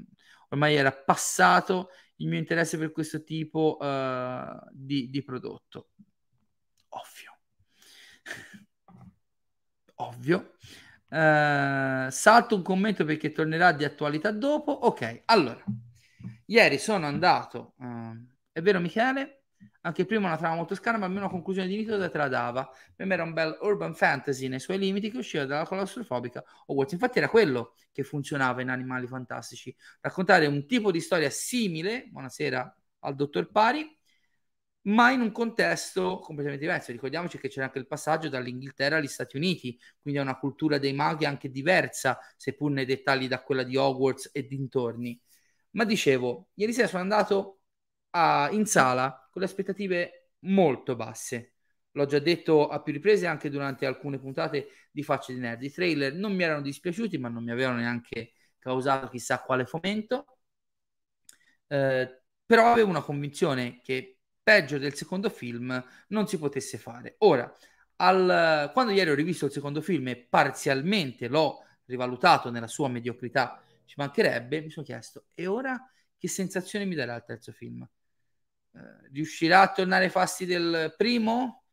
ormai 0.50 0.76
era 0.76 0.92
passato 0.92 1.90
il 2.18 2.28
mio 2.28 2.40
interesse 2.40 2.78
per 2.78 2.92
questo 2.92 3.24
tipo 3.24 3.78
uh, 3.80 4.60
di, 4.72 5.10
di 5.10 5.24
prodotto. 5.24 5.90
Ovvio. 6.90 7.38
Ovvio. 9.96 10.56
Uh, 11.08 12.10
salto 12.10 12.56
un 12.56 12.62
commento 12.62 13.06
perché 13.06 13.32
tornerà 13.32 13.72
di 13.72 13.84
attualità 13.84 14.32
dopo. 14.32 14.72
Ok, 14.72 15.24
allora, 15.26 15.64
ieri 16.46 16.78
sono 16.78 17.06
andato, 17.06 17.74
uh, 17.78 18.18
è 18.52 18.62
vero 18.62 18.80
Michele? 18.80 19.45
Anche 19.86 20.06
prima 20.06 20.26
una 20.26 20.38
trama 20.38 20.56
molto 20.56 20.74
scarna, 20.74 20.98
ma 20.98 21.06
almeno 21.06 21.26
una 21.26 21.32
conclusione 21.32 21.68
di 21.68 21.78
Nito 21.78 22.10
te 22.10 22.18
la 22.18 22.28
dava. 22.28 22.68
Per 22.96 23.06
me 23.06 23.14
era 23.14 23.22
un 23.22 23.34
bel 23.34 23.56
urban 23.62 23.94
fantasy 23.94 24.48
nei 24.48 24.60
suoi 24.60 24.80
limiti 24.80 25.12
che 25.12 25.18
usciva 25.18 25.46
dalla 25.46 25.64
claustrofobica 25.64 26.44
Hogwarts. 26.66 26.94
Infatti 26.94 27.20
era 27.20 27.30
quello 27.30 27.76
che 27.92 28.04
funzionava 28.04 28.62
in 28.62 28.70
Animali 28.70 29.06
Fantastici. 29.06 29.76
Raccontare 30.02 30.48
un 30.48 30.66
tipo 30.66 30.90
di 30.90 31.00
storia 31.00 31.30
simile, 31.30 32.08
buonasera 32.10 32.76
al 33.02 33.16
dottor 33.16 33.52
Pari, 33.52 33.96
ma 34.88 35.12
in 35.12 35.22
un 35.22 35.32
contesto 35.32 36.18
completamente 36.18 36.66
diverso. 36.66 36.92
Ricordiamoci 36.92 37.38
che 37.38 37.48
c'era 37.48 37.66
anche 37.68 37.78
il 37.78 37.86
passaggio 37.86 38.28
dall'Inghilterra 38.28 38.98
agli 38.98 39.08
Stati 39.08 39.38
Uniti, 39.38 39.80
quindi 40.02 40.20
è 40.20 40.24
una 40.24 40.40
cultura 40.40 40.80
dei 40.80 40.94
maghi 40.94 41.26
anche 41.26 41.52
diversa, 41.52 42.18
seppur 42.38 42.72
nei 42.72 42.86
dettagli 42.86 43.28
da 43.28 43.44
quella 43.44 43.62
di 43.62 43.76
Hogwarts 43.78 44.32
e 44.34 44.48
dintorni. 44.48 45.20
Ma 45.72 45.84
dicevo, 45.86 46.50
ieri 46.56 46.74
sera 46.74 46.88
sono 46.88 47.02
andato 47.04 47.55
a, 48.16 48.50
in 48.52 48.66
sala 48.66 49.28
con 49.30 49.42
le 49.42 49.48
aspettative 49.48 50.30
molto 50.40 50.96
basse. 50.96 51.56
L'ho 51.92 52.06
già 52.06 52.20
detto 52.20 52.68
a 52.70 52.82
più 52.82 52.94
riprese 52.94 53.28
anche 53.28 53.50
durante 53.50 53.86
alcune 53.86 54.20
puntate 54.20 54.70
di 54.92 55.04
Facce 55.04 55.34
di 55.34 55.40
Nerd. 55.40 55.64
I 55.64 55.72
trailer 55.72 56.14
non 56.14 56.34
mi 56.34 56.44
erano 56.44 56.62
dispiaciuti, 56.62 57.18
ma 57.18 57.30
non 57.30 57.44
mi 57.44 57.52
avevano 57.52 57.78
neanche 57.80 58.34
causato 58.58 59.10
chissà 59.10 59.42
quale 59.42 59.66
fomento. 59.66 60.38
Eh, 61.68 62.22
però 62.46 62.72
avevo 62.72 62.90
una 62.90 63.02
convinzione 63.02 63.82
che 63.82 64.20
peggio 64.42 64.78
del 64.78 64.94
secondo 64.94 65.30
film 65.30 65.84
non 66.10 66.28
si 66.28 66.38
potesse 66.38 66.78
fare. 66.78 67.16
Ora, 67.20 67.52
al, 67.98 68.72
quando 68.74 68.92
ieri 68.92 69.10
ho 69.10 69.16
rivisto 69.16 69.46
il 69.46 69.52
secondo 69.52 69.82
film 69.82 70.08
e 70.10 70.18
parzialmente 70.18 71.28
l'ho 71.28 71.64
rivalutato 71.86 72.50
nella 72.50 72.68
sua 72.68 72.88
mediocrità, 72.90 73.62
ci 73.86 73.96
mancherebbe, 73.98 74.62
mi 74.62 74.70
sono 74.70 74.86
chiesto, 74.86 75.26
e 75.34 75.48
ora 75.48 75.90
che 76.18 76.28
sensazione 76.28 76.86
mi 76.86 76.96
darà 76.96 77.16
il 77.16 77.24
terzo 77.26 77.52
film? 77.52 77.88
Eh, 78.76 79.10
riuscirà 79.14 79.62
a 79.62 79.72
tornare 79.72 80.06
ai 80.06 80.10
fasti 80.10 80.46
del 80.46 80.94
primo? 80.98 81.64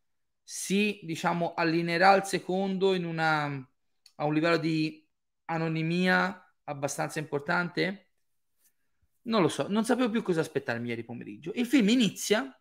Si, 0.43 1.01
diciamo, 1.03 1.55
allineerà 1.55 2.15
il 2.15 2.25
secondo 2.25 2.95
in 2.95 3.05
una, 3.05 3.45
a 4.17 4.25
un 4.25 4.35
livello 4.35 4.57
di 4.57 5.05
anonimia 5.47 6.55
abbastanza 6.65 7.19
importante? 7.19 8.11
Non 9.25 9.41
lo 9.43 9.49
so, 9.49 9.67
non 9.69 9.85
sapevo 9.85 10.11
più 10.11 10.23
cosa 10.23 10.41
aspettarmi 10.41 10.89
ieri 10.89 11.05
pomeriggio. 11.05 11.53
Il 11.55 11.67
film 11.67 11.89
inizia 11.89 12.57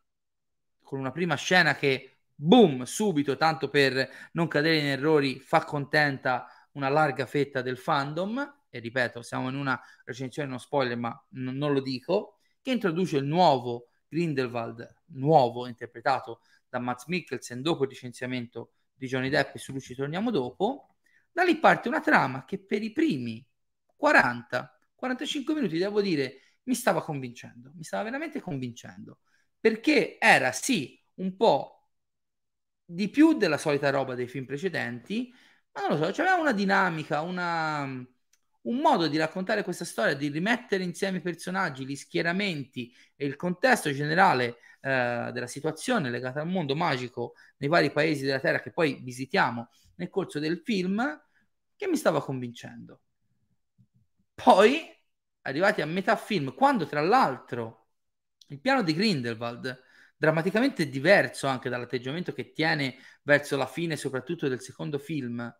con 0.82 0.99
una 0.99 1.12
prima 1.12 1.36
scena 1.36 1.75
che, 1.75 2.17
boom, 2.36 2.84
subito, 2.84 3.36
tanto 3.38 3.69
per 3.69 4.10
non 4.34 4.47
cadere 4.47 4.77
in 4.77 4.86
errori, 4.86 5.39
fa 5.39 5.63
contenta 5.63 6.47
una 6.73 6.89
larga 6.89 7.25
fetta 7.25 7.62
del 7.62 7.77
fandom. 7.77 8.60
E 8.69 8.80
ripeto, 8.80 9.21
siamo 9.21 9.49
in 9.49 9.56
una 9.56 9.80
recensione 10.06 10.49
non 10.49 10.60
spoiler, 10.60 10.97
ma 10.97 11.10
n- 11.32 11.58
non 11.58 11.73
lo 11.73 11.82
dico. 11.82 12.39
Che 12.62 12.71
introduce 12.71 13.17
il 13.17 13.25
nuovo 13.25 13.90
Grindelwald 14.12 14.95
nuovo 15.13 15.67
interpretato 15.67 16.41
da 16.67 16.80
Matt 16.80 17.06
Mikkelsen 17.08 17.62
dopo 17.62 17.84
il 17.84 17.89
licenziamento 17.89 18.74
di 18.93 19.08
Johnny 19.08 19.30
Depp 19.30 19.56
e 19.56 19.60
su 19.60 19.71
lui 19.71 19.80
ci 19.80 19.95
torniamo 19.95 20.32
dopo, 20.32 20.95
da 21.32 21.43
lì 21.43 21.58
parte 21.58 21.88
una 21.88 22.02
trama 22.02 22.43
che 22.43 22.60
per 22.60 22.84
i 22.84 22.91
primi 22.91 23.45
40-45 23.95 25.54
minuti 25.54 25.78
devo 25.78 26.02
dire 26.02 26.58
mi 26.63 26.76
stava 26.76 27.02
convincendo, 27.02 27.71
mi 27.74 27.84
stava 27.84 28.04
veramente 28.04 28.41
convincendo, 28.41 29.19
perché 29.60 30.17
era 30.19 30.52
sì 30.52 31.02
un 31.15 31.36
po' 31.38 31.88
di 32.84 33.10
più 33.10 33.34
della 33.38 33.58
solita 33.58 33.89
roba 33.89 34.15
dei 34.15 34.28
film 34.28 34.45
precedenti, 34.45 35.34
ma 35.71 35.88
non 35.88 35.97
lo 35.97 36.06
so, 36.06 36.12
c'era 36.12 36.36
una 36.36 36.52
dinamica, 36.52 37.21
una, 37.21 37.84
un 38.63 38.78
modo 38.78 39.08
di 39.08 39.17
raccontare 39.17 39.63
questa 39.63 39.86
storia, 39.86 40.15
di 40.15 40.28
rimettere 40.28 40.84
insieme 40.84 41.17
i 41.17 41.21
personaggi, 41.21 41.86
gli 41.86 41.95
schieramenti 41.95 42.93
e 43.15 43.26
il 43.26 43.36
contesto 43.36 43.91
generale 43.91 44.58
eh, 44.82 45.30
della 45.34 45.47
situazione 45.47 46.10
legata 46.10 46.41
al 46.41 46.47
mondo 46.47 46.76
magico 46.76 47.34
nei 47.58 47.69
vari 47.69 47.91
paesi 47.91 48.26
della 48.26 48.39
Terra 48.39 48.62
che 48.62 48.71
poi 48.71 49.00
visitiamo 49.02 49.69
nel 49.95 50.10
corso 50.10 50.39
del 50.39 50.62
film, 50.63 51.19
che 51.76 51.88
mi 51.88 51.95
stava 51.95 52.21
convincendo. 52.21 53.02
Poi, 54.34 54.84
arrivati 55.41 55.82
a 55.82 55.86
metà 55.86 56.15
film, 56.15 56.54
quando 56.54 56.86
tra 56.86 57.02
l'altro 57.02 57.88
il 58.47 58.60
piano 58.60 58.84
di 58.84 58.93
Grindelwald 58.93 59.84
drammaticamente 60.17 60.88
diverso 60.88 61.47
anche 61.47 61.69
dall'atteggiamento 61.69 62.32
che 62.34 62.52
tiene 62.52 62.97
verso 63.24 63.58
la 63.58 63.65
fine, 63.65 63.95
soprattutto 63.95 64.47
del 64.47 64.62
secondo 64.62 65.00
film, 65.00 65.52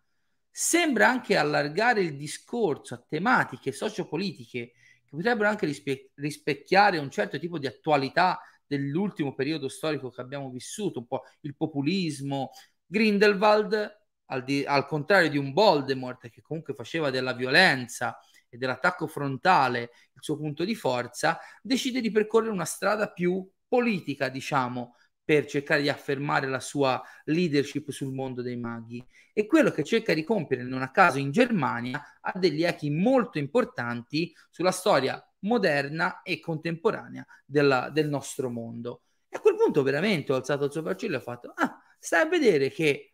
sembra 0.51 1.07
anche 1.07 1.37
allargare 1.37 2.01
il 2.01 2.17
discorso 2.17 2.93
a 2.93 3.03
tematiche 3.07 3.71
sociopolitiche 3.71 4.73
che 5.03 5.09
potrebbero 5.09 5.49
anche 5.49 5.65
rispe- 5.65 6.11
rispecchiare 6.15 6.97
un 6.97 7.09
certo 7.09 7.39
tipo 7.39 7.57
di 7.57 7.67
attualità 7.67 8.39
dell'ultimo 8.65 9.33
periodo 9.33 9.67
storico 9.69 10.09
che 10.09 10.21
abbiamo 10.21 10.49
vissuto, 10.49 10.99
un 10.99 11.07
po' 11.07 11.23
il 11.41 11.55
populismo. 11.55 12.51
Grindelwald, 12.85 13.99
al, 14.25 14.43
di- 14.43 14.63
al 14.65 14.85
contrario 14.85 15.29
di 15.29 15.37
un 15.37 15.51
Voldemort 15.53 16.29
che 16.29 16.41
comunque 16.41 16.73
faceva 16.73 17.09
della 17.09 17.33
violenza 17.33 18.17
e 18.49 18.57
dell'attacco 18.57 19.07
frontale 19.07 19.81
il 20.13 20.21
suo 20.21 20.37
punto 20.37 20.63
di 20.63 20.75
forza, 20.75 21.39
decide 21.61 22.01
di 22.01 22.11
percorrere 22.11 22.51
una 22.51 22.65
strada 22.65 23.09
più 23.11 23.49
politica, 23.67 24.29
diciamo, 24.29 24.95
per 25.23 25.45
cercare 25.45 25.81
di 25.81 25.89
affermare 25.89 26.47
la 26.47 26.60
sua 26.60 27.01
leadership 27.25 27.91
sul 27.91 28.13
mondo 28.13 28.41
dei 28.41 28.57
maghi. 28.57 29.05
E 29.34 29.45
quello 29.45 29.71
che 29.71 29.84
cerca 29.84 30.13
di 30.13 30.23
compiere, 30.23 30.63
non 30.63 30.81
a 30.81 30.91
caso 30.91 31.19
in 31.19 31.31
Germania, 31.31 32.01
ha 32.19 32.38
degli 32.38 32.63
echi 32.63 32.89
molto 32.89 33.38
importanti 33.38 34.34
sulla 34.49 34.71
storia 34.71 35.23
moderna 35.39 36.21
e 36.21 36.39
contemporanea 36.39 37.25
della, 37.45 37.89
del 37.89 38.10
nostro 38.10 38.49
mondo. 38.49 39.03
E 39.29 39.38
a 39.38 39.39
quel 39.39 39.55
punto 39.55 39.84
veramente 39.84 40.34
ho 40.34 40.36
alzato 40.36 40.65
il 40.65 40.71
sopracciglio 40.71 41.13
e 41.13 41.17
ho 41.17 41.21
fatto, 41.21 41.53
ah, 41.55 41.81
stai 41.97 42.21
a 42.21 42.29
vedere 42.29 42.69
che 42.69 43.13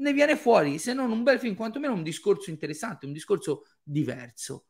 ne 0.00 0.12
viene 0.12 0.36
fuori, 0.36 0.78
se 0.78 0.94
non 0.94 1.10
un 1.10 1.22
bel 1.22 1.38
film, 1.38 1.54
quantomeno 1.54 1.92
un 1.92 2.02
discorso 2.02 2.50
interessante, 2.50 3.06
un 3.06 3.12
discorso 3.12 3.66
diverso. 3.82 4.66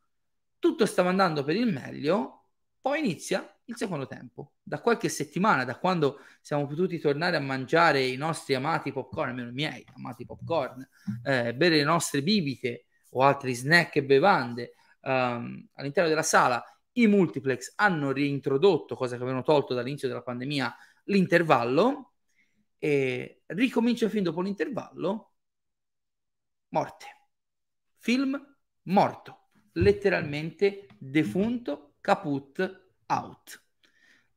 Tutto 0.58 0.86
stava 0.86 1.10
andando 1.10 1.44
per 1.44 1.56
il 1.56 1.72
meglio, 1.72 2.48
poi 2.80 2.98
inizia 2.98 3.59
il 3.70 3.76
secondo 3.76 4.06
tempo. 4.06 4.52
Da 4.62 4.80
qualche 4.80 5.08
settimana, 5.08 5.64
da 5.64 5.78
quando 5.78 6.20
siamo 6.40 6.66
potuti 6.66 6.98
tornare 6.98 7.36
a 7.36 7.40
mangiare 7.40 8.04
i 8.04 8.16
nostri 8.16 8.54
amati 8.54 8.92
popcorn, 8.92 9.30
almeno 9.30 9.50
i 9.50 9.54
miei 9.54 9.84
amati 9.94 10.24
popcorn, 10.24 10.86
eh, 11.22 11.54
bere 11.54 11.76
le 11.76 11.84
nostre 11.84 12.22
bibite 12.22 12.86
o 13.10 13.22
altri 13.22 13.54
snack 13.54 13.96
e 13.96 14.04
bevande 14.04 14.74
um, 15.02 15.66
all'interno 15.74 16.08
della 16.08 16.22
sala, 16.22 16.62
i 16.92 17.06
multiplex 17.06 17.72
hanno 17.76 18.12
reintrodotto, 18.12 18.96
cosa 18.96 19.16
che 19.16 19.22
avevano 19.22 19.42
tolto 19.42 19.74
dall'inizio 19.74 20.08
della 20.08 20.22
pandemia, 20.22 20.74
l'intervallo 21.04 22.12
e 22.78 23.42
ricomincia 23.46 24.08
fin 24.08 24.22
dopo 24.22 24.40
l'intervallo, 24.40 25.32
morte. 26.68 27.06
Film 27.98 28.56
morto, 28.82 29.50
letteralmente 29.72 30.86
defunto, 30.98 31.94
caput, 32.00 32.79
out. 33.10 33.62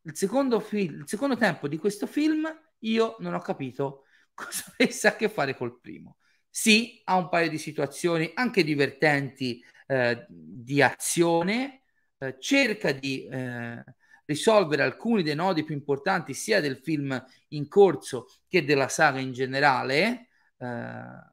Il 0.01 0.15
secondo, 0.17 0.59
film, 0.59 1.01
il 1.01 1.07
secondo 1.07 1.37
tempo 1.37 1.67
di 1.67 1.77
questo 1.77 2.07
film 2.07 2.47
io 2.79 3.15
non 3.19 3.33
ho 3.33 3.39
capito 3.39 4.05
cosa 4.33 4.73
avesse 4.77 5.07
a 5.07 5.15
che 5.15 5.29
fare 5.29 5.55
col 5.55 5.79
primo. 5.79 6.17
Sì, 6.49 7.01
ha 7.05 7.15
un 7.15 7.29
paio 7.29 7.49
di 7.49 7.57
situazioni 7.57 8.31
anche 8.35 8.63
divertenti 8.63 9.63
eh, 9.87 10.25
di 10.29 10.81
azione, 10.81 11.83
eh, 12.19 12.37
cerca 12.39 12.91
di 12.91 13.25
eh, 13.25 13.83
risolvere 14.25 14.83
alcuni 14.83 15.23
dei 15.23 15.35
nodi 15.35 15.63
più 15.63 15.73
importanti 15.73 16.33
sia 16.33 16.61
del 16.61 16.77
film 16.77 17.23
in 17.49 17.67
corso 17.67 18.27
che 18.47 18.63
della 18.63 18.87
saga 18.87 19.19
in 19.19 19.31
generale. 19.31 20.29
Eh, 20.57 21.31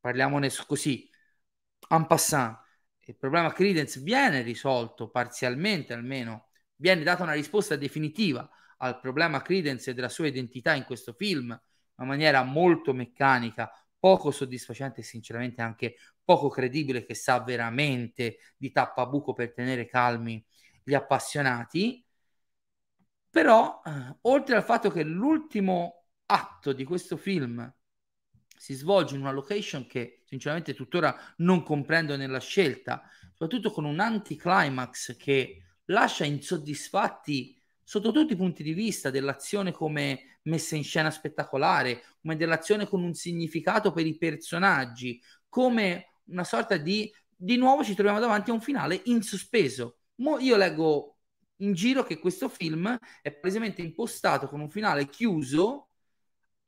parliamone 0.00 0.50
così, 0.66 1.08
en 1.90 2.06
passant. 2.06 2.58
Il 3.00 3.16
problema 3.16 3.52
Credence 3.52 4.00
viene 4.00 4.42
risolto 4.42 5.08
parzialmente 5.08 5.94
almeno 5.94 6.47
viene 6.78 7.02
data 7.02 7.22
una 7.22 7.32
risposta 7.32 7.76
definitiva 7.76 8.48
al 8.78 9.00
problema 9.00 9.42
Credence 9.42 9.90
e 9.90 9.94
della 9.94 10.08
sua 10.08 10.26
identità 10.26 10.74
in 10.74 10.84
questo 10.84 11.12
film, 11.12 11.50
in 11.98 12.06
maniera 12.06 12.42
molto 12.42 12.92
meccanica, 12.94 13.70
poco 13.98 14.30
soddisfacente 14.30 15.00
e 15.00 15.04
sinceramente 15.04 15.60
anche 15.60 15.96
poco 16.24 16.48
credibile 16.48 17.04
che 17.04 17.14
sa 17.14 17.40
veramente 17.40 18.38
di 18.56 18.70
tappabuco 18.70 19.32
per 19.32 19.52
tenere 19.52 19.86
calmi 19.86 20.44
gli 20.82 20.94
appassionati. 20.94 22.04
Però, 23.30 23.82
eh, 23.84 24.16
oltre 24.22 24.56
al 24.56 24.64
fatto 24.64 24.90
che 24.90 25.02
l'ultimo 25.02 26.06
atto 26.26 26.72
di 26.72 26.84
questo 26.84 27.16
film 27.16 27.72
si 28.56 28.74
svolge 28.74 29.14
in 29.14 29.20
una 29.20 29.32
location 29.32 29.86
che 29.86 30.22
sinceramente 30.24 30.74
tuttora 30.74 31.16
non 31.38 31.62
comprendo 31.62 32.16
nella 32.16 32.40
scelta, 32.40 33.02
soprattutto 33.30 33.70
con 33.70 33.84
un 33.84 34.00
anticlimax 34.00 35.16
che 35.16 35.67
lascia 35.88 36.24
insoddisfatti 36.24 37.60
sotto 37.82 38.12
tutti 38.12 38.32
i 38.32 38.36
punti 38.36 38.62
di 38.62 38.72
vista 38.72 39.10
dell'azione 39.10 39.72
come 39.72 40.38
messa 40.42 40.76
in 40.76 40.84
scena 40.84 41.10
spettacolare, 41.10 42.02
come 42.20 42.36
dell'azione 42.36 42.86
con 42.86 43.02
un 43.02 43.14
significato 43.14 43.92
per 43.92 44.06
i 44.06 44.16
personaggi, 44.16 45.20
come 45.48 46.14
una 46.24 46.44
sorta 46.44 46.76
di 46.76 47.10
di 47.40 47.56
nuovo 47.56 47.84
ci 47.84 47.94
troviamo 47.94 48.18
davanti 48.18 48.50
a 48.50 48.54
un 48.54 48.60
finale 48.60 49.00
in 49.04 49.22
sospeso. 49.22 49.98
Mo 50.16 50.38
io 50.40 50.56
leggo 50.56 51.18
in 51.58 51.72
giro 51.72 52.02
che 52.02 52.18
questo 52.18 52.48
film 52.48 52.98
è 53.22 53.32
palesemente 53.32 53.80
impostato 53.80 54.48
con 54.48 54.60
un 54.60 54.68
finale 54.68 55.06
chiuso 55.06 55.87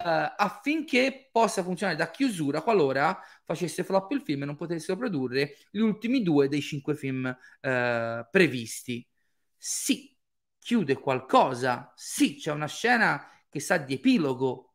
affinché 0.02 1.28
possa 1.30 1.62
funzionare 1.62 1.96
da 1.98 2.10
chiusura 2.10 2.62
qualora 2.62 3.18
facesse 3.44 3.84
flop 3.84 4.10
il 4.12 4.22
film 4.22 4.42
e 4.42 4.46
non 4.46 4.56
potessero 4.56 4.96
produrre 4.96 5.56
gli 5.70 5.80
ultimi 5.80 6.22
due 6.22 6.48
dei 6.48 6.60
cinque 6.62 6.94
film 6.94 7.24
uh, 7.26 8.26
previsti. 8.30 9.06
Sì, 9.56 10.16
chiude 10.58 10.94
qualcosa, 10.98 11.92
sì, 11.96 12.36
c'è 12.36 12.52
una 12.52 12.66
scena 12.68 13.28
che 13.48 13.60
sa 13.60 13.76
di 13.76 13.94
epilogo, 13.94 14.74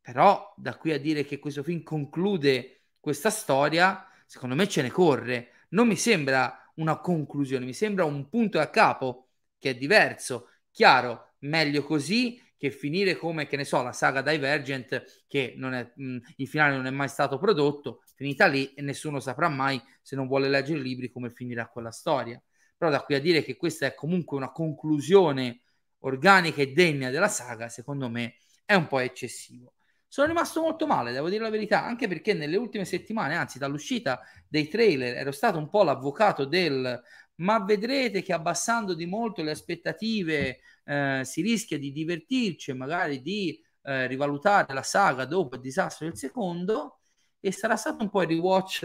però 0.00 0.52
da 0.56 0.76
qui 0.76 0.92
a 0.92 1.00
dire 1.00 1.24
che 1.24 1.38
questo 1.38 1.62
film 1.62 1.82
conclude 1.82 2.82
questa 3.00 3.30
storia, 3.30 4.06
secondo 4.26 4.54
me 4.54 4.68
ce 4.68 4.82
ne 4.82 4.90
corre. 4.90 5.52
Non 5.70 5.86
mi 5.88 5.96
sembra 5.96 6.70
una 6.76 6.98
conclusione, 7.00 7.64
mi 7.64 7.72
sembra 7.72 8.04
un 8.04 8.28
punto 8.28 8.60
a 8.60 8.68
capo 8.68 9.28
che 9.58 9.70
è 9.70 9.76
diverso. 9.76 10.50
Chiaro, 10.70 11.34
meglio 11.40 11.82
così 11.84 12.40
che 12.64 12.70
finire 12.70 13.14
come, 13.18 13.46
che 13.46 13.58
ne 13.58 13.64
so, 13.64 13.82
la 13.82 13.92
saga 13.92 14.22
Divergent, 14.22 15.24
che 15.28 15.52
non 15.58 15.74
è, 15.74 15.92
mh, 15.94 16.16
il 16.36 16.48
finale 16.48 16.74
non 16.74 16.86
è 16.86 16.90
mai 16.90 17.08
stato 17.08 17.36
prodotto, 17.36 18.02
finita 18.14 18.46
lì 18.46 18.72
e 18.72 18.80
nessuno 18.80 19.20
saprà 19.20 19.50
mai, 19.50 19.78
se 20.00 20.16
non 20.16 20.26
vuole 20.26 20.48
leggere 20.48 20.78
i 20.78 20.82
libri, 20.82 21.10
come 21.10 21.28
finirà 21.28 21.68
quella 21.68 21.90
storia. 21.90 22.42
Però 22.74 22.90
da 22.90 23.02
qui 23.02 23.16
a 23.16 23.20
dire 23.20 23.42
che 23.42 23.58
questa 23.58 23.84
è 23.84 23.94
comunque 23.94 24.38
una 24.38 24.50
conclusione 24.50 25.60
organica 26.00 26.62
e 26.62 26.72
degna 26.72 27.10
della 27.10 27.28
saga, 27.28 27.68
secondo 27.68 28.08
me 28.08 28.36
è 28.64 28.72
un 28.72 28.86
po' 28.86 29.00
eccessivo. 29.00 29.74
Sono 30.08 30.28
rimasto 30.28 30.62
molto 30.62 30.86
male, 30.86 31.12
devo 31.12 31.28
dire 31.28 31.42
la 31.42 31.50
verità, 31.50 31.84
anche 31.84 32.08
perché 32.08 32.32
nelle 32.32 32.56
ultime 32.56 32.86
settimane, 32.86 33.34
anzi 33.34 33.58
dall'uscita 33.58 34.22
dei 34.48 34.68
trailer, 34.68 35.16
ero 35.16 35.32
stato 35.32 35.58
un 35.58 35.68
po' 35.68 35.82
l'avvocato 35.82 36.46
del 36.46 37.02
ma 37.36 37.58
vedrete 37.64 38.22
che 38.22 38.32
abbassando 38.32 38.94
di 38.94 39.06
molto 39.06 39.42
le 39.42 39.50
aspettative 39.50 40.60
eh, 40.84 41.22
si 41.24 41.42
rischia 41.42 41.78
di 41.78 41.92
divertirci 41.92 42.70
e 42.70 42.74
magari 42.74 43.20
di 43.20 43.60
eh, 43.82 44.06
rivalutare 44.06 44.72
la 44.72 44.82
saga 44.82 45.24
dopo 45.24 45.56
il 45.56 45.60
disastro 45.60 46.06
del 46.06 46.16
secondo 46.16 47.00
e 47.40 47.52
sarà 47.52 47.76
stato 47.76 48.02
un 48.02 48.10
po' 48.10 48.22
il 48.22 48.28
rewatch 48.28 48.80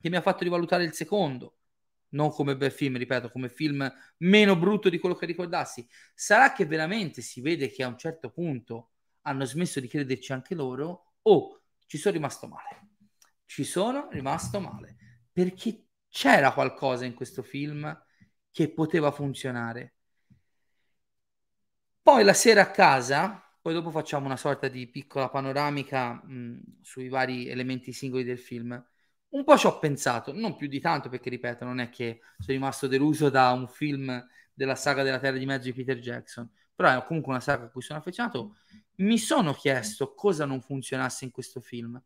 che 0.00 0.08
mi 0.08 0.16
ha 0.16 0.22
fatto 0.22 0.44
rivalutare 0.44 0.84
il 0.84 0.92
secondo 0.94 1.56
non 2.10 2.30
come 2.30 2.56
bel 2.56 2.72
film, 2.72 2.96
ripeto, 2.96 3.30
come 3.30 3.48
film 3.48 3.90
meno 4.18 4.56
brutto 4.56 4.88
di 4.88 4.98
quello 4.98 5.14
che 5.14 5.26
ricordassi. 5.26 5.86
Sarà 6.14 6.52
che 6.52 6.66
veramente 6.66 7.22
si 7.22 7.40
vede 7.40 7.70
che 7.70 7.82
a 7.82 7.88
un 7.88 7.98
certo 7.98 8.30
punto 8.30 8.90
hanno 9.22 9.44
smesso 9.44 9.80
di 9.80 9.88
crederci 9.88 10.32
anche 10.32 10.54
loro 10.54 11.14
o 11.22 11.62
ci 11.86 11.98
sono 11.98 12.14
rimasto 12.14 12.46
male. 12.46 12.88
Ci 13.44 13.64
sono 13.64 14.08
rimasto 14.10 14.60
male 14.60 14.96
perché 15.32 15.86
c'era 16.08 16.52
qualcosa 16.52 17.04
in 17.04 17.14
questo 17.14 17.42
film 17.42 18.04
che 18.50 18.72
poteva 18.72 19.10
funzionare. 19.10 19.94
Poi 22.10 22.24
la 22.24 22.34
sera 22.34 22.62
a 22.62 22.70
casa, 22.72 23.40
poi 23.62 23.72
dopo 23.72 23.92
facciamo 23.92 24.26
una 24.26 24.36
sorta 24.36 24.66
di 24.66 24.88
piccola 24.88 25.28
panoramica 25.28 26.14
mh, 26.14 26.80
sui 26.82 27.08
vari 27.08 27.46
elementi 27.46 27.92
singoli 27.92 28.24
del 28.24 28.40
film. 28.40 28.84
Un 29.28 29.44
po' 29.44 29.56
ci 29.56 29.66
ho 29.68 29.78
pensato, 29.78 30.32
non 30.34 30.56
più 30.56 30.66
di 30.66 30.80
tanto 30.80 31.08
perché 31.08 31.30
ripeto, 31.30 31.64
non 31.64 31.78
è 31.78 31.88
che 31.88 32.18
sono 32.38 32.58
rimasto 32.58 32.88
deluso 32.88 33.30
da 33.30 33.52
un 33.52 33.68
film 33.68 34.26
della 34.52 34.74
saga 34.74 35.04
della 35.04 35.20
Terra 35.20 35.38
di 35.38 35.46
Mezzo 35.46 35.66
di 35.66 35.72
Peter 35.72 36.00
Jackson, 36.00 36.50
però 36.74 36.98
è 36.98 37.04
comunque 37.04 37.30
una 37.30 37.40
saga 37.40 37.66
a 37.66 37.68
cui 37.68 37.80
sono 37.80 38.00
affezionato 38.00 38.56
mi 38.96 39.16
sono 39.16 39.52
chiesto 39.54 40.12
cosa 40.12 40.44
non 40.44 40.60
funzionasse 40.60 41.24
in 41.24 41.30
questo 41.30 41.60
film. 41.60 42.02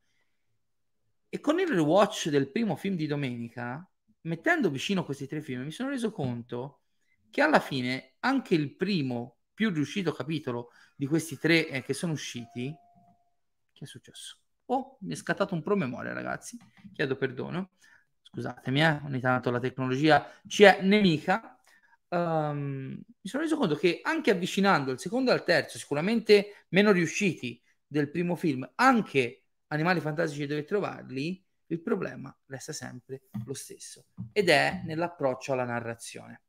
E 1.31 1.41
con 1.41 1.59
il 1.59 1.67
rewatch 1.67 2.29
del 2.29 2.51
primo 2.51 2.77
film 2.77 2.97
di 2.97 3.07
domenica, 3.07 3.91
mettendo 4.25 4.69
vicino 4.69 5.03
questi 5.03 5.27
tre 5.27 5.41
film, 5.41 5.63
mi 5.63 5.71
sono 5.71 5.89
reso 5.89 6.13
conto 6.13 6.83
che 7.31 7.41
alla 7.41 7.59
fine 7.59 8.17
anche 8.21 8.55
il 8.55 8.77
primo 8.77 9.39
più 9.55 9.71
riuscito 9.71 10.13
capitolo 10.13 10.71
di 10.97 11.07
questi 11.07 11.39
tre 11.39 11.69
eh, 11.69 11.83
che 11.83 11.95
sono 11.95 12.13
usciti, 12.13 12.75
che 13.73 13.85
è 13.85 13.87
successo? 13.87 14.39
Oh, 14.67 14.99
mi 15.01 15.13
è 15.13 15.17
scattato 15.17 15.55
un 15.55 15.63
promemoria, 15.63 16.13
ragazzi. 16.13 16.59
Chiedo 16.93 17.17
perdono. 17.17 17.71
Scusatemi, 18.23 18.83
eh, 18.83 19.01
ogni 19.05 19.21
tanto 19.21 19.51
la 19.51 19.61
tecnologia 19.61 20.29
ci 20.47 20.65
è 20.65 20.83
nemica 20.83 21.55
um, 22.15 23.01
mi 23.21 23.29
sono 23.29 23.43
reso 23.43 23.57
conto 23.57 23.75
che 23.75 24.01
anche 24.03 24.31
avvicinando 24.31 24.93
il 24.93 24.99
secondo 24.99 25.33
al 25.33 25.45
terzo, 25.45 25.79
sicuramente 25.79 26.67
meno 26.69 26.93
riusciti 26.93 27.61
del 27.87 28.11
primo 28.11 28.37
film, 28.37 28.69
anche 28.77 29.45
animali 29.69 30.01
fantastici 30.01 30.47
dove 30.47 30.65
trovarli, 30.65 31.43
il 31.69 31.81
problema 31.81 32.37
resta 32.47 32.73
sempre 32.73 33.23
lo 33.47 33.55
stesso 33.55 34.07
ed 34.33 34.49
è 34.49 34.83
nell'approccio 34.85 35.53
alla 35.53 35.65
narrazione. 35.65 36.44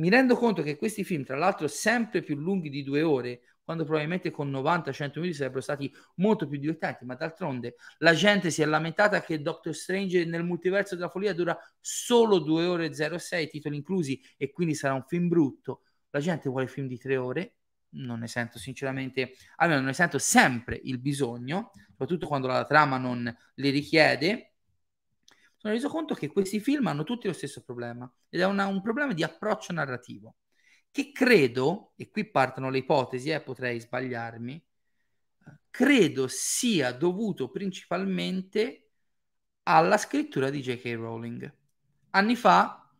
Mi 0.00 0.08
rendo 0.08 0.34
conto 0.34 0.62
che 0.62 0.76
questi 0.76 1.04
film, 1.04 1.24
tra 1.24 1.36
l'altro 1.36 1.68
sempre 1.68 2.22
più 2.22 2.34
lunghi 2.34 2.70
di 2.70 2.82
due 2.82 3.02
ore, 3.02 3.42
quando 3.62 3.84
probabilmente 3.84 4.30
con 4.30 4.50
90-100 4.50 5.20
minuti 5.20 5.34
sarebbero 5.34 5.60
stati 5.60 5.92
molto 6.16 6.48
più 6.48 6.58
divertenti, 6.58 7.04
ma 7.04 7.14
d'altronde 7.14 7.76
la 7.98 8.14
gente 8.14 8.50
si 8.50 8.62
è 8.62 8.64
lamentata 8.64 9.20
che 9.20 9.42
Doctor 9.42 9.74
Strange 9.74 10.24
nel 10.24 10.42
multiverso 10.42 10.94
della 10.94 11.10
follia 11.10 11.34
dura 11.34 11.56
solo 11.78 12.38
2 12.38 12.64
ore 12.64 12.86
e 12.86 13.18
06, 13.18 13.48
titoli 13.48 13.76
inclusi, 13.76 14.18
e 14.38 14.50
quindi 14.50 14.74
sarà 14.74 14.94
un 14.94 15.04
film 15.06 15.28
brutto. 15.28 15.82
La 16.08 16.20
gente 16.20 16.48
vuole 16.48 16.66
film 16.66 16.88
di 16.88 16.96
3 16.96 17.16
ore, 17.18 17.56
non 17.90 18.20
ne 18.20 18.26
sento 18.26 18.58
sinceramente, 18.58 19.34
almeno 19.56 19.80
non 19.80 19.88
ne 19.88 19.94
sento 19.94 20.18
sempre 20.18 20.80
il 20.82 20.98
bisogno, 20.98 21.72
soprattutto 21.90 22.26
quando 22.26 22.46
la 22.46 22.64
trama 22.64 22.96
non 22.96 23.32
li 23.56 23.68
richiede. 23.68 24.49
Sono 25.60 25.74
reso 25.74 25.90
conto 25.90 26.14
che 26.14 26.28
questi 26.28 26.58
film 26.58 26.86
hanno 26.86 27.04
tutti 27.04 27.26
lo 27.26 27.34
stesso 27.34 27.62
problema 27.62 28.10
ed 28.30 28.40
è 28.40 28.46
una, 28.46 28.64
un 28.64 28.80
problema 28.80 29.12
di 29.12 29.22
approccio 29.22 29.74
narrativo 29.74 30.36
che 30.90 31.12
credo, 31.12 31.92
e 31.96 32.10
qui 32.10 32.28
partono 32.30 32.70
le 32.70 32.78
ipotesi, 32.78 33.28
eh, 33.28 33.40
potrei 33.40 33.78
sbagliarmi, 33.78 34.64
credo 35.70 36.26
sia 36.28 36.92
dovuto 36.92 37.50
principalmente 37.50 38.90
alla 39.64 39.96
scrittura 39.98 40.50
di 40.50 40.60
J.K. 40.60 40.94
Rowling. 40.94 41.54
Anni 42.10 42.34
fa 42.34 42.90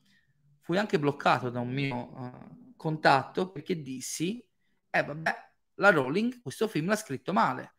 fui 0.60 0.78
anche 0.78 0.98
bloccato 0.98 1.50
da 1.50 1.60
un 1.60 1.72
mio 1.72 1.96
uh, 1.96 2.74
contatto 2.76 3.50
perché 3.50 3.82
dissi, 3.82 4.46
eh 4.88 5.02
vabbè, 5.02 5.48
la 5.76 5.90
Rowling 5.90 6.40
questo 6.40 6.68
film 6.68 6.86
l'ha 6.86 6.96
scritto 6.96 7.32
male. 7.32 7.74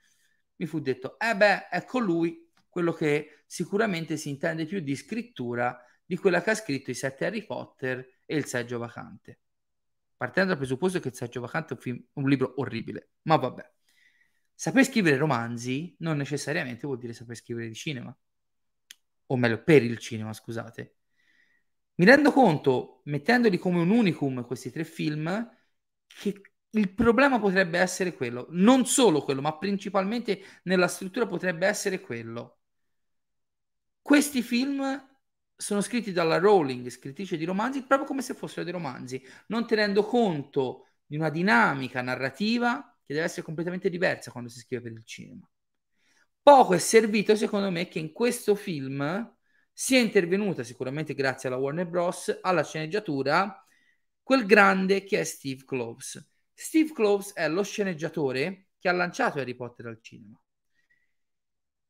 Mi 0.57 0.65
fu 0.65 0.79
detto, 0.79 1.17
eh 1.19 1.35
beh, 1.35 1.67
ecco 1.71 1.99
lui, 1.99 2.50
quello 2.71 2.91
che 2.91 3.43
sicuramente 3.45 4.17
si 4.17 4.29
intende 4.29 4.65
più 4.65 4.79
di 4.79 4.95
scrittura 4.95 5.79
di 6.03 6.17
quella 6.17 6.41
che 6.41 6.49
ha 6.49 6.55
scritto 6.55 6.89
i 6.89 6.95
sette 6.95 7.27
Harry 7.27 7.45
Potter 7.45 8.21
e 8.25 8.35
il 8.35 8.45
seggio 8.45 8.79
vacante 8.79 9.41
partendo 10.21 10.49
dal 10.49 10.59
presupposto 10.59 10.99
che 10.99 11.07
il 11.07 11.15
saggio 11.15 11.41
vacante 11.41 11.73
è 11.73 11.77
un, 11.77 11.81
film, 11.81 12.05
un 12.13 12.29
libro 12.29 12.53
orribile, 12.57 13.13
ma 13.23 13.37
vabbè. 13.37 13.67
Saper 14.53 14.85
scrivere 14.85 15.17
romanzi 15.17 15.95
non 16.01 16.17
necessariamente 16.17 16.85
vuol 16.85 16.99
dire 16.99 17.11
saper 17.11 17.35
scrivere 17.35 17.67
di 17.67 17.73
cinema, 17.73 18.15
o 19.25 19.35
meglio, 19.35 19.63
per 19.63 19.81
il 19.81 19.97
cinema, 19.97 20.31
scusate. 20.31 20.97
Mi 21.95 22.05
rendo 22.05 22.31
conto, 22.31 23.01
mettendoli 23.05 23.57
come 23.57 23.79
un 23.79 23.89
unicum 23.89 24.45
questi 24.45 24.69
tre 24.69 24.83
film, 24.83 25.49
che 26.05 26.41
il 26.69 26.93
problema 26.93 27.39
potrebbe 27.39 27.79
essere 27.79 28.13
quello, 28.13 28.45
non 28.51 28.85
solo 28.85 29.23
quello, 29.23 29.41
ma 29.41 29.57
principalmente 29.57 30.39
nella 30.65 30.87
struttura 30.87 31.25
potrebbe 31.25 31.65
essere 31.65 31.99
quello. 31.99 32.59
Questi 34.01 34.41
film 34.41 35.09
sono 35.55 35.81
scritti 35.81 36.11
dalla 36.11 36.39
Rowling, 36.39 36.89
scrittrice 36.89 37.37
di 37.37 37.45
romanzi, 37.45 37.83
proprio 37.83 38.07
come 38.07 38.21
se 38.21 38.33
fossero 38.33 38.63
dei 38.63 38.73
romanzi, 38.73 39.23
non 39.47 39.67
tenendo 39.67 40.03
conto 40.03 40.87
di 41.05 41.15
una 41.15 41.29
dinamica 41.29 42.01
narrativa 42.01 42.97
che 43.05 43.13
deve 43.13 43.25
essere 43.25 43.43
completamente 43.43 43.89
diversa 43.89 44.31
quando 44.31 44.49
si 44.49 44.59
scrive 44.59 44.81
per 44.81 44.91
il 44.93 45.05
cinema. 45.05 45.47
Poco 46.41 46.73
è 46.73 46.79
servito, 46.79 47.35
secondo 47.35 47.69
me, 47.69 47.87
che 47.87 47.99
in 47.99 48.11
questo 48.11 48.55
film 48.55 49.35
sia 49.71 49.99
intervenuta, 49.99 50.63
sicuramente 50.63 51.13
grazie 51.13 51.49
alla 51.49 51.57
Warner 51.57 51.87
Bros., 51.87 52.39
alla 52.41 52.63
sceneggiatura, 52.63 53.63
quel 54.23 54.45
grande 54.45 55.03
che 55.03 55.19
è 55.19 55.23
Steve 55.23 55.63
Kloves. 55.63 56.27
Steve 56.53 56.91
Kloves 56.93 57.33
è 57.33 57.47
lo 57.47 57.63
sceneggiatore 57.63 58.69
che 58.79 58.89
ha 58.89 58.93
lanciato 58.93 59.39
Harry 59.39 59.55
Potter 59.55 59.85
al 59.87 60.01
cinema. 60.01 60.41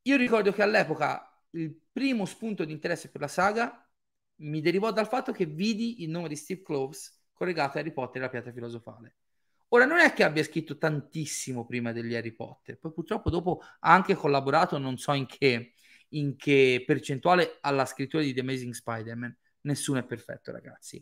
Io 0.04 0.18
ricordo 0.18 0.52
che 0.52 0.62
all'epoca 0.62 1.31
il 1.52 1.76
primo 1.92 2.26
spunto 2.26 2.64
di 2.66 2.72
interesse 2.72 3.10
per 3.10 3.22
la 3.22 3.28
saga 3.28 3.88
mi 4.38 4.62
derivò 4.62 4.92
dal 4.92 5.08
fatto 5.08 5.32
che 5.32 5.46
vidi 5.46 6.04
il 6.04 6.10
nome 6.10 6.28
di 6.28 6.36
Steve 6.36 6.62
Kloves 6.62 7.20
collegato 7.34 7.78
a 7.78 7.82
Harry 7.82 7.92
Potter 7.92 8.22
e 8.22 8.26
la 8.26 8.30
pietra 8.30 8.52
filosofale. 8.52 9.16
Ora 9.70 9.86
non 9.86 10.00
è 10.00 10.12
che 10.14 10.24
abbia 10.24 10.44
scritto 10.44 10.78
tantissimo 10.78 11.66
prima 11.66 11.92
degli 11.92 12.14
Harry 12.14 12.34
Potter, 12.34 12.78
poi 12.78 12.92
purtroppo 12.92 13.30
dopo 13.30 13.62
ha 13.62 13.94
anche 13.94 14.16
collaborato, 14.16 14.78
non 14.78 14.98
so 14.98 15.14
in 15.14 15.26
che, 15.26 15.74
in 16.10 16.36
che 16.36 16.84
percentuale, 16.86 17.58
alla 17.62 17.86
scrittura 17.86 18.22
di 18.22 18.34
The 18.34 18.42
Amazing 18.42 18.74
Spider-Man. 18.74 19.38
Nessuno 19.62 20.00
è 20.00 20.04
perfetto, 20.04 20.52
ragazzi. 20.52 21.02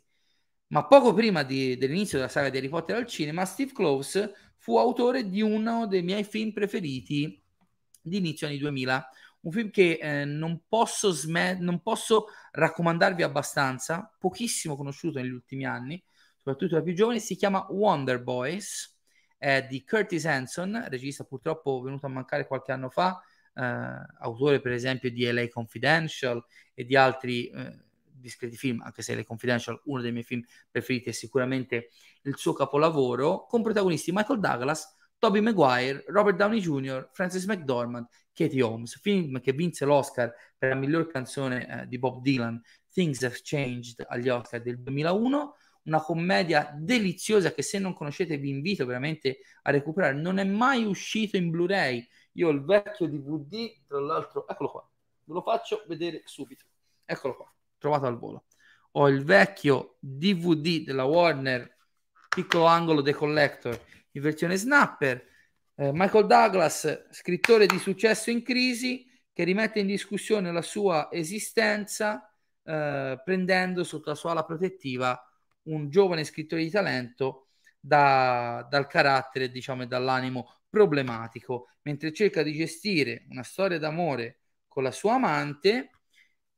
Ma 0.67 0.85
poco 0.85 1.13
prima 1.13 1.41
di, 1.41 1.77
dell'inizio 1.77 2.19
della 2.19 2.29
saga 2.29 2.49
di 2.49 2.57
Harry 2.57 2.69
Potter 2.69 2.95
al 2.95 3.07
cinema, 3.07 3.43
Steve 3.45 3.71
Close 3.71 4.33
fu 4.57 4.77
autore 4.77 5.27
di 5.27 5.41
uno 5.41 5.87
dei 5.87 6.03
miei 6.03 6.23
film 6.23 6.51
preferiti 6.51 7.41
di 8.01 8.17
inizio 8.17 8.45
anni 8.45 8.59
2000. 8.59 9.09
Un 9.41 9.51
film 9.51 9.69
che 9.69 9.99
eh, 10.01 10.25
non, 10.25 10.61
posso 10.67 11.11
sm- 11.11 11.57
non 11.59 11.81
posso 11.81 12.27
raccomandarvi 12.51 13.23
abbastanza, 13.23 14.13
pochissimo 14.19 14.75
conosciuto 14.75 15.19
negli 15.19 15.31
ultimi 15.31 15.65
anni, 15.65 16.01
soprattutto 16.35 16.75
da 16.75 16.81
più 16.81 16.93
giovani, 16.93 17.19
si 17.19 17.35
chiama 17.35 17.65
Wonder 17.69 18.21
Boys, 18.21 18.97
è 19.37 19.65
di 19.65 19.85
Curtis 19.85 20.25
Hanson, 20.25 20.85
regista 20.89 21.23
purtroppo 21.23 21.81
venuto 21.81 22.05
a 22.05 22.09
mancare 22.09 22.45
qualche 22.45 22.73
anno 22.73 22.89
fa, 22.89 23.21
eh, 23.53 23.61
autore 24.19 24.59
per 24.59 24.73
esempio 24.73 25.09
di 25.09 25.29
LA 25.31 25.47
Confidential 25.47 26.43
e 26.73 26.83
di 26.83 26.95
altri 26.95 27.47
eh, 27.47 27.83
discreti 28.19 28.57
film, 28.57 28.81
anche 28.81 29.01
se 29.01 29.15
LA 29.15 29.23
Confidential, 29.23 29.81
uno 29.85 30.01
dei 30.01 30.11
miei 30.11 30.23
film 30.23 30.43
preferiti, 30.69 31.09
è 31.09 31.13
sicuramente 31.13 31.89
il 32.23 32.35
suo 32.35 32.53
capolavoro, 32.53 33.45
con 33.45 33.61
protagonisti 33.61 34.11
Michael 34.11 34.39
Douglas, 34.39 34.97
Tobey 35.19 35.41
Maguire, 35.41 36.05
Robert 36.07 36.37
Downey 36.37 36.61
Jr., 36.61 37.09
Francis 37.11 37.45
McDormand, 37.45 38.07
Katie 38.33 38.61
Holmes, 38.61 38.97
film 39.01 39.41
che 39.41 39.51
vinse 39.51 39.83
l'Oscar 39.83 40.33
per 40.57 40.69
la 40.69 40.75
miglior 40.75 41.07
canzone 41.07 41.81
eh, 41.81 41.87
di 41.87 41.99
Bob 41.99 42.21
Dylan, 42.21 42.61
Things 42.89 43.21
Have 43.23 43.39
Changed 43.43 44.05
agli 44.07 44.29
Oscar 44.29 44.61
del 44.61 44.79
2001, 44.79 45.55
una 45.83 46.01
commedia 46.01 46.73
deliziosa 46.73 47.53
che 47.53 47.63
se 47.63 47.79
non 47.79 47.93
conoscete 47.93 48.37
vi 48.37 48.49
invito 48.49 48.85
veramente 48.85 49.39
a 49.63 49.71
recuperare, 49.71 50.13
non 50.13 50.37
è 50.37 50.45
mai 50.45 50.85
uscito 50.85 51.35
in 51.35 51.49
Blu-ray, 51.49 52.07
io 52.33 52.47
ho 52.47 52.51
il 52.51 52.63
vecchio 52.63 53.07
DVD, 53.07 53.75
tra 53.85 53.99
l'altro, 53.99 54.47
eccolo 54.47 54.69
qua, 54.69 54.89
ve 55.25 55.33
lo 55.33 55.41
faccio 55.41 55.83
vedere 55.85 56.21
subito, 56.23 56.63
eccolo 57.03 57.35
qua, 57.35 57.53
trovato 57.77 58.05
al 58.05 58.17
volo, 58.17 58.45
ho 58.91 59.09
il 59.09 59.23
vecchio 59.25 59.97
DVD 59.99 60.85
della 60.85 61.03
Warner, 61.03 61.75
piccolo 62.29 62.65
angolo 62.65 63.01
The 63.01 63.13
Collector, 63.13 63.79
in 64.19 64.21
versione 64.21 64.57
snapper, 64.57 65.25
eh, 65.75 65.91
Michael 65.93 66.27
Douglas, 66.27 67.07
scrittore 67.09 67.65
di 67.65 67.79
successo 67.79 68.29
in 68.29 68.43
crisi, 68.43 69.07
che 69.33 69.43
rimette 69.45 69.79
in 69.79 69.87
discussione 69.87 70.51
la 70.51 70.61
sua 70.61 71.09
esistenza 71.11 72.29
eh, 72.63 73.21
prendendo 73.23 73.83
sotto 73.83 74.09
la 74.09 74.15
sua 74.15 74.31
ala 74.31 74.43
protettiva 74.43 75.17
un 75.63 75.89
giovane 75.89 76.25
scrittore 76.25 76.63
di 76.63 76.69
talento 76.69 77.47
da, 77.79 78.67
dal 78.69 78.87
carattere 78.87 79.49
diciamo, 79.49 79.83
e 79.83 79.87
dall'animo 79.87 80.63
problematico, 80.69 81.69
mentre 81.83 82.11
cerca 82.11 82.43
di 82.43 82.53
gestire 82.53 83.25
una 83.29 83.43
storia 83.43 83.79
d'amore 83.79 84.39
con 84.67 84.83
la 84.83 84.91
sua 84.91 85.13
amante, 85.13 85.91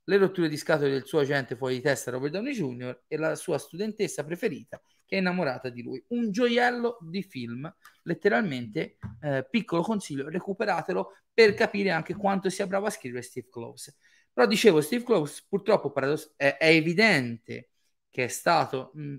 le 0.04 0.18
rotture 0.18 0.50
di 0.50 0.58
scatole 0.58 0.90
del 0.90 1.06
suo 1.06 1.20
agente 1.20 1.56
fuori 1.56 1.76
di 1.76 1.82
testa 1.82 2.10
Robert 2.10 2.34
Downey 2.34 2.54
Jr. 2.54 3.04
e 3.08 3.18
la 3.18 3.36
sua 3.36 3.60
studentessa 3.60 4.26
preferita 4.26 4.82
è 5.12 5.18
innamorata 5.18 5.68
di 5.68 5.82
lui. 5.82 6.02
Un 6.10 6.32
gioiello 6.32 6.98
di 7.02 7.22
film, 7.22 7.70
letteralmente, 8.04 8.98
eh, 9.22 9.46
piccolo 9.50 9.82
consiglio, 9.82 10.30
recuperatelo 10.30 11.12
per 11.34 11.54
capire 11.54 11.92
anche 11.92 12.16
quanto 12.16 12.50
sia 12.50 12.66
bravo 12.66 12.86
a 12.86 12.90
scrivere 12.92 13.22
Steve 13.22 13.50
Close. 13.50 13.98
Però 14.32 14.48
dicevo, 14.48 14.80
Steve 14.80 15.04
Close 15.04 15.44
purtroppo 15.50 15.92
paradoss- 15.92 16.34
è, 16.38 16.56
è, 16.58 16.68
evidente 16.68 17.72
che 18.10 18.24
è 18.24 18.28
stato 18.30 18.92
mh, 18.94 19.02
mm, 19.04 19.18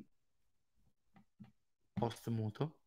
post 1.92 2.28
muto. 2.30 2.78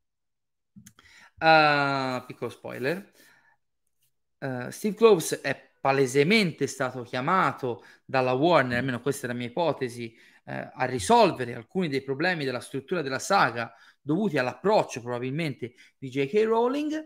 Uh, 1.38 2.26
piccolo 2.26 2.50
spoiler. 2.50 3.12
Uh, 4.40 4.70
Steve 4.72 4.96
Close 4.96 5.42
è 5.42 5.74
palesemente 5.80 6.66
stato 6.66 7.04
chiamato 7.04 7.84
dalla 8.04 8.34
Warner, 8.34 8.80
almeno 8.80 9.00
questa 9.00 9.26
è 9.26 9.30
la 9.30 9.36
mia 9.36 9.48
ipotesi, 9.48 10.18
eh, 10.46 10.72
a 10.74 10.86
risolvere 10.86 11.56
alcuni 11.56 11.88
dei 11.88 12.04
problemi 12.04 12.46
della 12.46 12.60
struttura 12.60 13.02
della 13.02 13.20
saga 13.20 13.74
dovuti 14.00 14.38
all'approccio 14.38 15.02
probabilmente 15.02 15.74
di 15.98 16.10
J.K. 16.10 16.44
Rowling. 16.46 17.04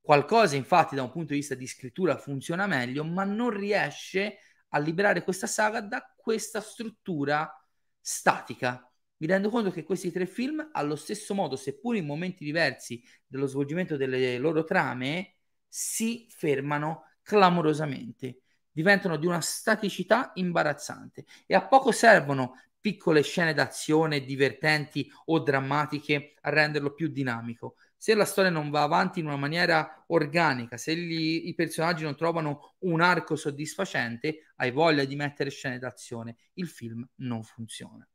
Qualcosa 0.00 0.56
infatti 0.56 0.94
da 0.94 1.02
un 1.02 1.10
punto 1.10 1.32
di 1.32 1.40
vista 1.40 1.54
di 1.54 1.66
scrittura 1.66 2.16
funziona 2.16 2.66
meglio, 2.66 3.04
ma 3.04 3.24
non 3.24 3.50
riesce 3.50 4.38
a 4.68 4.78
liberare 4.78 5.22
questa 5.22 5.46
saga 5.46 5.80
da 5.80 6.14
questa 6.16 6.60
struttura 6.60 7.52
statica. 8.00 8.84
Mi 9.18 9.26
rendo 9.26 9.50
conto 9.50 9.70
che 9.70 9.82
questi 9.82 10.10
tre 10.10 10.26
film, 10.26 10.70
allo 10.72 10.96
stesso 10.96 11.34
modo, 11.34 11.56
seppur 11.56 11.96
in 11.96 12.06
momenti 12.06 12.44
diversi 12.44 13.02
dello 13.26 13.46
svolgimento 13.46 13.96
delle 13.96 14.38
loro 14.38 14.64
trame, 14.64 15.34
si 15.68 16.26
fermano 16.30 17.02
clamorosamente 17.22 18.42
diventano 18.72 19.16
di 19.16 19.26
una 19.26 19.40
staticità 19.40 20.30
imbarazzante 20.34 21.24
e 21.46 21.54
a 21.54 21.66
poco 21.66 21.92
servono 21.92 22.54
piccole 22.80 23.22
scene 23.22 23.52
d'azione 23.52 24.24
divertenti 24.24 25.10
o 25.26 25.40
drammatiche 25.40 26.34
a 26.40 26.50
renderlo 26.50 26.94
più 26.94 27.08
dinamico. 27.08 27.76
Se 27.96 28.14
la 28.14 28.24
storia 28.24 28.50
non 28.50 28.70
va 28.70 28.82
avanti 28.82 29.20
in 29.20 29.26
una 29.26 29.36
maniera 29.36 30.04
organica, 30.06 30.78
se 30.78 30.96
gli, 30.96 31.48
i 31.48 31.54
personaggi 31.54 32.04
non 32.04 32.16
trovano 32.16 32.76
un 32.80 33.02
arco 33.02 33.36
soddisfacente, 33.36 34.52
hai 34.56 34.70
voglia 34.70 35.04
di 35.04 35.16
mettere 35.16 35.50
scene 35.50 35.78
d'azione, 35.78 36.36
il 36.54 36.68
film 36.68 37.06
non 37.16 37.42
funziona. 37.42 38.08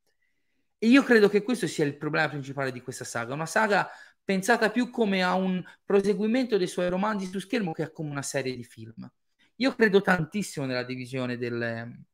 E 0.77 0.87
io 0.87 1.03
credo 1.03 1.29
che 1.29 1.43
questo 1.43 1.67
sia 1.67 1.85
il 1.85 1.97
problema 1.97 2.29
principale 2.29 2.71
di 2.71 2.81
questa 2.81 3.05
saga, 3.05 3.35
una 3.35 3.45
saga 3.45 3.87
pensata 4.23 4.71
più 4.71 4.89
come 4.89 5.23
a 5.23 5.35
un 5.35 5.63
proseguimento 5.85 6.57
dei 6.57 6.67
suoi 6.67 6.89
romanzi 6.89 7.27
su 7.27 7.39
schermo 7.39 7.71
che 7.71 7.91
come 7.91 8.09
una 8.09 8.23
serie 8.23 8.55
di 8.55 8.63
film. 8.63 9.07
Io 9.57 9.73
credo 9.75 10.01
tantissimo 10.01 10.65
nella 10.65 10.83
divisione 10.83 11.37
delle, 11.37 12.05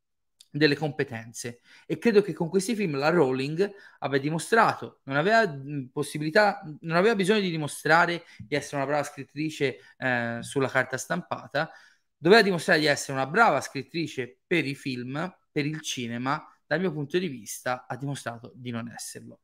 delle 0.51 0.75
competenze 0.75 1.62
e 1.86 1.97
credo 1.97 2.21
che 2.21 2.34
con 2.34 2.49
questi 2.49 2.75
film 2.75 2.97
la 2.97 3.10
Rowling 3.10 3.71
abbia 3.99 4.19
dimostrato, 4.19 4.99
non 5.04 5.15
aveva 5.15 5.51
possibilità, 5.91 6.62
non 6.82 6.97
aveva 6.97 7.15
bisogno 7.15 7.39
di 7.39 7.49
dimostrare 7.49 8.23
di 8.38 8.56
essere 8.56 8.77
una 8.77 8.86
brava 8.86 9.04
scrittrice 9.04 9.77
eh, 9.97 10.39
sulla 10.41 10.67
carta 10.67 10.97
stampata, 10.97 11.71
doveva 12.17 12.41
dimostrare 12.41 12.80
di 12.80 12.86
essere 12.86 13.13
una 13.13 13.25
brava 13.25 13.62
scrittrice 13.62 14.41
per 14.45 14.67
i 14.67 14.75
film, 14.75 15.34
per 15.51 15.65
il 15.65 15.82
cinema, 15.82 16.45
dal 16.67 16.80
mio 16.80 16.91
punto 16.91 17.17
di 17.17 17.27
vista 17.27 17.86
ha 17.88 17.95
dimostrato 17.95 18.51
di 18.56 18.71
non 18.71 18.89
esserlo. 18.89 19.39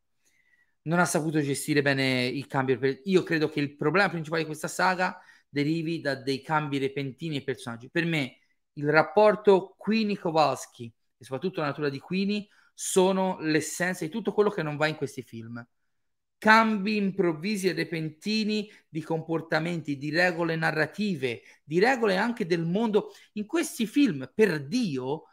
Non 0.84 1.00
ha 1.00 1.06
saputo 1.06 1.42
gestire 1.42 1.82
bene 1.82 2.26
il 2.26 2.48
cambio. 2.48 2.80
Io 3.06 3.24
credo 3.24 3.50
che 3.50 3.60
il 3.60 3.76
problema 3.76 4.10
principale 4.10 4.44
di 4.44 4.48
questa 4.48 4.70
saga 4.70 5.20
derivi 5.58 6.02
da 6.02 6.14
dei 6.14 6.42
cambi 6.42 6.78
repentini 6.78 7.38
e 7.38 7.44
personaggi. 7.44 7.90
Per 7.90 8.06
me 8.06 8.38
il 8.74 8.90
rapporto 8.92 9.74
Queenie-Kowalski 9.76 10.94
e 11.18 11.24
soprattutto 11.24 11.62
la 11.62 11.68
natura 11.68 11.90
di 11.90 12.00
Queenie 12.00 12.48
sono 12.76 13.38
l'essenza 13.40 14.06
di 14.06 14.12
tutto 14.12 14.34
quello 14.34 14.52
che 14.52 14.62
non 14.62 14.78
va 14.78 14.86
in 14.86 14.96
questi 14.96 15.24
film. 15.24 15.66
Cambi 16.38 16.98
improvvisi 16.98 17.68
e 17.68 17.74
repentini 17.74 18.72
di 18.88 19.02
comportamenti, 19.02 19.98
di 19.98 20.12
regole 20.12 20.56
narrative, 20.56 21.42
di 21.64 21.80
regole 21.80 22.18
anche 22.18 22.46
del 22.46 22.64
mondo. 22.64 23.12
In 23.34 23.48
questi 23.48 23.88
film, 23.88 24.32
per 24.36 24.64
Dio, 24.64 25.24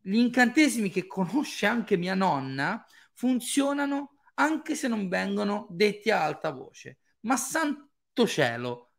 gli 0.00 0.16
incantesimi 0.16 0.90
che 0.90 1.06
conosce 1.06 1.66
anche 1.66 1.96
mia 1.96 2.14
nonna 2.14 2.84
funzionano 3.12 4.16
anche 4.34 4.74
se 4.74 4.88
non 4.88 5.08
vengono 5.08 5.68
detti 5.70 6.10
a 6.10 6.24
alta 6.24 6.50
voce. 6.50 6.98
Ma 7.20 7.36
santo 7.36 8.26
cielo, 8.26 8.89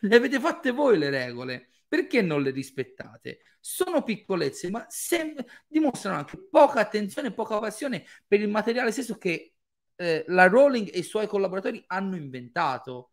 le 0.00 0.16
avete 0.16 0.38
fatte 0.40 0.70
voi 0.70 0.98
le 0.98 1.10
regole. 1.10 1.68
Perché 1.86 2.22
non 2.22 2.42
le 2.42 2.50
rispettate? 2.50 3.40
Sono 3.60 4.02
piccolezze, 4.02 4.68
ma 4.68 4.84
sem- 4.88 5.42
dimostrano 5.66 6.18
anche 6.18 6.38
poca 6.50 6.80
attenzione 6.80 7.32
poca 7.32 7.58
passione 7.58 8.04
per 8.26 8.40
il 8.40 8.48
materiale 8.48 8.90
stesso 8.90 9.16
che 9.16 9.54
eh, 9.96 10.24
la 10.28 10.48
Rowling 10.48 10.90
e 10.92 10.98
i 10.98 11.02
suoi 11.02 11.26
collaboratori 11.26 11.82
hanno 11.86 12.16
inventato. 12.16 13.12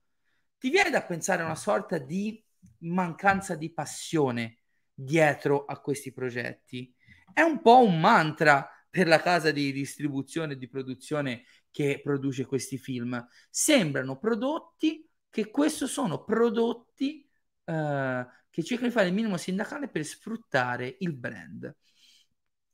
Ti 0.58 0.70
viene 0.70 0.89
da 0.89 1.04
pensare 1.04 1.41
a 1.41 1.45
una 1.45 1.56
sorta 1.56 1.97
di 1.99 2.43
mancanza 2.80 3.56
di 3.56 3.72
passione 3.72 4.58
dietro 4.93 5.66
a 5.66 5.80
questi 5.80 6.12
progetti. 6.12 6.93
È 7.34 7.41
un 7.41 7.62
po' 7.62 7.84
un 7.84 7.99
mantra 7.99 8.68
per 8.89 9.08
la 9.08 9.22
casa 9.22 9.52
di 9.52 9.72
distribuzione 9.72 10.54
e 10.54 10.58
di 10.58 10.68
produzione 10.68 11.43
che 11.72 12.02
produce 12.04 12.45
questi 12.45 12.78
film. 12.78 13.26
Sembrano 13.49 14.18
prodotti 14.18 15.08
che 15.32 15.50
questi 15.50 15.88
sono 15.88 16.24
prodotti 16.24 17.28
eh, 17.64 18.28
che 18.50 18.64
cercano 18.64 18.90
di 18.90 18.94
fare 18.94 19.08
il 19.08 19.14
minimo 19.14 19.38
sindacale 19.38 19.88
per 19.88 20.06
sfruttare 20.06 20.98
il 21.00 21.14
brand. 21.14 21.74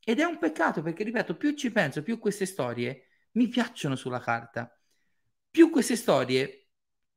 Ed 0.04 0.18
è 0.18 0.24
un 0.24 0.38
peccato 0.38 0.82
perché, 0.82 1.04
ripeto, 1.04 1.36
più 1.36 1.54
ci 1.54 1.70
penso, 1.70 2.02
più 2.02 2.18
queste 2.18 2.46
storie 2.46 3.06
mi 3.32 3.48
piacciono 3.48 3.94
sulla 3.94 4.20
carta, 4.20 4.76
più 5.50 5.70
queste 5.70 5.96
storie 5.96 6.68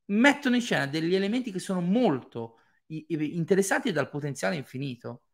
mettono 0.06 0.54
in 0.54 0.60
scena 0.60 0.86
degli 0.86 1.14
elementi 1.14 1.50
che 1.50 1.58
sono 1.58 1.80
molto 1.80 2.58
interessanti 2.86 3.92
dal 3.92 4.10
potenziale 4.10 4.56
infinito. 4.56 5.24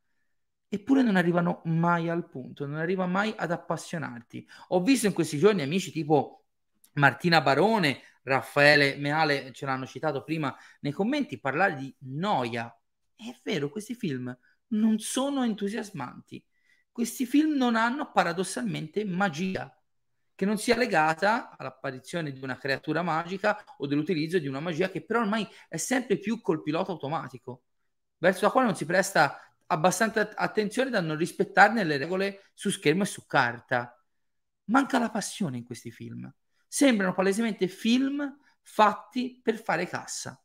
Eppure 0.69 1.03
non 1.03 1.17
arrivano 1.17 1.63
mai 1.65 2.09
al 2.09 2.29
punto, 2.29 2.67
non 2.67 2.77
arriva 2.77 3.07
mai 3.07 3.33
ad 3.37 3.51
appassionarti. 3.51 4.47
Ho 4.69 4.83
visto 4.83 5.07
in 5.07 5.15
questi 5.15 5.39
giorni 5.39 5.63
amici 5.63 5.91
tipo 5.91 6.38
Martina 6.99 7.41
Barone, 7.41 8.03
Raffaele 8.23 8.97
Meale 8.97 9.53
ce 9.53 9.65
l'hanno 9.65 9.87
citato 9.87 10.23
prima 10.23 10.55
nei 10.81 10.93
commenti, 10.93 11.41
parlare 11.41 11.77
di 11.77 11.95
noia. 12.01 12.77
È 13.15 13.35
vero, 13.43 13.71
questi 13.71 13.95
film 13.95 14.37
non 14.69 14.99
sono 14.99 15.45
entusiasmanti. 15.45 16.45
Questi 16.93 17.25
film 17.27 17.55
non 17.55 17.77
hanno 17.77 18.11
paradossalmente 18.11 19.05
magia 19.05 19.73
che 20.35 20.45
non 20.45 20.59
sia 20.59 20.77
legata 20.77 21.57
all'apparizione 21.57 22.33
di 22.33 22.41
una 22.43 22.59
creatura 22.59 23.03
magica 23.03 23.65
o 23.79 23.87
dell'utilizzo 23.87 24.39
di 24.39 24.47
una 24.47 24.61
magia 24.61 24.89
che 24.89 25.05
però 25.05 25.21
ormai 25.21 25.49
è 25.69 25.77
sempre 25.77 26.19
più 26.19 26.41
col 26.41 26.63
pilota 26.63 26.93
automatico, 26.93 27.65
verso 28.19 28.45
la 28.45 28.53
quale 28.53 28.67
non 28.67 28.77
si 28.77 28.85
presta 28.85 29.41
abbastanza 29.67 30.35
attenzione 30.37 30.91
da 30.91 31.01
non 31.01 31.17
rispettarne 31.17 31.83
le 31.83 31.97
regole 31.97 32.51
su 32.55 32.71
schermo 32.71 33.03
e 33.03 33.07
su 33.07 33.27
carta. 33.27 34.01
Manca 34.65 34.99
la 34.99 35.11
passione 35.11 35.57
in 35.57 35.65
questi 35.65 35.91
film. 35.91 36.33
Sembrano 36.69 37.15
palesemente 37.15 37.67
film 37.67 38.39
fatti 38.61 39.41
per 39.43 39.59
fare 39.61 39.89
cassa. 39.89 40.41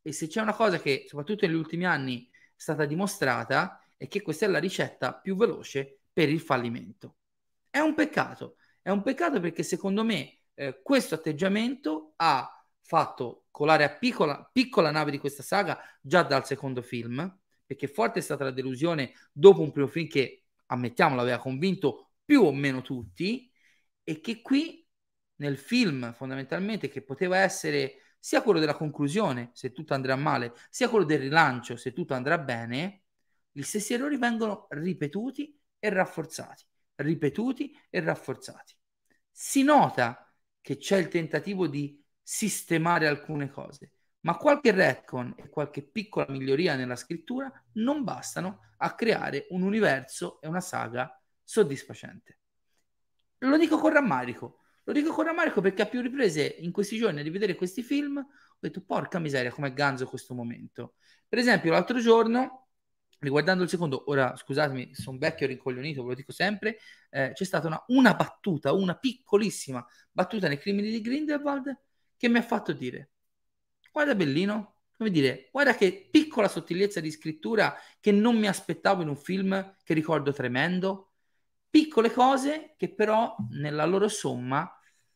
E 0.00 0.12
se 0.12 0.28
c'è 0.28 0.40
una 0.40 0.54
cosa 0.54 0.78
che, 0.78 1.04
soprattutto 1.08 1.44
negli 1.44 1.56
ultimi 1.56 1.84
anni, 1.84 2.28
è 2.30 2.36
stata 2.54 2.84
dimostrata, 2.86 3.84
è 3.96 4.08
che 4.08 4.22
questa 4.22 4.46
è 4.46 4.48
la 4.48 4.58
ricetta 4.58 5.14
più 5.14 5.36
veloce 5.36 6.02
per 6.12 6.30
il 6.30 6.40
fallimento. 6.40 7.16
È 7.68 7.78
un 7.80 7.94
peccato, 7.94 8.56
è 8.80 8.90
un 8.90 9.02
peccato 9.02 9.40
perché 9.40 9.62
secondo 9.62 10.04
me 10.04 10.38
eh, 10.54 10.80
questo 10.82 11.16
atteggiamento 11.16 12.14
ha 12.16 12.64
fatto 12.80 13.46
colare 13.50 13.84
a 13.84 13.90
piccola, 13.90 14.48
piccola 14.50 14.90
nave 14.90 15.10
di 15.10 15.18
questa 15.18 15.42
saga 15.42 15.78
già 16.00 16.22
dal 16.22 16.46
secondo 16.46 16.82
film, 16.82 17.38
perché 17.66 17.86
forte 17.86 18.18
è 18.18 18.22
stata 18.22 18.44
la 18.44 18.50
delusione 18.50 19.12
dopo 19.32 19.60
un 19.60 19.70
primo 19.70 19.86
film 19.86 20.08
che, 20.08 20.44
ammettiamolo, 20.66 21.20
aveva 21.20 21.38
convinto 21.38 22.12
più 22.24 22.42
o 22.42 22.52
meno 22.52 22.80
tutti, 22.82 23.50
e 24.02 24.20
che 24.20 24.40
qui 24.40 24.79
nel 25.40 25.58
film 25.58 26.14
fondamentalmente 26.14 26.88
che 26.88 27.02
poteva 27.02 27.38
essere 27.38 28.14
sia 28.18 28.42
quello 28.42 28.58
della 28.60 28.76
conclusione, 28.76 29.50
se 29.52 29.72
tutto 29.72 29.94
andrà 29.94 30.16
male, 30.16 30.54
sia 30.70 30.88
quello 30.88 31.04
del 31.04 31.20
rilancio, 31.20 31.76
se 31.76 31.92
tutto 31.92 32.14
andrà 32.14 32.38
bene, 32.38 33.02
gli 33.50 33.62
stessi 33.62 33.94
errori 33.94 34.16
vengono 34.16 34.66
ripetuti 34.70 35.58
e 35.78 35.88
rafforzati 35.88 36.64
ripetuti 37.02 37.76
e 37.88 38.00
rafforzati. 38.00 38.74
Si 39.30 39.62
nota 39.62 40.32
che 40.60 40.76
c'è 40.76 40.98
il 40.98 41.08
tentativo 41.08 41.66
di 41.66 42.02
sistemare 42.22 43.06
alcune 43.06 43.50
cose, 43.50 43.92
ma 44.20 44.36
qualche 44.36 44.70
retcon 44.70 45.34
e 45.36 45.48
qualche 45.48 45.82
piccola 45.82 46.26
miglioria 46.28 46.76
nella 46.76 46.96
scrittura 46.96 47.50
non 47.74 48.04
bastano 48.04 48.74
a 48.78 48.94
creare 48.94 49.46
un 49.50 49.62
universo 49.62 50.40
e 50.40 50.48
una 50.48 50.60
saga 50.60 51.18
soddisfacente. 51.42 52.38
Lo 53.38 53.56
dico 53.56 53.78
con 53.78 53.92
rammarico, 53.92 54.58
lo 54.84 54.92
dico 54.92 55.12
con 55.12 55.24
rammarico 55.24 55.60
perché 55.60 55.82
a 55.82 55.86
più 55.86 56.00
riprese 56.00 56.56
in 56.58 56.72
questi 56.72 56.96
giorni 56.96 57.20
a 57.20 57.22
rivedere 57.22 57.54
questi 57.54 57.82
film 57.82 58.16
ho 58.18 58.58
detto 58.58 58.82
porca 58.82 59.18
miseria 59.18 59.50
come 59.50 59.72
ganzo 59.72 60.06
questo 60.06 60.34
momento. 60.34 60.94
Per 61.28 61.38
esempio 61.38 61.72
l'altro 61.72 61.98
giorno 61.98 62.68
riguardando 63.20 63.62
il 63.62 63.68
secondo, 63.68 64.04
ora 64.06 64.34
scusatemi, 64.34 64.94
sono 64.94 65.18
vecchio 65.18 65.46
rincoglionito, 65.46 66.02
ve 66.02 66.08
lo 66.08 66.14
dico 66.14 66.32
sempre, 66.32 66.78
eh, 67.10 67.32
c'è 67.34 67.44
stata 67.44 67.66
una, 67.66 67.82
una, 67.88 68.14
battuta, 68.14 68.72
una 68.72 68.96
piccolissima 68.96 69.86
battuta 70.10 70.48
nei 70.48 70.58
crimini 70.58 70.90
di 70.90 71.00
Grindelwald 71.00 71.78
che 72.16 72.28
mi 72.28 72.38
ha 72.38 72.42
fatto 72.42 72.72
dire, 72.72 73.10
guarda 73.92 74.14
Bellino, 74.14 74.76
come 74.96 75.10
dire, 75.10 75.48
guarda 75.52 75.74
che 75.74 76.08
piccola 76.10 76.48
sottigliezza 76.48 77.00
di 77.00 77.10
scrittura 77.10 77.74
che 78.00 78.12
non 78.12 78.38
mi 78.38 78.48
aspettavo 78.48 79.02
in 79.02 79.08
un 79.08 79.16
film 79.16 79.76
che 79.82 79.94
ricordo 79.94 80.32
tremendo, 80.32 81.09
piccole 81.70 82.10
cose 82.10 82.74
che 82.76 82.92
però 82.92 83.36
nella 83.50 83.84
loro 83.86 84.08
somma 84.08 84.70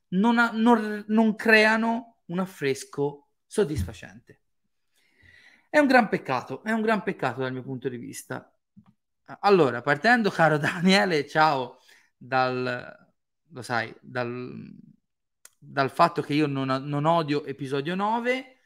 non, 0.09 0.39
ha, 0.39 0.51
non, 0.53 1.05
non 1.09 1.35
creano 1.35 2.19
un 2.27 2.39
affresco 2.39 3.31
soddisfacente. 3.47 4.41
È 5.69 5.79
un 5.79 5.87
gran 5.87 6.09
peccato, 6.09 6.63
è 6.63 6.71
un 6.71 6.83
gran 6.83 7.03
peccato 7.03 7.41
dal 7.41 7.53
mio 7.53 7.63
punto 7.63 7.89
di 7.89 7.97
vista. 7.97 8.49
Allora, 9.41 9.83
partendo, 9.83 10.31
caro 10.31 10.57
Daniele, 10.59 11.27
ciao, 11.27 11.81
dal, 12.17 13.13
lo 13.49 13.63
sai, 13.63 13.93
dal, 14.01 14.73
dal 15.59 15.91
fatto 15.91 16.23
che 16.23 16.35
io 16.35 16.47
non, 16.47 16.69
non 16.69 17.05
odio 17.07 17.45
episodio 17.45 17.95
9, 17.95 18.59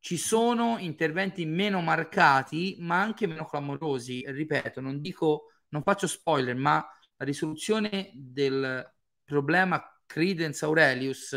ci 0.00 0.16
sono 0.16 0.78
interventi 0.78 1.44
meno 1.44 1.80
marcati, 1.80 2.76
ma 2.80 3.00
anche 3.00 3.26
meno 3.26 3.46
clamorosi. 3.46 4.24
Ripeto, 4.26 4.80
non 4.80 5.00
dico, 5.00 5.52
non 5.68 5.82
faccio 5.82 6.06
spoiler, 6.06 6.56
ma 6.56 6.84
la 7.18 7.24
risoluzione 7.24 8.10
del 8.14 8.90
problema 9.24 9.82
Credence 10.06 10.64
Aurelius 10.64 11.36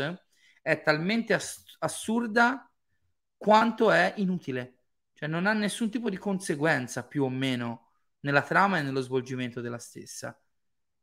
è 0.62 0.82
talmente 0.82 1.34
ass- 1.34 1.76
assurda 1.80 2.70
quanto 3.36 3.90
è 3.90 4.14
inutile. 4.16 4.78
Cioè 5.12 5.28
non 5.28 5.46
ha 5.46 5.52
nessun 5.52 5.90
tipo 5.90 6.08
di 6.08 6.16
conseguenza 6.16 7.04
più 7.06 7.24
o 7.24 7.28
meno 7.28 7.90
nella 8.20 8.42
trama 8.42 8.78
e 8.78 8.82
nello 8.82 9.00
svolgimento 9.00 9.60
della 9.60 9.78
stessa. 9.78 10.40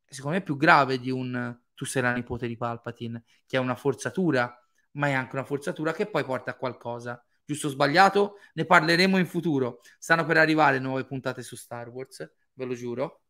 Secondo 0.06 0.38
me 0.38 0.42
è 0.42 0.46
più 0.46 0.58
grave 0.58 0.98
di 0.98 1.12
un 1.12 1.58
tu 1.74 1.86
sei 1.86 2.02
la 2.02 2.14
nipote 2.14 2.48
di 2.48 2.58
Palpatine, 2.58 3.24
che 3.46 3.56
è 3.56 3.60
una 3.60 3.76
forzatura, 3.76 4.54
ma 4.94 5.08
è 5.08 5.14
anche 5.14 5.36
una 5.36 5.46
forzatura 5.46 5.94
che 5.94 6.08
poi 6.08 6.26
porta 6.26 6.52
a 6.52 6.56
qualcosa. 6.56 7.24
Giusto 7.46 7.68
o 7.68 7.70
sbagliato? 7.70 8.36
Ne 8.56 8.66
parleremo 8.66 9.18
in 9.18 9.26
futuro. 9.26 9.80
Stanno 9.98 10.26
per 10.26 10.38
arrivare 10.38 10.80
nuove 10.80 11.06
puntate 11.06 11.42
su 11.42 11.56
Star 11.56 11.88
Wars, 11.90 12.30
ve 12.54 12.66
lo 12.66 12.74
giuro. 12.74 13.22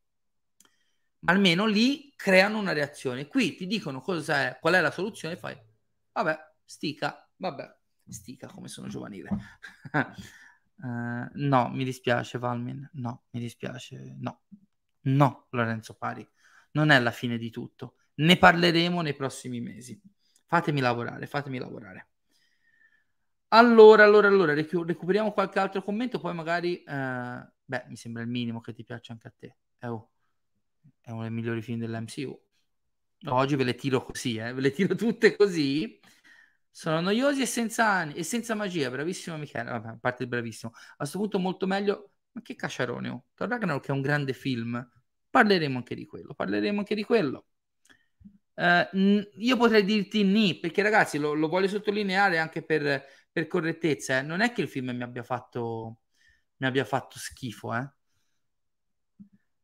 Almeno 1.26 1.65
lì 1.65 2.13
creano 2.15 2.59
una 2.59 2.72
reazione. 2.72 3.28
Qui 3.28 3.55
ti 3.55 3.67
dicono 3.67 4.01
cosa 4.01 4.47
è, 4.47 4.57
qual 4.59 4.76
è 4.76 4.82
la 4.82 4.91
soluzione, 4.91 5.36
fai, 5.36 5.57
vabbè, 6.13 6.38
stica, 6.63 7.30
vabbè, 7.36 7.78
stica 8.07 8.47
come 8.47 8.67
sono 8.67 8.88
giovanile. 8.88 9.30
Uh, 10.78 11.28
no, 11.34 11.70
mi 11.70 11.84
dispiace 11.84 12.38
Valmin, 12.38 12.89
no, 12.93 13.24
mi 13.32 13.39
dispiace, 13.39 14.15
no, 14.20 14.43
no 15.01 15.47
Lorenzo 15.49 15.95
Pari, 15.95 16.28
non 16.72 16.89
è 16.89 16.99
la 16.99 17.11
fine 17.11 17.38
di 17.38 17.49
tutto, 17.49 17.95
ne 18.15 18.38
parleremo 18.38 19.01
nei 19.01 19.13
prossimi 19.13 19.59
mesi, 19.59 20.01
fatemi 20.45 20.80
lavorare, 20.80 21.28
fatemi 21.28 21.57
lavorare. 21.57 22.07
Allora, 23.51 24.03
allora, 24.03 24.28
allora, 24.28 24.53
recu- 24.53 24.86
recuperiamo 24.86 25.32
qualche 25.32 25.57
altro 25.59 25.82
commento, 25.82 26.20
poi 26.20 26.36
magari, 26.36 26.84
uh, 26.86 27.51
beh, 27.65 27.86
mi 27.88 27.95
sembra 27.95 28.22
il 28.22 28.30
minimo 28.30 28.61
che 28.61 28.74
ti 28.74 28.84
piaccia 28.84 29.11
anche 29.11 29.28
a 29.28 29.34
te, 29.36 29.57
è, 29.80 29.88
oh, 29.88 30.11
è 31.01 31.11
uno 31.11 31.21
dei 31.21 31.32
migliori 31.32 31.61
film 31.61 31.80
dell'MCU. 31.80 32.39
Oggi 33.27 33.55
ve 33.55 33.63
le 33.63 33.75
tiro 33.75 34.03
così, 34.03 34.38
eh? 34.38 34.53
ve 34.53 34.61
le 34.61 34.71
tiro 34.71 34.95
tutte 34.95 35.36
così 35.36 35.99
sono 36.71 37.01
noiosi 37.01 37.41
e 37.41 37.45
senza, 37.45 38.09
e 38.13 38.23
senza 38.23 38.55
magia. 38.55 38.89
Bravissimo 38.89 39.38
Michele. 39.38 39.69
Vabbè, 39.69 39.88
a 39.89 39.97
parte 39.99 40.23
il 40.23 40.30
bravissimo. 40.30 40.71
A 40.73 40.95
questo 40.97 41.17
punto 41.17 41.39
molto 41.39 41.67
meglio. 41.67 42.11
Ma 42.32 42.41
che 42.41 42.55
cacciarone. 42.55 43.09
Oh. 43.09 43.25
Thor 43.34 43.49
Ragnarok 43.49 43.88
è 43.88 43.91
un 43.91 44.01
grande 44.01 44.34
film. 44.34 44.88
Parleremo 45.30 45.77
anche 45.77 45.95
di 45.95 46.05
quello. 46.05 46.34
Parleremo 46.34 46.80
anche 46.80 46.95
di 46.95 47.03
quello. 47.03 47.47
Uh, 48.53 49.21
io 49.38 49.57
potrei 49.57 49.86
dirti 49.86 50.23
ni, 50.23 50.59
perché 50.59 50.82
ragazzi 50.82 51.17
lo, 51.17 51.34
lo 51.34 51.47
voglio 51.47 51.69
sottolineare 51.69 52.39
anche 52.39 52.63
per, 52.63 53.03
per 53.32 53.47
correttezza. 53.47 54.19
Eh. 54.19 54.21
Non 54.21 54.41
è 54.41 54.51
che 54.51 54.61
il 54.61 54.67
film 54.67 54.91
mi 54.91 55.03
abbia 55.03 55.23
fatto, 55.23 56.01
mi 56.57 56.67
abbia 56.67 56.86
fatto 56.86 57.17
schifo. 57.17 57.73
Eh. 57.75 57.89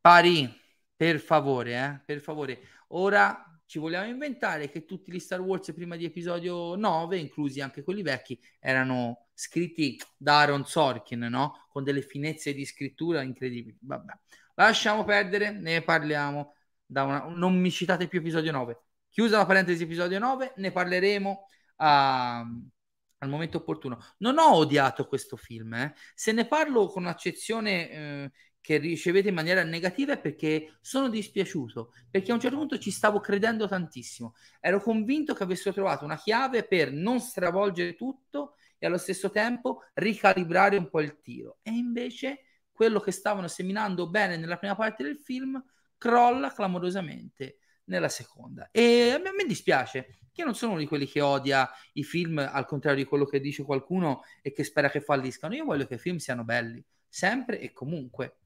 Pari, 0.02 0.54
per 0.96 1.20
favore, 1.20 1.74
eh, 1.74 2.02
per 2.06 2.20
favore. 2.20 2.60
Ora 2.90 3.46
ci 3.66 3.80
vogliamo 3.80 4.08
inventare 4.08 4.70
che 4.70 4.86
tutti 4.86 5.12
gli 5.12 5.20
Star 5.20 5.40
Wars 5.42 5.74
prima 5.74 5.96
di 5.96 6.06
episodio 6.06 6.76
9, 6.76 7.18
inclusi 7.18 7.62
anche 7.62 7.84
quelli 7.84 8.04
vecchi, 8.04 8.40
erano 8.60 9.28
scritti 9.34 10.00
da 10.18 10.40
Aaron 10.40 10.66
Sorkin, 10.66 11.20
no? 11.20 11.66
Con 11.70 11.84
delle 11.84 12.02
finezze 12.02 12.54
di 12.54 12.66
scrittura 12.66 13.22
incredibili. 13.22 13.78
Vabbè, 13.82 14.14
lasciamo 14.56 15.04
perdere, 15.04 15.52
ne 15.52 15.82
parliamo. 15.82 16.54
Una... 16.88 17.26
Non 17.26 17.58
mi 17.60 17.72
citate 17.72 18.08
più 18.08 18.20
episodio 18.20 18.52
9. 18.52 18.80
Chiusa 19.10 19.38
la 19.38 19.46
parentesi 19.46 19.84
episodio 19.84 20.20
9, 20.20 20.54
ne 20.58 20.72
parleremo 20.72 21.48
a... 21.78 22.40
al 22.40 23.30
momento 23.30 23.58
opportuno. 23.58 23.98
Non 24.20 24.38
ho 24.38 24.54
odiato 24.54 25.08
questo 25.08 25.38
film, 25.38 25.74
eh. 25.74 25.94
se 26.14 26.32
ne 26.32 26.46
parlo 26.46 26.88
con 26.88 27.04
un'accezione 27.04 27.90
eh, 27.90 28.32
che 28.66 28.78
ricevete 28.78 29.30
in 29.30 29.36
maniera 29.36 29.64
negativa 29.64 30.14
è 30.14 30.20
perché 30.20 30.80
sono 30.82 31.08
dispiaciuto, 31.08 31.94
perché 32.10 32.32
a 32.32 32.34
un 32.34 32.40
certo 32.40 32.58
punto 32.58 32.80
ci 32.80 32.90
stavo 32.90 33.20
credendo 33.20 33.68
tantissimo. 33.68 34.34
Ero 34.60 34.82
convinto 34.82 35.36
che 35.36 35.44
avessero 35.44 35.72
trovato 35.72 36.04
una 36.04 36.18
chiave 36.18 36.64
per 36.64 36.92
non 36.92 37.20
stravolgere 37.20 37.94
tutto 37.94 38.56
e 38.80 38.88
allo 38.88 38.98
stesso 38.98 39.30
tempo 39.30 39.84
ricalibrare 39.94 40.78
un 40.78 40.90
po' 40.90 41.02
il 41.02 41.22
tiro. 41.22 41.60
E 41.62 41.74
invece 41.74 42.40
quello 42.72 43.00
che 43.00 43.12
stavano 43.12 43.48
seminando 43.48 44.10
bene 44.10 44.36
nella 44.36 44.58
prima 44.58 44.76
parte 44.76 45.04
del 45.04 45.20
film 45.20 45.64
crolla 45.96 46.52
clamorosamente 46.52 47.60
nella 47.84 48.10
seconda. 48.10 48.70
E 48.72 49.12
a 49.12 49.20
me, 49.20 49.30
a 49.30 49.34
me 49.34 49.46
dispiace, 49.46 50.22
io 50.34 50.44
non 50.44 50.56
sono 50.56 50.72
uno 50.72 50.82
di 50.82 50.88
quelli 50.88 51.06
che 51.06 51.22
odia 51.22 51.70
i 51.94 52.04
film, 52.04 52.40
al 52.40 52.66
contrario 52.66 53.04
di 53.04 53.08
quello 53.08 53.26
che 53.26 53.40
dice 53.40 53.62
qualcuno 53.62 54.24
e 54.42 54.52
che 54.52 54.64
spera 54.64 54.90
che 54.90 55.02
falliscano. 55.02 55.54
Io 55.54 55.66
voglio 55.66 55.86
che 55.86 55.94
i 55.94 56.00
film 56.00 56.18
siano 56.18 56.44
belli 56.44 56.84
sempre 57.16 57.60
e 57.62 57.72
comunque. 57.72 58.40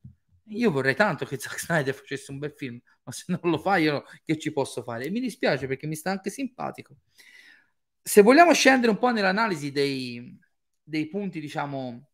Io 0.49 0.71
vorrei 0.71 0.95
tanto 0.95 1.25
che 1.25 1.39
Zack 1.39 1.59
Snyder 1.59 1.93
facesse 1.93 2.31
un 2.31 2.37
bel 2.37 2.53
film, 2.55 2.79
ma 3.03 3.11
se 3.11 3.25
non 3.27 3.39
lo 3.43 3.57
fa 3.57 3.77
io 3.77 4.03
che 4.23 4.37
ci 4.37 4.51
posso 4.51 4.83
fare? 4.83 5.05
E 5.05 5.09
mi 5.09 5.19
dispiace 5.19 5.65
perché 5.67 5.87
mi 5.87 5.95
sta 5.95 6.11
anche 6.11 6.29
simpatico. 6.29 6.97
se 8.01 8.21
vogliamo 8.21 8.53
scendere 8.53 8.91
un 8.91 8.97
po' 8.97 9.11
nell'analisi 9.11 9.71
dei, 9.71 10.37
dei 10.83 11.07
punti, 11.07 11.39
diciamo, 11.39 12.09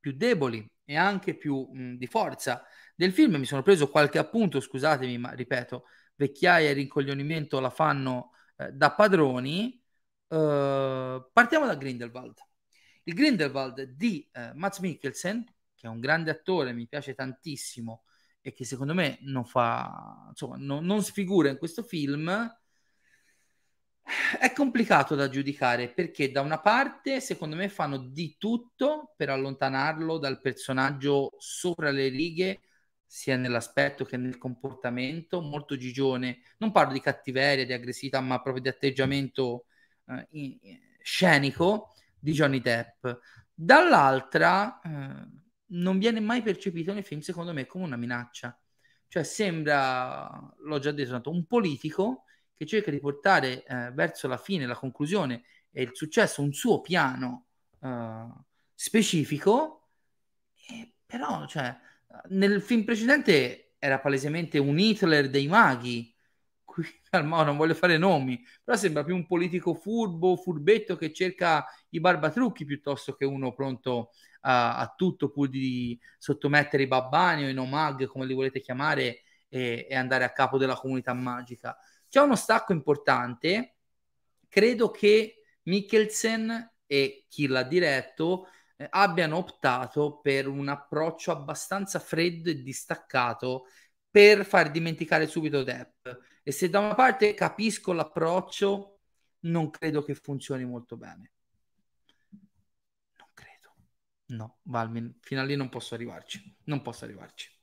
più 0.00 0.12
deboli 0.12 0.66
e 0.84 0.96
anche 0.96 1.34
più 1.36 1.68
mh, 1.70 1.96
di 1.96 2.06
forza 2.06 2.64
del 2.94 3.12
film, 3.12 3.36
mi 3.36 3.44
sono 3.44 3.62
preso 3.62 3.90
qualche 3.90 4.18
appunto, 4.18 4.60
scusatemi, 4.60 5.18
ma 5.18 5.32
ripeto, 5.32 5.84
vecchiaia 6.16 6.70
e 6.70 6.72
rincoglionimento 6.72 7.60
la 7.60 7.70
fanno 7.70 8.32
eh, 8.56 8.72
da 8.72 8.92
padroni. 8.94 9.82
Uh, 10.28 11.30
partiamo 11.32 11.66
da 11.66 11.74
Grindelwald. 11.76 12.38
Il 13.04 13.14
Grindelwald 13.14 13.82
di 13.82 14.28
uh, 14.34 14.50
Mads 14.54 14.78
Mikkelsen, 14.80 15.44
che 15.78 15.86
è 15.86 15.90
un 15.90 16.00
grande 16.00 16.30
attore, 16.30 16.72
mi 16.72 16.88
piace 16.88 17.14
tantissimo 17.14 18.02
e 18.40 18.52
che 18.52 18.64
secondo 18.64 18.94
me 18.94 19.18
non 19.22 19.44
fa, 19.44 20.26
insomma, 20.28 20.56
no, 20.58 20.80
non 20.80 21.02
sfigura 21.02 21.50
in 21.50 21.58
questo 21.58 21.82
film, 21.82 22.28
è 24.40 24.52
complicato 24.52 25.14
da 25.14 25.28
giudicare 25.28 25.88
perché 25.92 26.30
da 26.30 26.40
una 26.40 26.58
parte 26.60 27.20
secondo 27.20 27.56
me 27.56 27.68
fanno 27.68 27.98
di 27.98 28.36
tutto 28.38 29.12
per 29.16 29.28
allontanarlo 29.28 30.18
dal 30.18 30.40
personaggio 30.40 31.34
sopra 31.38 31.90
le 31.90 32.08
righe 32.08 32.60
sia 33.04 33.36
nell'aspetto 33.36 34.04
che 34.04 34.16
nel 34.18 34.36
comportamento, 34.36 35.40
molto 35.40 35.76
gigione. 35.76 36.40
Non 36.58 36.72
parlo 36.72 36.92
di 36.92 37.00
cattiveria, 37.00 37.64
di 37.64 37.72
aggressività, 37.72 38.20
ma 38.20 38.40
proprio 38.42 38.62
di 38.62 38.68
atteggiamento 38.68 39.64
eh, 40.06 40.80
scenico 41.02 41.94
di 42.18 42.32
Johnny 42.32 42.60
Depp. 42.60 43.06
Dall'altra, 43.54 44.80
eh, 44.80 45.26
non 45.68 45.98
viene 45.98 46.20
mai 46.20 46.42
percepito 46.42 46.92
nel 46.92 47.04
film, 47.04 47.20
secondo 47.20 47.52
me, 47.52 47.66
come 47.66 47.84
una 47.84 47.96
minaccia. 47.96 48.58
Cioè 49.06 49.22
sembra, 49.22 50.54
l'ho 50.58 50.78
già 50.78 50.92
detto, 50.92 51.30
un 51.30 51.46
politico 51.46 52.24
che 52.54 52.66
cerca 52.66 52.90
di 52.90 53.00
portare 53.00 53.64
eh, 53.64 53.90
verso 53.92 54.28
la 54.28 54.36
fine, 54.36 54.66
la 54.66 54.76
conclusione 54.76 55.44
e 55.70 55.82
il 55.82 55.90
successo 55.94 56.42
un 56.42 56.52
suo 56.52 56.80
piano 56.80 57.46
uh, 57.80 58.44
specifico, 58.74 59.88
e, 60.68 60.94
però 61.06 61.46
cioè, 61.46 61.76
nel 62.30 62.60
film 62.60 62.84
precedente 62.84 63.74
era 63.78 64.00
palesemente 64.00 64.58
un 64.58 64.78
Hitler 64.78 65.30
dei 65.30 65.46
maghi, 65.46 66.14
qui 66.82 67.00
calma, 67.10 67.42
non 67.42 67.56
voglio 67.56 67.74
fare 67.74 67.98
nomi, 67.98 68.40
però 68.62 68.76
sembra 68.76 69.04
più 69.04 69.14
un 69.14 69.26
politico 69.26 69.74
furbo, 69.74 70.36
furbetto 70.36 70.96
che 70.96 71.12
cerca 71.12 71.64
i 71.90 72.00
barbatrucchi 72.00 72.64
piuttosto 72.64 73.14
che 73.14 73.24
uno 73.24 73.52
pronto 73.52 74.10
a, 74.42 74.78
a 74.78 74.94
tutto 74.96 75.30
pur 75.30 75.48
di 75.48 75.98
sottomettere 76.18 76.84
i 76.84 76.86
babbani 76.86 77.44
o 77.44 77.48
i 77.48 77.54
nomag, 77.54 78.06
come 78.06 78.26
li 78.26 78.34
volete 78.34 78.60
chiamare, 78.60 79.22
e, 79.48 79.86
e 79.88 79.94
andare 79.94 80.24
a 80.24 80.32
capo 80.32 80.58
della 80.58 80.76
comunità 80.76 81.12
magica. 81.14 81.76
C'è 82.08 82.20
uno 82.20 82.36
stacco 82.36 82.72
importante. 82.72 83.76
Credo 84.48 84.90
che 84.90 85.42
Mikkelsen 85.64 86.72
e 86.86 87.26
chi 87.28 87.46
l'ha 87.46 87.62
diretto 87.62 88.48
eh, 88.76 88.86
abbiano 88.90 89.36
optato 89.36 90.20
per 90.20 90.46
un 90.48 90.68
approccio 90.68 91.32
abbastanza 91.32 91.98
freddo 91.98 92.50
e 92.50 92.62
distaccato 92.62 93.66
per 94.10 94.44
far 94.44 94.70
dimenticare 94.70 95.26
subito 95.26 95.62
Depp. 95.62 96.08
E 96.48 96.52
se 96.52 96.70
da 96.70 96.78
una 96.78 96.94
parte 96.94 97.34
capisco 97.34 97.92
l'approccio, 97.92 99.00
non 99.40 99.68
credo 99.68 100.02
che 100.02 100.14
funzioni 100.14 100.64
molto 100.64 100.96
bene. 100.96 101.32
Non 102.30 103.28
credo. 103.34 103.74
No, 104.28 104.60
Valmin, 104.62 105.18
fino 105.20 105.42
a 105.42 105.44
lì 105.44 105.56
non 105.56 105.68
posso 105.68 105.94
arrivarci. 105.94 106.56
Non 106.64 106.80
posso 106.80 107.04
arrivarci. 107.04 107.54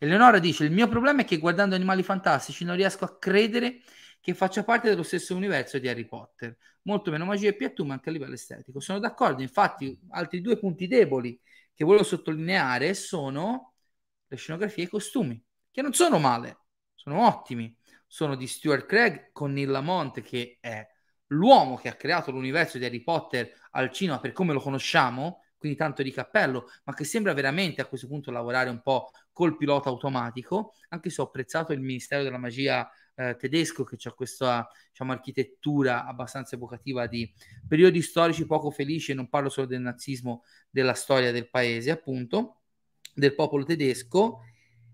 Eleonora 0.00 0.40
dice: 0.40 0.64
Il 0.64 0.72
mio 0.72 0.88
problema 0.88 1.22
è 1.22 1.24
che 1.24 1.38
guardando 1.38 1.76
Animali 1.76 2.02
Fantastici 2.02 2.64
non 2.64 2.74
riesco 2.74 3.04
a 3.04 3.16
credere 3.18 3.82
che 4.20 4.34
faccia 4.34 4.64
parte 4.64 4.88
dello 4.88 5.04
stesso 5.04 5.36
universo 5.36 5.78
di 5.78 5.86
Harry 5.86 6.04
Potter. 6.04 6.58
Molto 6.82 7.12
meno 7.12 7.24
magia 7.24 7.50
e 7.50 7.54
più 7.54 7.66
attume 7.66 7.92
anche 7.92 8.08
a 8.08 8.12
livello 8.12 8.34
estetico. 8.34 8.80
Sono 8.80 8.98
d'accordo, 8.98 9.42
infatti, 9.42 9.96
altri 10.08 10.40
due 10.40 10.58
punti 10.58 10.88
deboli 10.88 11.40
che 11.72 11.84
volevo 11.84 12.02
sottolineare 12.02 12.94
sono 12.94 13.74
le 14.26 14.36
scenografie 14.36 14.82
e 14.82 14.86
i 14.86 14.90
costumi, 14.90 15.40
che 15.70 15.82
non 15.82 15.92
sono 15.92 16.18
male, 16.18 16.62
sono 16.96 17.24
ottimi. 17.24 17.77
Sono 18.10 18.36
di 18.36 18.46
Stuart 18.46 18.86
Craig 18.86 19.30
con 19.32 19.52
Neil 19.52 19.68
Lamont, 19.68 20.22
che 20.22 20.56
è 20.60 20.84
l'uomo 21.28 21.76
che 21.76 21.88
ha 21.88 21.94
creato 21.94 22.30
l'universo 22.30 22.78
di 22.78 22.86
Harry 22.86 23.02
Potter 23.02 23.52
al 23.72 23.92
cinema 23.92 24.18
per 24.18 24.32
come 24.32 24.54
lo 24.54 24.60
conosciamo, 24.60 25.44
quindi 25.58 25.76
tanto 25.76 26.02
di 26.02 26.10
cappello, 26.10 26.70
ma 26.84 26.94
che 26.94 27.04
sembra 27.04 27.34
veramente 27.34 27.82
a 27.82 27.84
questo 27.84 28.06
punto 28.06 28.30
lavorare 28.30 28.70
un 28.70 28.80
po' 28.80 29.10
col 29.30 29.56
pilota 29.56 29.90
automatico, 29.90 30.72
anche 30.88 31.10
se 31.10 31.20
ho 31.20 31.24
apprezzato 31.24 31.72
il 31.74 31.80
Ministero 31.80 32.22
della 32.22 32.38
Magia 32.38 32.88
eh, 33.14 33.36
tedesco 33.36 33.84
che 33.84 33.96
ha 34.02 34.12
questa 34.12 34.66
diciamo, 34.88 35.12
architettura 35.12 36.06
abbastanza 36.06 36.54
evocativa 36.54 37.06
di 37.06 37.30
periodi 37.66 38.00
storici 38.00 38.46
poco 38.46 38.70
felici, 38.70 39.10
e 39.10 39.14
non 39.14 39.28
parlo 39.28 39.50
solo 39.50 39.66
del 39.66 39.80
nazismo, 39.80 40.44
della 40.70 40.94
storia 40.94 41.30
del 41.30 41.50
paese, 41.50 41.90
appunto, 41.90 42.60
del 43.12 43.34
popolo 43.34 43.64
tedesco, 43.64 44.40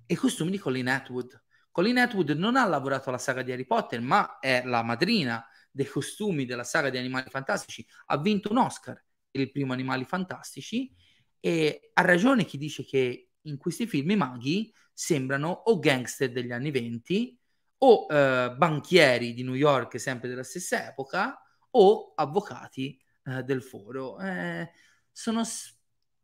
e 0.06 0.16
costumi 0.16 0.50
di 0.50 0.58
Colin 0.58 0.88
Atwood. 0.88 1.43
Colin 1.74 1.98
Atwood 1.98 2.30
non 2.30 2.54
ha 2.54 2.64
lavorato 2.66 3.08
alla 3.08 3.18
saga 3.18 3.42
di 3.42 3.50
Harry 3.50 3.66
Potter, 3.66 4.00
ma 4.00 4.38
è 4.38 4.62
la 4.64 4.84
madrina 4.84 5.44
dei 5.72 5.86
costumi 5.86 6.44
della 6.44 6.62
saga 6.62 6.88
di 6.88 6.98
Animali 6.98 7.28
Fantastici, 7.28 7.84
ha 8.06 8.16
vinto 8.18 8.52
un 8.52 8.58
Oscar 8.58 9.02
il 9.32 9.50
primo 9.50 9.72
Animali 9.72 10.04
Fantastici 10.04 10.94
e 11.40 11.90
ha 11.92 12.02
ragione 12.02 12.44
chi 12.44 12.58
dice 12.58 12.84
che 12.84 13.30
in 13.40 13.56
questi 13.56 13.88
film 13.88 14.10
i 14.12 14.16
maghi 14.16 14.72
sembrano 14.92 15.48
o 15.50 15.80
gangster 15.80 16.30
degli 16.30 16.52
anni 16.52 16.70
20 16.70 17.36
o 17.78 18.06
eh, 18.08 18.54
banchieri 18.56 19.34
di 19.34 19.42
New 19.42 19.54
York 19.54 19.98
sempre 19.98 20.28
della 20.28 20.44
stessa 20.44 20.86
epoca 20.86 21.42
o 21.70 22.12
avvocati 22.14 22.96
eh, 23.24 23.42
del 23.42 23.64
foro. 23.64 24.20
Eh, 24.20 24.70
sono 25.10 25.42
s- 25.42 25.73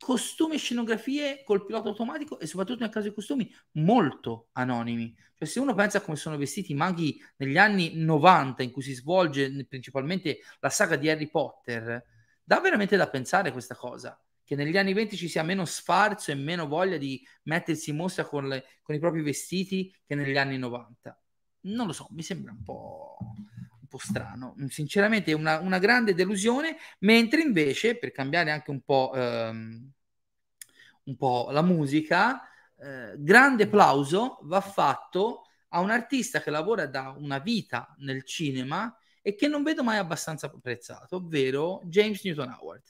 costumi 0.01 0.55
e 0.55 0.59
scenografie 0.59 1.43
col 1.45 1.65
pilota 1.65 1.89
automatico 1.89 2.41
e 2.41 2.47
soprattutto 2.47 2.81
nel 2.81 2.89
caso 2.89 3.07
dei 3.07 3.15
costumi 3.15 3.53
molto 3.73 4.49
anonimi. 4.53 5.15
Cioè 5.35 5.47
se 5.47 5.61
uno 5.61 5.75
pensa 5.75 5.99
a 5.99 6.01
come 6.01 6.17
sono 6.17 6.39
vestiti 6.39 6.73
i 6.73 6.75
maghi 6.75 7.23
negli 7.37 7.59
anni 7.59 7.93
90 7.97 8.63
in 8.63 8.71
cui 8.71 8.83
si 8.83 8.95
svolge 8.95 9.67
principalmente 9.67 10.39
la 10.61 10.71
saga 10.71 10.97
di 10.97 11.11
Harry 11.11 11.29
Potter, 11.29 12.05
dà 12.43 12.61
veramente 12.61 12.97
da 12.97 13.09
pensare 13.09 13.53
questa 13.53 13.75
cosa, 13.75 14.19
che 14.43 14.57
negli 14.57 14.77
anni 14.79 14.95
20 14.95 15.17
ci 15.17 15.29
sia 15.29 15.43
meno 15.43 15.67
sfarzo 15.67 16.31
e 16.31 16.35
meno 16.35 16.67
voglia 16.67 16.97
di 16.97 17.23
mettersi 17.45 17.91
in 17.91 17.97
mostra 17.97 18.25
con, 18.25 18.49
le, 18.49 18.65
con 18.83 18.95
i 18.95 18.99
propri 18.99 19.23
vestiti 19.23 19.95
che 20.05 20.15
negli 20.15 20.37
anni 20.37 20.57
90. 20.57 21.23
Non 21.63 21.87
lo 21.87 21.93
so, 21.93 22.09
mi 22.11 22.23
sembra 22.23 22.53
un 22.53 22.63
po', 22.63 23.19
po 23.91 23.99
strano. 23.99 24.55
Sinceramente 24.69 25.33
è 25.33 25.35
una, 25.35 25.59
una, 25.59 25.79
grande 25.79 26.15
delusione, 26.15 26.77
mentre 27.01 27.43
invece, 27.43 27.99
per 27.99 28.13
cambiare 28.13 28.53
anche 28.53 28.71
un 28.71 28.81
po', 28.83 29.13
ehm, 29.15 29.91
un 31.05 31.17
po 31.17 31.49
la 31.51 31.63
musica, 31.63 32.43
eh, 32.79 33.15
grande 33.19 33.65
applauso 33.65 34.39
va 34.43 34.61
fatto 34.61 35.47
a 35.71 35.81
un 35.81 35.91
artista 35.91 36.41
che 36.41 36.51
lavora 36.51 36.87
da 36.87 37.15
una 37.19 37.39
vita 37.39 37.95
nel 37.99 38.25
cinema 38.25 38.97
e 39.21 39.35
che 39.35 39.49
non 39.49 39.63
vedo 39.63 39.83
mai 39.83 39.99
abbastanza 39.99 40.47
apprezzato, 40.47 41.17
ovvero 41.17 41.81
James 41.85 42.23
Newton 42.25 42.57
Howard. 42.59 42.85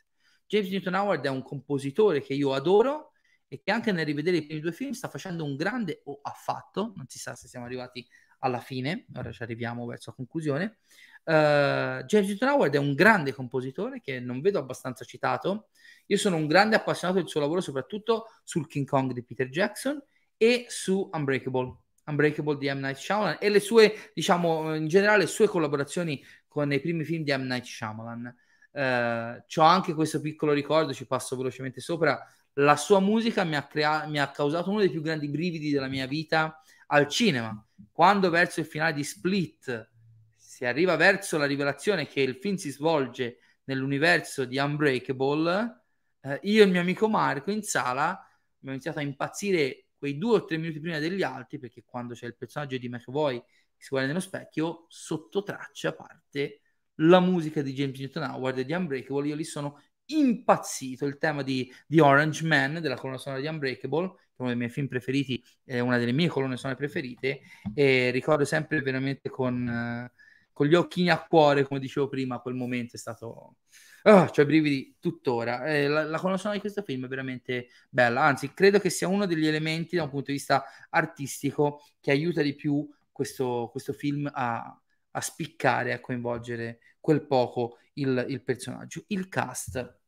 James 0.46 0.68
Newton 0.68 0.94
Howard 0.94 1.24
è 1.24 1.28
un 1.28 1.42
compositore 1.42 2.20
che 2.20 2.34
io 2.34 2.52
adoro 2.52 3.12
e 3.48 3.60
che 3.62 3.72
anche 3.72 3.90
nel 3.90 4.06
rivedere 4.06 4.36
i 4.36 4.44
primi 4.44 4.60
due 4.60 4.72
film 4.72 4.92
sta 4.92 5.08
facendo 5.08 5.44
un 5.44 5.56
grande, 5.56 6.02
o 6.04 6.20
ha 6.22 6.30
fatto, 6.30 6.92
non 6.94 7.06
si 7.08 7.18
sa 7.18 7.34
se 7.34 7.48
siamo 7.48 7.66
arrivati 7.66 8.06
alla 8.40 8.60
fine, 8.60 9.06
ora 9.14 9.32
ci 9.32 9.42
arriviamo 9.42 9.86
verso 9.86 10.10
la 10.10 10.16
conclusione. 10.16 10.78
Uh, 11.22 12.02
James 12.04 12.26
Newton 12.26 12.48
Howard 12.48 12.74
è 12.74 12.78
un 12.78 12.94
grande 12.94 13.32
compositore 13.32 14.00
che 14.00 14.20
non 14.20 14.40
vedo 14.40 14.58
abbastanza 14.58 15.04
citato. 15.04 15.68
Io 16.06 16.16
sono 16.16 16.36
un 16.36 16.46
grande 16.46 16.76
appassionato 16.76 17.20
del 17.20 17.28
suo 17.28 17.40
lavoro, 17.40 17.60
soprattutto 17.60 18.26
sul 18.42 18.66
King 18.66 18.86
Kong 18.86 19.12
di 19.12 19.22
Peter 19.22 19.48
Jackson 19.48 20.02
e 20.36 20.64
su 20.68 21.08
Unbreakable. 21.12 21.76
Unbreakable 22.06 22.56
di 22.56 22.72
M. 22.72 22.78
Night 22.78 22.96
Shyamalan 22.96 23.36
e 23.38 23.48
le 23.50 23.60
sue, 23.60 24.10
diciamo, 24.14 24.74
in 24.74 24.88
generale, 24.88 25.18
le 25.18 25.26
sue 25.26 25.46
collaborazioni 25.46 26.24
con 26.48 26.72
i 26.72 26.80
primi 26.80 27.04
film 27.04 27.22
di 27.22 27.32
M. 27.32 27.42
Night 27.42 27.64
Shyamalan. 27.64 28.34
Uh, 28.72 29.60
ho 29.60 29.64
anche 29.64 29.94
questo 29.94 30.20
piccolo 30.20 30.52
ricordo, 30.52 30.92
ci 30.94 31.06
passo 31.06 31.36
velocemente 31.36 31.80
sopra. 31.80 32.18
La 32.54 32.76
sua 32.76 32.98
musica 32.98 33.44
mi 33.44 33.54
ha, 33.54 33.66
crea- 33.66 34.06
mi 34.06 34.18
ha 34.18 34.30
causato 34.30 34.70
uno 34.70 34.80
dei 34.80 34.90
più 34.90 35.02
grandi 35.02 35.28
brividi 35.28 35.70
della 35.70 35.86
mia 35.86 36.06
vita 36.06 36.60
al 36.90 37.08
cinema. 37.08 37.64
Quando 37.90 38.30
verso 38.30 38.60
il 38.60 38.66
finale 38.66 38.92
di 38.92 39.04
Split 39.04 39.90
si 40.36 40.64
arriva 40.64 40.96
verso 40.96 41.38
la 41.38 41.46
rivelazione 41.46 42.06
che 42.06 42.20
il 42.20 42.36
film 42.36 42.56
si 42.56 42.70
svolge 42.70 43.38
nell'universo 43.64 44.44
di 44.44 44.58
Unbreakable, 44.58 45.82
eh, 46.22 46.40
io 46.42 46.62
e 46.62 46.64
il 46.66 46.70
mio 46.70 46.80
amico 46.80 47.08
Marco 47.08 47.50
in 47.50 47.62
sala 47.62 48.10
abbiamo 48.10 48.74
iniziato 48.74 48.98
a 48.98 49.02
impazzire 49.02 49.86
quei 49.96 50.18
due 50.18 50.36
o 50.36 50.44
tre 50.44 50.56
minuti 50.56 50.80
prima 50.80 50.98
degli 50.98 51.22
altri, 51.22 51.58
perché 51.58 51.82
quando 51.84 52.14
c'è 52.14 52.26
il 52.26 52.36
personaggio 52.36 52.76
di 52.76 52.88
McAvoy 52.88 53.38
che 53.38 53.82
si 53.82 53.88
guarda 53.90 54.08
nello 54.08 54.20
specchio, 54.20 54.86
sotto 54.88 55.42
traccia 55.42 55.94
parte 55.94 56.60
la 56.96 57.20
musica 57.20 57.62
di 57.62 57.72
James 57.72 57.98
Newton 57.98 58.24
Howard 58.24 58.58
e 58.58 58.64
di 58.64 58.72
Unbreakable. 58.72 59.28
Io 59.28 59.34
lì 59.34 59.44
sono 59.44 59.80
impazzito. 60.06 61.06
Il 61.06 61.18
tema 61.18 61.42
di, 61.42 61.72
di 61.86 62.00
Orange 62.00 62.46
Man, 62.46 62.80
della 62.80 62.96
colonna 62.96 63.18
sonora 63.18 63.40
di 63.40 63.46
Unbreakable, 63.46 64.12
uno 64.42 64.50
dei 64.50 64.58
miei 64.58 64.70
film 64.70 64.86
preferiti, 64.86 65.42
è 65.64 65.78
una 65.80 65.98
delle 65.98 66.12
mie 66.12 66.28
colonne 66.28 66.56
sonore 66.56 66.78
preferite, 66.78 67.40
e 67.74 68.10
ricordo 68.10 68.44
sempre 68.44 68.80
veramente 68.82 69.28
con, 69.28 70.10
con 70.52 70.66
gli 70.66 70.74
occhini 70.74 71.10
a 71.10 71.24
cuore, 71.26 71.64
come 71.66 71.80
dicevo 71.80 72.08
prima, 72.08 72.40
quel 72.40 72.54
momento 72.54 72.96
è 72.96 72.98
stato... 72.98 73.56
Oh, 74.04 74.30
cioè 74.30 74.46
brividi 74.46 74.96
tuttora. 74.98 75.66
Eh, 75.66 75.86
la, 75.86 76.04
la 76.04 76.18
colonna 76.18 76.52
di 76.52 76.60
questo 76.60 76.80
film 76.82 77.04
è 77.04 77.08
veramente 77.08 77.68
bella, 77.90 78.22
anzi 78.22 78.54
credo 78.54 78.78
che 78.78 78.88
sia 78.88 79.08
uno 79.08 79.26
degli 79.26 79.46
elementi 79.46 79.96
da 79.96 80.04
un 80.04 80.08
punto 80.08 80.30
di 80.30 80.38
vista 80.38 80.64
artistico 80.88 81.82
che 82.00 82.10
aiuta 82.10 82.40
di 82.40 82.54
più 82.54 82.88
questo, 83.12 83.68
questo 83.70 83.92
film 83.92 84.26
a, 84.32 84.80
a 85.10 85.20
spiccare, 85.20 85.92
a 85.92 86.00
coinvolgere 86.00 86.78
quel 86.98 87.26
poco 87.26 87.76
il, 87.94 88.24
il 88.30 88.42
personaggio. 88.42 89.04
Il 89.08 89.28
cast, 89.28 89.98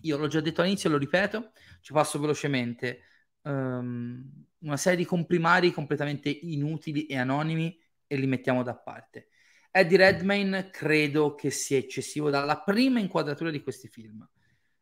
io 0.00 0.16
l'ho 0.16 0.28
già 0.28 0.40
detto 0.40 0.62
all'inizio, 0.62 0.88
lo 0.88 0.96
ripeto, 0.96 1.52
ci 1.82 1.92
passo 1.92 2.18
velocemente. 2.18 3.00
Um, 3.46 4.44
una 4.62 4.76
serie 4.76 4.98
di 4.98 5.04
comprimari 5.04 5.70
completamente 5.70 6.28
inutili 6.28 7.06
e 7.06 7.16
anonimi 7.16 7.78
e 8.08 8.16
li 8.16 8.26
mettiamo 8.26 8.64
da 8.64 8.74
parte. 8.74 9.28
Eddie 9.70 9.98
Redmayne 9.98 10.70
credo 10.70 11.36
che 11.36 11.50
sia 11.50 11.78
eccessivo 11.78 12.28
dalla 12.28 12.60
prima 12.62 12.98
inquadratura 12.98 13.52
di 13.52 13.62
questi 13.62 13.86
film. 13.86 14.28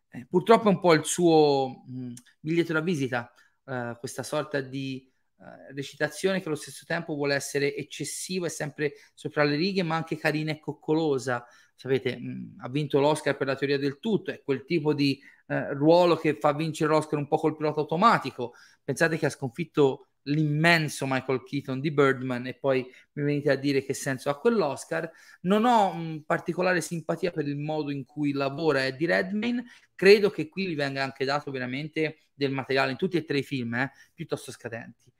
Eh, 0.09 0.25
purtroppo 0.27 0.71
è 0.71 0.73
un 0.73 0.81
po' 0.81 0.95
il 0.95 1.05
suo 1.05 1.85
mh, 1.87 2.13
biglietto 2.41 2.73
da 2.73 2.81
visita, 2.81 3.31
uh, 3.65 3.99
questa 3.99 4.23
sorta 4.23 4.63
di 4.63 5.07
uh, 5.37 5.75
recitazione 5.75 6.41
che 6.41 6.47
allo 6.47 6.57
stesso 6.57 6.87
tempo 6.87 7.15
vuole 7.15 7.35
essere 7.35 7.77
eccessiva 7.77 8.47
e 8.47 8.51
sempre 8.51 8.95
sopra 9.13 9.45
le 9.45 9.57
righe, 9.57 9.83
ma 9.83 9.97
anche 9.97 10.17
carina 10.17 10.53
e 10.53 10.59
coccolosa. 10.59 11.45
Sapete, 11.75 12.17
mh, 12.17 12.61
ha 12.61 12.71
vinto 12.71 12.99
l'Oscar 12.99 13.37
per 13.37 13.49
la 13.49 13.57
teoria 13.57 13.77
del 13.77 13.99
tutto, 13.99 14.31
è 14.31 14.41
quel 14.43 14.65
tipo 14.65 14.95
di 14.95 15.21
uh, 15.47 15.73
ruolo 15.75 16.17
che 16.17 16.37
fa 16.39 16.53
vincere 16.53 16.91
l'Oscar 16.91 17.19
un 17.19 17.29
po' 17.29 17.39
col 17.39 17.57
pilota 17.57 17.81
automatico. 17.81 18.55
Pensate 18.83 19.19
che 19.19 19.27
ha 19.27 19.31
sconfitto 19.31 20.09
l'immenso 20.25 21.07
Michael 21.07 21.43
Keaton 21.43 21.81
di 21.81 21.91
Birdman 21.91 22.47
e 22.47 22.55
poi 22.55 22.83
mi 23.13 23.23
venite 23.23 23.51
a 23.51 23.57
dire 23.57 23.83
che 23.83 23.95
senso 23.95 24.31
ha 24.31 24.39
quell'Oscar. 24.39 25.11
Non 25.43 25.65
ho 25.65 25.93
mh, 25.93 26.25
particolare 26.27 26.81
simpatia 26.81 27.31
per 27.31 27.47
il 27.47 27.59
modo 27.59 27.91
in 27.91 28.05
cui 28.05 28.33
lavora 28.33 28.85
Eddie 28.85 29.09
Redmayne, 29.09 29.65
credo 29.95 30.31
che 30.31 30.49
qui 30.49 30.69
gli 30.69 30.77
venga 30.77 31.03
anche 31.03 31.25
dato 31.25 31.51
veramente 31.51 32.19
del 32.33 32.53
materiale 32.53 32.93
in 32.93 32.97
tutti 32.97 33.17
e 33.17 33.25
tre 33.25 33.39
i 33.39 33.43
film, 33.43 33.75
eh, 33.75 33.93
piuttosto 34.15 34.51
scadenti. 34.51 35.13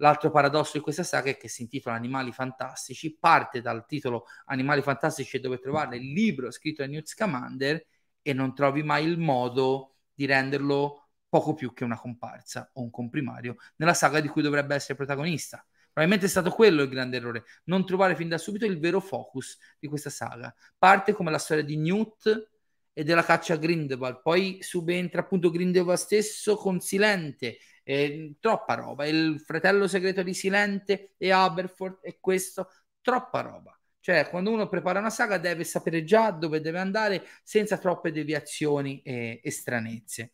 L'altro 0.00 0.30
paradosso 0.30 0.76
di 0.76 0.80
questa 0.80 1.02
saga 1.02 1.30
è 1.30 1.36
che 1.36 1.48
si 1.48 1.62
intitola 1.62 1.96
Animali 1.96 2.30
Fantastici, 2.30 3.16
parte 3.18 3.60
dal 3.60 3.84
titolo 3.84 4.26
Animali 4.46 4.80
Fantastici 4.80 5.36
e 5.36 5.40
dove 5.40 5.58
trovare 5.58 5.96
il 5.96 6.12
libro 6.12 6.52
scritto 6.52 6.82
da 6.82 6.88
Newt 6.88 7.08
Scamander 7.08 7.84
e 8.28 8.34
non 8.34 8.54
trovi 8.54 8.82
mai 8.82 9.06
il 9.06 9.18
modo 9.18 9.94
di 10.12 10.26
renderlo 10.26 11.08
poco 11.30 11.54
più 11.54 11.72
che 11.72 11.84
una 11.84 11.98
comparsa 11.98 12.70
o 12.74 12.82
un 12.82 12.90
comprimario 12.90 13.56
nella 13.76 13.94
saga 13.94 14.20
di 14.20 14.28
cui 14.28 14.42
dovrebbe 14.42 14.74
essere 14.74 14.96
protagonista. 14.96 15.64
Probabilmente 15.84 16.26
è 16.26 16.28
stato 16.28 16.50
quello 16.50 16.82
il 16.82 16.90
grande 16.90 17.16
errore, 17.16 17.44
non 17.64 17.86
trovare 17.86 18.14
fin 18.16 18.28
da 18.28 18.36
subito 18.36 18.66
il 18.66 18.78
vero 18.78 19.00
focus 19.00 19.58
di 19.78 19.88
questa 19.88 20.10
saga. 20.10 20.54
Parte 20.76 21.14
come 21.14 21.30
la 21.30 21.38
storia 21.38 21.64
di 21.64 21.78
Newt 21.78 22.50
e 22.92 23.02
della 23.02 23.24
caccia 23.24 23.54
a 23.54 23.56
Grindelwald, 23.56 24.20
poi 24.20 24.58
subentra 24.60 25.22
appunto 25.22 25.50
Grindelwald 25.50 25.98
stesso 25.98 26.56
con 26.56 26.80
Silente, 26.80 27.58
eh, 27.82 28.36
troppa 28.40 28.74
roba, 28.74 29.06
il 29.06 29.40
fratello 29.40 29.88
segreto 29.88 30.22
di 30.22 30.34
Silente 30.34 31.14
e 31.16 31.30
Aberforth 31.30 32.00
e 32.02 32.18
questo, 32.20 32.68
troppa 33.00 33.40
roba. 33.40 33.77
Cioè, 34.00 34.28
quando 34.28 34.50
uno 34.50 34.68
prepara 34.68 35.00
una 35.00 35.10
saga 35.10 35.38
deve 35.38 35.64
sapere 35.64 36.04
già 36.04 36.30
dove 36.30 36.60
deve 36.60 36.78
andare 36.78 37.26
senza 37.42 37.78
troppe 37.78 38.12
deviazioni 38.12 39.02
e, 39.02 39.40
e 39.42 39.50
stranezze. 39.50 40.32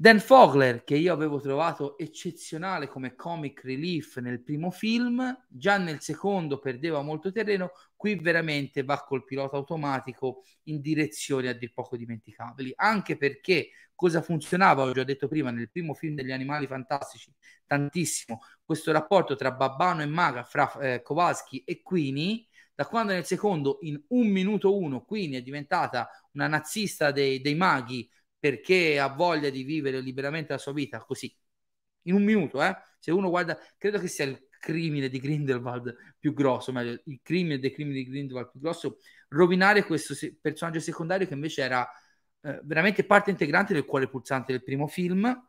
Dan 0.00 0.20
Fogler, 0.20 0.84
che 0.84 0.94
io 0.94 1.12
avevo 1.12 1.40
trovato 1.40 1.98
eccezionale 1.98 2.86
come 2.86 3.16
comic 3.16 3.64
relief 3.64 4.18
nel 4.18 4.40
primo 4.44 4.70
film, 4.70 5.36
già 5.48 5.76
nel 5.76 6.00
secondo 6.00 6.60
perdeva 6.60 7.02
molto 7.02 7.32
terreno, 7.32 7.72
qui 7.96 8.14
veramente 8.14 8.84
va 8.84 9.02
col 9.02 9.24
pilota 9.24 9.56
automatico 9.56 10.44
in 10.66 10.80
direzioni 10.80 11.48
a 11.48 11.52
dir 11.52 11.72
poco 11.72 11.96
dimenticabili, 11.96 12.74
anche 12.76 13.16
perché 13.16 13.70
cosa 13.92 14.22
funzionava, 14.22 14.84
ho 14.84 14.92
già 14.92 15.02
detto 15.02 15.26
prima, 15.26 15.50
nel 15.50 15.68
primo 15.68 15.94
film 15.94 16.14
degli 16.14 16.30
animali 16.30 16.68
fantastici, 16.68 17.34
tantissimo, 17.66 18.38
questo 18.64 18.92
rapporto 18.92 19.34
tra 19.34 19.50
Babbano 19.50 20.02
e 20.02 20.06
Maga, 20.06 20.44
fra 20.44 20.78
eh, 20.78 21.02
Kowalski 21.02 21.64
e 21.64 21.82
Queenie, 21.82 22.46
da 22.78 22.86
quando 22.86 23.12
nel 23.12 23.24
secondo, 23.24 23.78
in 23.80 24.00
un 24.10 24.28
minuto 24.28 24.78
uno, 24.78 25.02
Queenie 25.04 25.38
è 25.38 25.42
diventata 25.42 26.08
una 26.34 26.46
nazista 26.46 27.10
dei, 27.10 27.40
dei 27.40 27.56
maghi, 27.56 28.08
perché 28.38 29.00
ha 29.00 29.08
voglia 29.08 29.50
di 29.50 29.64
vivere 29.64 30.00
liberamente 30.00 30.52
la 30.52 30.58
sua 30.58 30.72
vita 30.72 31.00
così, 31.00 31.36
in 32.02 32.14
un 32.14 32.22
minuto, 32.22 32.62
eh? 32.62 32.72
Se 33.00 33.10
uno 33.10 33.30
guarda, 33.30 33.58
credo 33.76 33.98
che 33.98 34.06
sia 34.06 34.26
il 34.26 34.46
crimine 34.60 35.08
di 35.08 35.18
Grindelwald 35.18 35.92
più 36.20 36.32
grosso, 36.32 36.70
meglio, 36.70 37.00
il 37.06 37.18
crimine 37.20 37.58
dei 37.58 37.72
crimini 37.72 38.04
di 38.04 38.10
Grindelwald 38.10 38.52
più 38.52 38.60
grosso, 38.60 38.98
rovinare 39.30 39.82
questo 39.82 40.14
se- 40.14 40.38
personaggio 40.40 40.78
secondario 40.78 41.26
che 41.26 41.34
invece 41.34 41.62
era 41.62 41.84
eh, 42.42 42.60
veramente 42.62 43.02
parte 43.02 43.30
integrante 43.30 43.72
del 43.72 43.86
cuore 43.86 44.08
pulsante 44.08 44.52
del 44.52 44.62
primo 44.62 44.86
film. 44.86 45.48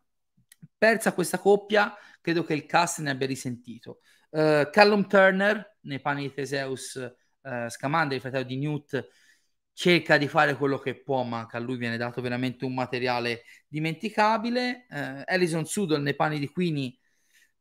Persa 0.75 1.13
questa 1.13 1.37
coppia, 1.37 1.93
credo 2.21 2.43
che 2.43 2.55
il 2.55 2.65
cast 2.65 3.01
ne 3.01 3.11
abbia 3.11 3.27
risentito. 3.27 3.99
Uh, 4.31 4.67
Callum 4.71 5.07
Turner, 5.07 5.77
nei 5.81 5.99
panni 5.99 6.23
di 6.23 6.33
Theseus 6.33 7.17
uh, 7.41 7.69
Scamander, 7.69 8.15
il 8.15 8.21
fratello 8.21 8.43
di 8.43 8.57
Newt, 8.57 9.09
cerca 9.73 10.17
di 10.17 10.27
fare 10.27 10.55
quello 10.57 10.77
che 10.77 11.01
può, 11.01 11.23
ma 11.23 11.47
a 11.49 11.59
lui 11.59 11.77
viene 11.77 11.97
dato 11.97 12.21
veramente 12.21 12.65
un 12.65 12.73
materiale 12.73 13.43
dimenticabile. 13.67 14.87
Eh, 14.89 15.23
Alison 15.25 15.65
Sudol 15.65 16.01
nei 16.01 16.15
panni 16.15 16.37
di 16.37 16.49
Queenie 16.49 16.97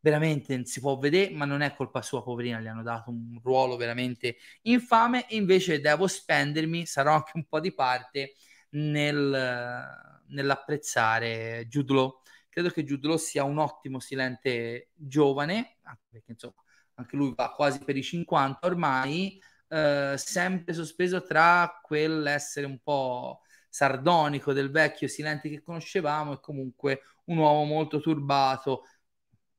veramente 0.00 0.54
non 0.54 0.64
si 0.64 0.80
può 0.80 0.98
vedere, 0.98 1.32
ma 1.32 1.44
non 1.44 1.60
è 1.60 1.74
colpa 1.74 2.02
sua, 2.02 2.22
poverina, 2.22 2.60
gli 2.60 2.66
hanno 2.66 2.82
dato 2.82 3.10
un 3.10 3.38
ruolo 3.42 3.76
veramente 3.76 4.36
infame 4.62 5.26
invece 5.30 5.80
devo 5.80 6.06
spendermi, 6.06 6.86
sarò 6.86 7.14
anche 7.14 7.32
un 7.34 7.44
po' 7.46 7.60
di 7.60 7.72
parte 7.72 8.34
nel, 8.70 10.22
nell'apprezzare 10.26 11.66
Jude. 11.68 12.20
Credo 12.48 12.70
che 12.70 12.84
Jude 12.84 13.16
sia 13.18 13.44
un 13.44 13.58
ottimo 13.58 14.00
silente 14.00 14.90
giovane, 14.94 15.76
anche 15.82 16.02
perché 16.10 16.32
insomma 16.32 16.62
anche 16.94 17.14
lui 17.14 17.32
va 17.36 17.52
quasi 17.52 17.78
per 17.78 17.96
i 17.96 18.02
50 18.02 18.66
ormai, 18.66 19.40
eh, 19.68 20.14
sempre 20.16 20.72
sospeso 20.72 21.22
tra 21.22 21.80
quell'essere 21.82 22.66
un 22.66 22.78
po' 22.82 23.42
sardonico 23.68 24.52
del 24.52 24.70
vecchio 24.70 25.08
Silenti 25.08 25.50
che 25.50 25.62
conoscevamo 25.62 26.34
e 26.34 26.40
comunque 26.40 27.02
un 27.26 27.38
uomo 27.38 27.64
molto 27.64 28.00
turbato. 28.00 28.84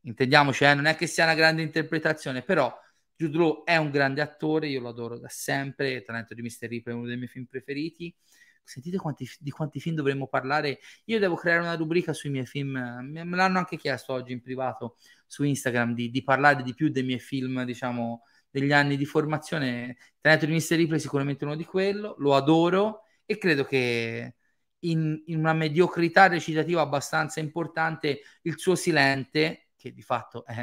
Intendiamoci, 0.02 0.64
eh, 0.64 0.74
non 0.74 0.86
è 0.86 0.96
che 0.96 1.08
sia 1.08 1.26
una 1.26 1.36
grande 1.36 1.62
interpretazione, 1.62 2.42
però 2.42 2.76
Jude 3.16 3.38
Law 3.38 3.64
è 3.66 3.76
un 3.78 3.92
grande 3.92 4.22
attore, 4.22 4.68
io 4.68 4.80
lo 4.80 4.90
adoro 4.90 5.20
da 5.20 5.28
sempre, 5.30 6.04
talento 6.04 6.34
di 6.34 6.42
Mr. 6.42 6.68
Ripley 6.68 6.96
è 6.96 6.98
uno 6.98 7.08
dei 7.08 7.18
miei 7.18 7.28
film 7.28 7.46
preferiti. 7.46 8.16
Sentite 8.64 8.98
quanti, 8.98 9.28
di 9.40 9.50
quanti 9.50 9.80
film 9.80 9.96
dovremmo 9.96 10.28
parlare. 10.28 10.80
Io 11.06 11.20
devo 11.20 11.36
creare 11.36 11.62
una 11.62 11.76
rubrica 11.76 12.14
sui 12.14 12.30
miei 12.30 12.46
film, 12.46 12.72
me 12.72 13.36
l'hanno 13.36 13.58
anche 13.58 13.78
chiesto 13.78 14.14
oggi 14.14 14.32
in 14.32 14.42
privato 14.42 14.98
su 15.26 15.44
Instagram 15.44 15.94
di, 15.94 16.10
di 16.12 16.24
parlare 16.24 16.64
di 16.64 16.74
più 16.74 16.90
dei 16.90 17.04
miei 17.04 17.20
film, 17.20 17.64
diciamo, 17.64 18.24
degli 18.50 18.72
anni 18.72 18.98
di 18.98 19.06
formazione. 19.06 19.98
Teneto 20.20 20.46
di 20.46 20.54
Mr. 20.54 20.76
Ripley 20.76 20.98
è 20.98 21.02
sicuramente 21.02 21.46
uno 21.46 21.56
di 21.56 21.66
quello, 21.66 22.16
lo 22.20 22.36
adoro 22.36 23.04
e 23.26 23.38
credo 23.38 23.64
che 23.64 24.36
in, 24.80 25.22
in, 25.26 25.40
una 25.40 25.54
mediocrità 25.54 26.28
recitativa 26.28 26.82
abbastanza 26.82 27.40
importante 27.40 28.22
il 28.44 28.58
suo 28.58 28.76
silente, 28.76 29.70
che 29.76 29.94
di 29.94 30.02
fatto 30.02 30.46
è, 30.46 30.54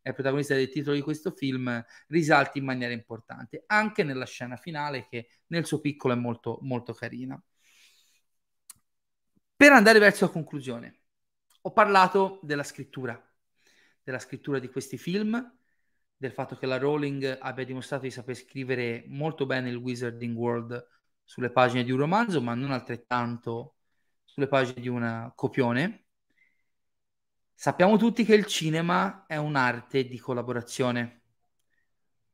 è 0.00 0.08
il 0.08 0.14
protagonista 0.14 0.54
del 0.54 0.70
titolo 0.70 0.94
di 0.96 1.02
questo 1.02 1.30
film, 1.30 1.84
risalti 2.08 2.58
in 2.58 2.64
maniera 2.64 2.92
importante, 2.92 3.64
anche 3.66 4.02
nella 4.02 4.26
scena 4.26 4.56
finale 4.56 5.06
che 5.08 5.28
nel 5.48 5.66
suo 5.66 5.80
piccolo 5.80 6.14
è 6.14 6.16
molto, 6.16 6.58
molto 6.62 6.92
carina. 6.92 7.40
Per 9.56 9.72
andare 9.72 9.98
verso 9.98 10.26
la 10.26 10.30
conclusione, 10.32 11.00
ho 11.62 11.72
parlato 11.72 12.40
della 12.42 12.62
scrittura, 12.62 13.20
della 14.02 14.18
scrittura 14.18 14.58
di 14.58 14.68
questi 14.68 14.98
film, 14.98 15.34
del 16.16 16.32
fatto 16.32 16.56
che 16.56 16.66
la 16.66 16.78
Rowling 16.78 17.38
abbia 17.40 17.64
dimostrato 17.64 18.04
di 18.04 18.10
saper 18.10 18.34
scrivere 18.34 19.04
molto 19.08 19.44
bene 19.44 19.68
il 19.68 19.76
Wizarding 19.76 20.34
World 20.36 20.88
sulle 21.22 21.50
pagine 21.50 21.84
di 21.84 21.90
un 21.92 21.98
romanzo, 21.98 22.40
ma 22.40 22.54
non 22.54 22.70
altrettanto 22.70 23.76
sulle 24.24 24.48
pagine 24.48 24.80
di 24.80 24.88
un 24.88 25.32
copione. 25.34 26.06
Sappiamo 27.52 27.96
tutti 27.96 28.24
che 28.24 28.34
il 28.34 28.46
cinema 28.46 29.24
è 29.26 29.36
un'arte 29.36 30.06
di 30.06 30.18
collaborazione. 30.18 31.22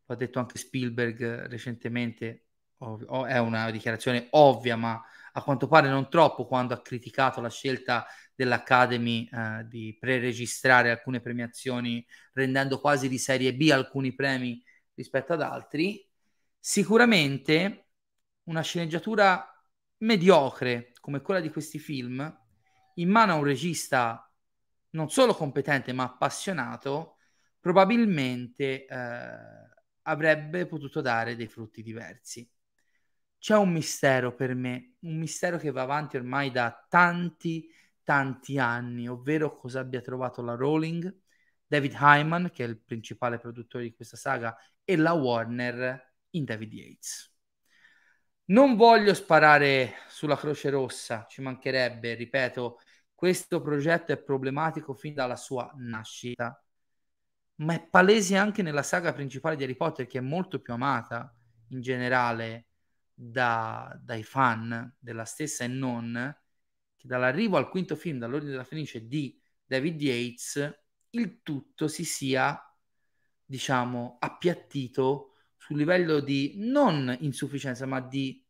L'ha 0.06 0.14
detto 0.14 0.38
anche 0.38 0.58
Spielberg 0.58 1.46
recentemente, 1.46 2.46
ov- 2.78 3.26
è 3.26 3.38
una 3.38 3.70
dichiarazione 3.70 4.26
ovvia, 4.30 4.76
ma 4.76 5.00
a 5.32 5.42
quanto 5.42 5.66
pare 5.68 5.88
non 5.88 6.10
troppo 6.10 6.46
quando 6.46 6.74
ha 6.74 6.82
criticato 6.82 7.40
la 7.40 7.48
scelta 7.48 8.06
dell'Academy 8.34 9.28
eh, 9.30 9.66
di 9.68 9.96
preregistrare 9.98 10.90
alcune 10.90 11.20
premiazioni 11.20 12.04
rendendo 12.32 12.80
quasi 12.80 13.08
di 13.08 13.18
serie 13.18 13.54
B 13.54 13.70
alcuni 13.72 14.14
premi 14.14 14.62
rispetto 14.94 15.32
ad 15.32 15.42
altri, 15.42 16.06
sicuramente 16.58 17.88
una 18.44 18.62
sceneggiatura 18.62 19.46
mediocre 19.98 20.92
come 21.00 21.20
quella 21.20 21.40
di 21.40 21.50
questi 21.50 21.78
film 21.78 22.40
in 22.96 23.08
mano 23.08 23.32
a 23.32 23.36
un 23.36 23.44
regista 23.44 24.30
non 24.90 25.10
solo 25.10 25.34
competente 25.34 25.92
ma 25.92 26.04
appassionato 26.04 27.16
probabilmente 27.60 28.86
eh, 28.86 29.36
avrebbe 30.02 30.66
potuto 30.66 31.00
dare 31.00 31.36
dei 31.36 31.46
frutti 31.46 31.82
diversi. 31.82 32.48
C'è 33.38 33.56
un 33.56 33.70
mistero 33.70 34.34
per 34.34 34.54
me, 34.54 34.94
un 35.00 35.16
mistero 35.16 35.58
che 35.58 35.70
va 35.70 35.82
avanti 35.82 36.16
ormai 36.16 36.50
da 36.50 36.86
tanti, 36.88 37.68
tanti 38.05 38.59
anni, 38.59 39.09
ovvero 39.09 39.57
cosa 39.57 39.80
abbia 39.80 40.00
trovato 40.00 40.42
la 40.42 40.55
Rowling, 40.55 41.14
David 41.66 41.94
Hyman, 41.98 42.50
che 42.53 42.64
è 42.64 42.68
il 42.68 42.78
principale 42.78 43.38
produttore 43.38 43.84
di 43.84 43.94
questa 43.94 44.16
saga, 44.16 44.57
e 44.84 44.96
la 44.96 45.12
Warner 45.12 46.14
in 46.30 46.44
David 46.44 46.72
Yates. 46.72 47.34
Non 48.46 48.76
voglio 48.76 49.14
sparare 49.14 49.94
sulla 50.09 50.36
Croce 50.36 50.68
Rossa, 50.70 51.26
ci 51.28 51.40
mancherebbe, 51.40 52.14
ripeto, 52.14 52.78
questo 53.14 53.62
progetto 53.62 54.12
è 54.12 54.20
problematico 54.20 54.94
fin 54.94 55.14
dalla 55.14 55.36
sua 55.36 55.72
nascita, 55.76 56.62
ma 57.57 57.74
è 57.74 57.88
palese 57.88 58.36
anche 58.36 58.62
nella 58.62 58.82
saga 58.82 59.12
principale 59.12 59.57
di 59.57 59.62
Harry 59.62 59.76
Potter, 59.76 60.07
che 60.07 60.18
è 60.18 60.20
molto 60.20 60.61
più 60.61 60.72
amata 60.72 61.34
in 61.68 61.80
generale 61.80 62.66
da, 63.14 63.96
dai 64.03 64.24
fan 64.24 64.94
della 64.98 65.24
stessa 65.24 65.64
e 65.64 65.68
non, 65.68 66.36
che 67.03 67.09
dall'arrivo 67.09 67.57
al 67.57 67.68
quinto 67.68 67.96
film, 67.96 68.18
dall'Ordine 68.18 68.53
della 68.53 68.62
Fenice 68.62 69.09
di 69.09 69.36
David 69.66 70.00
Yates, 70.00 70.84
il 71.11 71.42
tutto 71.42 71.88
si 71.88 72.05
sia, 72.05 72.57
diciamo, 73.44 74.18
appiattito 74.20 75.32
sul 75.57 75.78
livello 75.78 76.20
di 76.20 76.55
non 76.59 77.14
insufficienza, 77.20 77.86
ma 77.86 78.00
di 78.00 78.46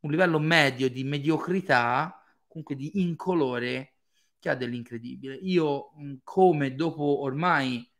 un 0.00 0.10
livello 0.10 0.38
medio 0.38 0.88
di 0.88 1.02
mediocrità, 1.02 2.22
comunque 2.46 2.76
di 2.76 3.00
incolore, 3.00 3.96
che 4.38 4.50
ha 4.50 4.54
dell'incredibile. 4.54 5.34
Io, 5.34 5.94
come 6.22 6.76
dopo 6.76 7.22
ormai 7.22 7.90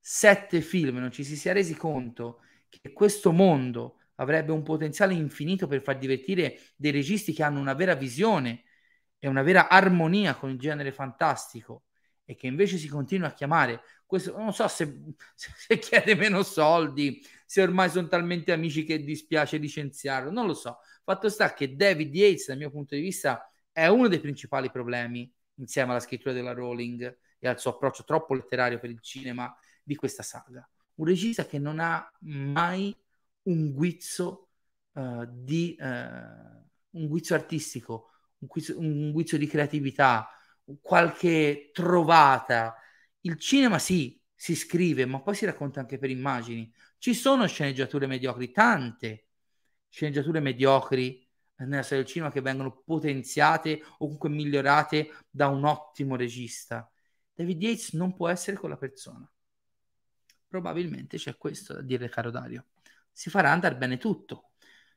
sette 0.00 0.62
film 0.62 0.96
non 0.96 1.12
ci 1.12 1.22
si 1.22 1.36
sia 1.36 1.52
resi 1.52 1.76
conto 1.76 2.40
che 2.68 2.92
questo 2.92 3.30
mondo 3.30 3.99
avrebbe 4.20 4.52
un 4.52 4.62
potenziale 4.62 5.14
infinito 5.14 5.66
per 5.66 5.82
far 5.82 5.98
divertire 5.98 6.58
dei 6.76 6.90
registi 6.90 7.32
che 7.32 7.42
hanno 7.42 7.60
una 7.60 7.74
vera 7.74 7.94
visione 7.94 8.64
e 9.18 9.28
una 9.28 9.42
vera 9.42 9.68
armonia 9.68 10.34
con 10.34 10.50
il 10.50 10.58
genere 10.58 10.92
fantastico 10.92 11.84
e 12.24 12.34
che 12.34 12.46
invece 12.46 12.78
si 12.78 12.88
continua 12.88 13.28
a 13.28 13.32
chiamare 13.32 13.82
questo 14.06 14.36
non 14.36 14.52
so 14.52 14.68
se, 14.68 15.00
se 15.34 15.78
chiede 15.78 16.14
meno 16.14 16.42
soldi 16.42 17.22
se 17.44 17.62
ormai 17.62 17.90
sono 17.90 18.08
talmente 18.08 18.52
amici 18.52 18.84
che 18.84 19.02
dispiace 19.02 19.56
licenziarlo 19.56 20.30
non 20.30 20.46
lo 20.46 20.54
so 20.54 20.78
fatto 21.02 21.28
sta 21.28 21.52
che 21.52 21.74
David 21.74 22.14
Yates 22.14 22.46
dal 22.48 22.58
mio 22.58 22.70
punto 22.70 22.94
di 22.94 23.00
vista 23.00 23.50
è 23.72 23.86
uno 23.86 24.08
dei 24.08 24.20
principali 24.20 24.70
problemi 24.70 25.32
insieme 25.56 25.90
alla 25.90 26.00
scrittura 26.00 26.32
della 26.32 26.52
Rowling 26.52 27.18
e 27.38 27.48
al 27.48 27.58
suo 27.58 27.72
approccio 27.72 28.04
troppo 28.04 28.34
letterario 28.34 28.78
per 28.78 28.90
il 28.90 29.00
cinema 29.00 29.54
di 29.82 29.94
questa 29.94 30.22
saga. 30.22 30.68
Un 30.96 31.06
regista 31.06 31.46
che 31.46 31.58
non 31.58 31.78
ha 31.78 32.10
mai 32.20 32.94
un 33.44 33.72
guizzo 33.72 34.50
uh, 34.92 35.24
di 35.28 35.76
uh, 35.78 35.84
un 35.84 37.06
guizzo 37.08 37.34
artistico, 37.34 38.10
un 38.38 38.48
guizzo, 38.48 38.78
un 38.78 39.12
guizzo 39.12 39.36
di 39.36 39.46
creatività, 39.46 40.28
qualche 40.80 41.70
trovata. 41.72 42.76
Il 43.20 43.38
cinema 43.38 43.78
sì, 43.78 44.20
si 44.34 44.54
scrive, 44.54 45.04
ma 45.04 45.20
poi 45.20 45.34
si 45.34 45.44
racconta 45.44 45.80
anche 45.80 45.98
per 45.98 46.10
immagini. 46.10 46.72
Ci 46.98 47.14
sono 47.14 47.46
sceneggiature 47.46 48.06
mediocri, 48.06 48.50
tante 48.50 49.26
sceneggiature 49.90 50.40
mediocri 50.40 51.26
nella 51.56 51.82
storia 51.82 52.04
del 52.04 52.12
cinema 52.12 52.30
che 52.30 52.40
vengono 52.40 52.82
potenziate 52.82 53.82
o 53.82 53.98
comunque 53.98 54.30
migliorate 54.30 55.10
da 55.28 55.48
un 55.48 55.64
ottimo 55.64 56.16
regista. 56.16 56.90
David 57.34 57.62
Yates 57.62 57.92
non 57.92 58.14
può 58.14 58.28
essere 58.28 58.56
quella 58.56 58.78
persona. 58.78 59.30
Probabilmente 60.48 61.16
c'è 61.18 61.36
questo 61.36 61.74
da 61.74 61.82
dire, 61.82 62.08
caro 62.08 62.30
Dario. 62.30 62.64
Si 63.20 63.28
farà 63.28 63.50
andare 63.52 63.76
bene 63.76 63.98
tutto. 63.98 64.52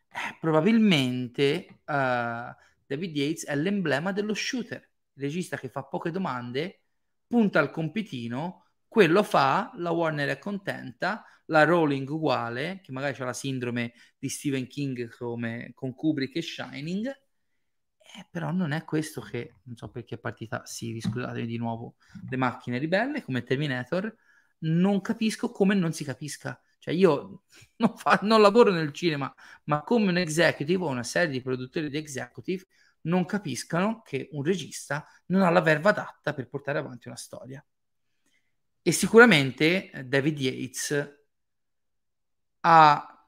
Eh, 0.08 0.38
probabilmente 0.40 1.82
uh, 1.86 2.56
David 2.86 3.18
Yates 3.18 3.46
è 3.46 3.54
l'emblema 3.54 4.14
dello 4.14 4.34
shooter, 4.34 4.80
il 5.16 5.24
regista 5.24 5.58
che 5.58 5.68
fa 5.68 5.84
poche 5.84 6.10
domande, 6.10 6.84
punta 7.28 7.60
al 7.60 7.70
compitino, 7.70 8.68
quello 8.88 9.24
fa, 9.24 9.74
la 9.76 9.92
Warner 9.92 10.30
è 10.30 10.40
contenta, 10.40 11.26
la 11.48 11.66
Rowling 11.66 12.08
uguale, 12.10 12.80
che 12.82 12.94
magari 12.94 13.22
ha 13.22 13.26
la 13.26 13.34
sindrome 13.34 13.92
di 14.18 14.30
Stephen 14.30 14.68
King 14.68 15.14
come 15.18 15.74
con 15.74 15.94
Kubrick 15.94 16.38
e 16.38 16.42
Shining, 16.42 17.08
eh, 17.08 18.28
però 18.32 18.52
non 18.52 18.72
è 18.72 18.86
questo 18.86 19.20
che, 19.20 19.56
non 19.64 19.76
so 19.76 19.90
perché 19.90 20.16
è 20.16 20.18
partita, 20.18 20.66
sì, 20.66 20.98
scusatemi 20.98 21.46
di 21.46 21.58
nuovo, 21.58 21.96
le 22.30 22.38
macchine 22.38 22.78
ribelle 22.78 23.22
come 23.22 23.44
Terminator, 23.44 24.16
non 24.60 25.02
capisco 25.02 25.52
come 25.52 25.76
non 25.76 25.92
si 25.92 26.06
capisca. 26.06 26.58
Cioè 26.84 26.94
io 26.94 27.44
non, 27.78 27.96
fa, 27.98 28.20
non 28.24 28.42
lavoro 28.42 28.70
nel 28.70 28.92
cinema, 28.92 29.34
ma 29.66 29.84
come 29.84 30.10
un 30.10 30.18
executive 30.18 30.84
o 30.84 30.88
una 30.90 31.04
serie 31.04 31.30
di 31.30 31.42
produttori 31.42 31.90
di 31.90 31.96
executive 31.96 32.66
non 33.04 33.24
capiscano 33.24 34.02
che 34.02 34.28
un 34.34 34.44
regista 34.44 35.08
non 35.28 35.44
ha 35.44 35.50
la 35.50 35.62
verva 35.62 35.92
adatta 35.92 36.34
per 36.34 36.50
portare 36.50 36.80
avanti 36.80 37.08
una 37.08 37.16
storia. 37.16 37.66
E 38.82 38.92
sicuramente 38.92 39.92
eh, 39.92 40.04
David 40.04 40.40
Yates 40.40 41.20
ha, 42.60 43.28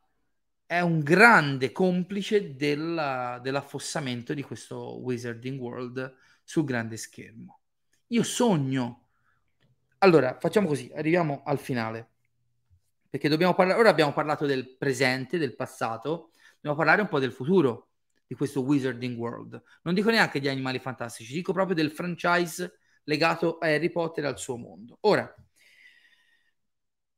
è 0.65 0.79
un 0.81 0.99
grande 0.99 1.71
complice 1.71 2.57
della, 2.57 3.39
dell'affossamento 3.41 4.33
di 4.33 4.43
questo 4.43 4.99
Wizarding 5.01 5.57
World 5.61 6.13
sul 6.43 6.65
grande 6.65 6.97
schermo. 6.97 7.61
Io 8.07 8.23
sogno 8.23 9.07
allora, 9.99 10.37
facciamo 10.39 10.67
così, 10.67 10.91
arriviamo 10.93 11.41
al 11.45 11.57
finale. 11.57 12.14
Perché 13.15 13.29
dobbiamo 13.29 13.53
parlare, 13.53 13.79
ora 13.79 13.89
abbiamo 13.89 14.11
parlato 14.11 14.45
del 14.45 14.75
presente, 14.75 15.37
del 15.37 15.55
passato, 15.55 16.31
dobbiamo 16.55 16.75
parlare 16.75 17.01
un 17.01 17.07
po' 17.07 17.17
del 17.17 17.31
futuro 17.31 17.91
di 18.27 18.35
questo 18.35 18.61
Wizarding 18.61 19.17
World. 19.17 19.63
Non 19.83 19.93
dico 19.93 20.09
neanche 20.09 20.41
di 20.41 20.49
animali 20.49 20.79
fantastici, 20.79 21.31
dico 21.31 21.53
proprio 21.53 21.77
del 21.77 21.91
franchise 21.91 22.77
legato 23.05 23.57
a 23.59 23.67
Harry 23.67 23.89
Potter 23.89 24.25
e 24.25 24.27
al 24.27 24.37
suo 24.37 24.57
mondo. 24.57 24.97
Ora, 25.03 25.33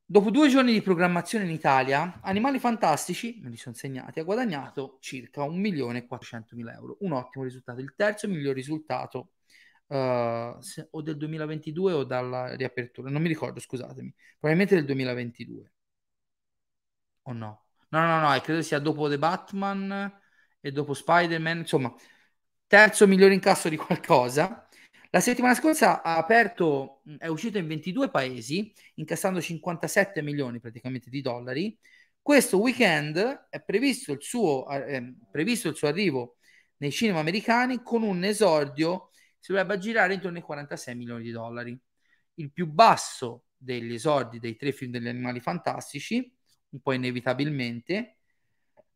dopo 0.06 0.30
due 0.30 0.50
giorni 0.50 0.72
di 0.72 0.84
programmazione 0.84 1.46
in 1.46 1.50
Italia, 1.50 2.20
Animali 2.22 2.60
Fantastici, 2.60 3.40
me 3.42 3.50
li 3.50 3.58
sono 3.58 3.74
segnati, 3.74 4.20
ha 4.20 4.24
guadagnato 4.24 5.00
circa 5.02 5.46
1.400.000 5.46 6.74
euro. 6.74 6.98
Un 7.00 7.14
ottimo 7.14 7.44
risultato, 7.44 7.80
il 7.80 7.96
terzo 7.96 8.28
miglior 8.28 8.54
risultato 8.54 9.32
uh, 9.88 10.62
se, 10.62 10.90
o 10.92 11.02
del 11.02 11.18
2022 11.18 11.94
o 11.94 12.04
dalla 12.04 12.56
riapertura, 12.56 13.10
non 13.10 13.20
mi 13.20 13.30
ricordo, 13.30 13.60
scusatemi, 13.60 14.14
probabilmente 14.38 14.76
del 14.76 14.86
2022 14.86 15.72
o 17.28 17.34
no? 17.34 17.66
No, 17.90 18.06
no, 18.06 18.20
no, 18.20 18.40
credo 18.42 18.62
sia 18.62 18.80
dopo 18.80 19.08
The 19.08 19.18
Batman 19.18 20.20
e 20.60 20.72
dopo 20.72 20.94
Spider-Man, 20.94 21.60
insomma, 21.60 21.94
terzo 22.68 23.08
migliore 23.08 23.34
incasso 23.34 23.70
di 23.70 23.78
qualcosa. 23.78 24.68
La 25.10 25.20
settimana 25.22 25.56
scorsa 25.56 26.02
ha 26.04 26.18
aperto, 26.18 27.02
è 27.18 27.28
uscito 27.28 27.58
in 27.58 27.68
22 27.68 28.10
paesi, 28.10 28.74
incassando 28.96 29.40
57 29.42 30.22
milioni 30.22 30.60
praticamente 30.60 31.10
di 31.10 31.22
dollari. 31.22 31.78
Questo 32.22 32.60
weekend 32.60 33.48
è 33.50 33.62
previsto 33.64 34.12
il 34.12 34.22
suo, 34.22 34.68
eh, 34.70 35.16
previsto 35.32 35.70
il 35.70 35.76
suo 35.76 35.88
arrivo 35.88 36.38
nei 36.78 36.92
cinema 36.92 37.20
americani 37.20 37.82
con 37.82 38.04
un 38.04 38.24
esordio 38.24 39.10
si 39.40 39.52
dovrebbe 39.52 39.76
aggirare 39.76 40.14
intorno 40.14 40.38
ai 40.38 40.44
46 40.44 40.96
milioni 40.96 41.24
di 41.24 41.32
dollari. 41.32 41.80
Il 42.36 42.52
più 42.52 42.68
basso 42.68 43.46
degli 43.56 43.94
esordi 43.94 44.40
dei 44.40 44.56
tre 44.56 44.72
film 44.72 44.92
degli 44.92 45.08
animali 45.08 45.40
fantastici, 45.40 46.37
un 46.70 46.80
po' 46.82 46.94
inevitabilmente, 46.94 48.18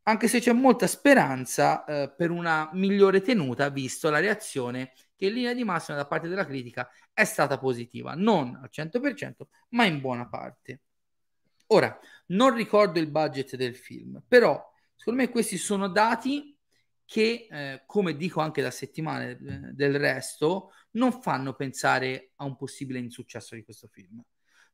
anche 0.04 0.28
se 0.28 0.40
c'è 0.40 0.52
molta 0.52 0.88
speranza 0.88 1.86
eh, 1.86 2.14
per 2.16 2.32
una 2.32 2.70
migliore 2.74 3.22
tenuta, 3.22 3.70
visto 3.70 4.10
la 4.10 4.20
reazione 4.20 4.94
che 5.16 5.28
in 5.28 5.34
linea 5.34 5.54
di 5.54 5.64
massima 5.64 5.98
da 5.98 6.08
parte 6.08 6.28
della 6.28 6.46
critica 6.46 6.90
è 7.14 7.24
stata 7.24 7.60
positiva, 7.60 8.14
non 8.16 8.60
al 8.62 8.70
100%, 8.72 9.48
ma 9.70 9.86
in 9.86 10.02
buona 10.02 10.28
parte. 10.28 10.82
Ora, 11.68 11.98
non 12.28 12.54
ricordo 12.56 13.00
il 13.00 13.10
budget 13.10 13.56
del 13.56 13.76
film, 13.76 14.22
però 14.28 14.62
secondo 14.96 15.22
me 15.22 15.30
questi 15.30 15.58
sono 15.58 15.88
dati 15.88 16.58
che, 17.06 17.48
eh, 17.50 17.84
come 17.86 18.16
dico 18.16 18.42
anche 18.42 18.62
da 18.62 18.72
settimane 18.72 19.32
eh, 19.32 19.38
del 19.74 20.00
resto, 20.00 20.72
non 20.92 21.22
fanno 21.22 21.54
pensare 21.54 22.32
a 22.38 22.46
un 22.46 22.56
possibile 22.56 23.00
insuccesso 23.00 23.54
di 23.56 23.64
questo 23.64 23.88
film. 23.88 24.22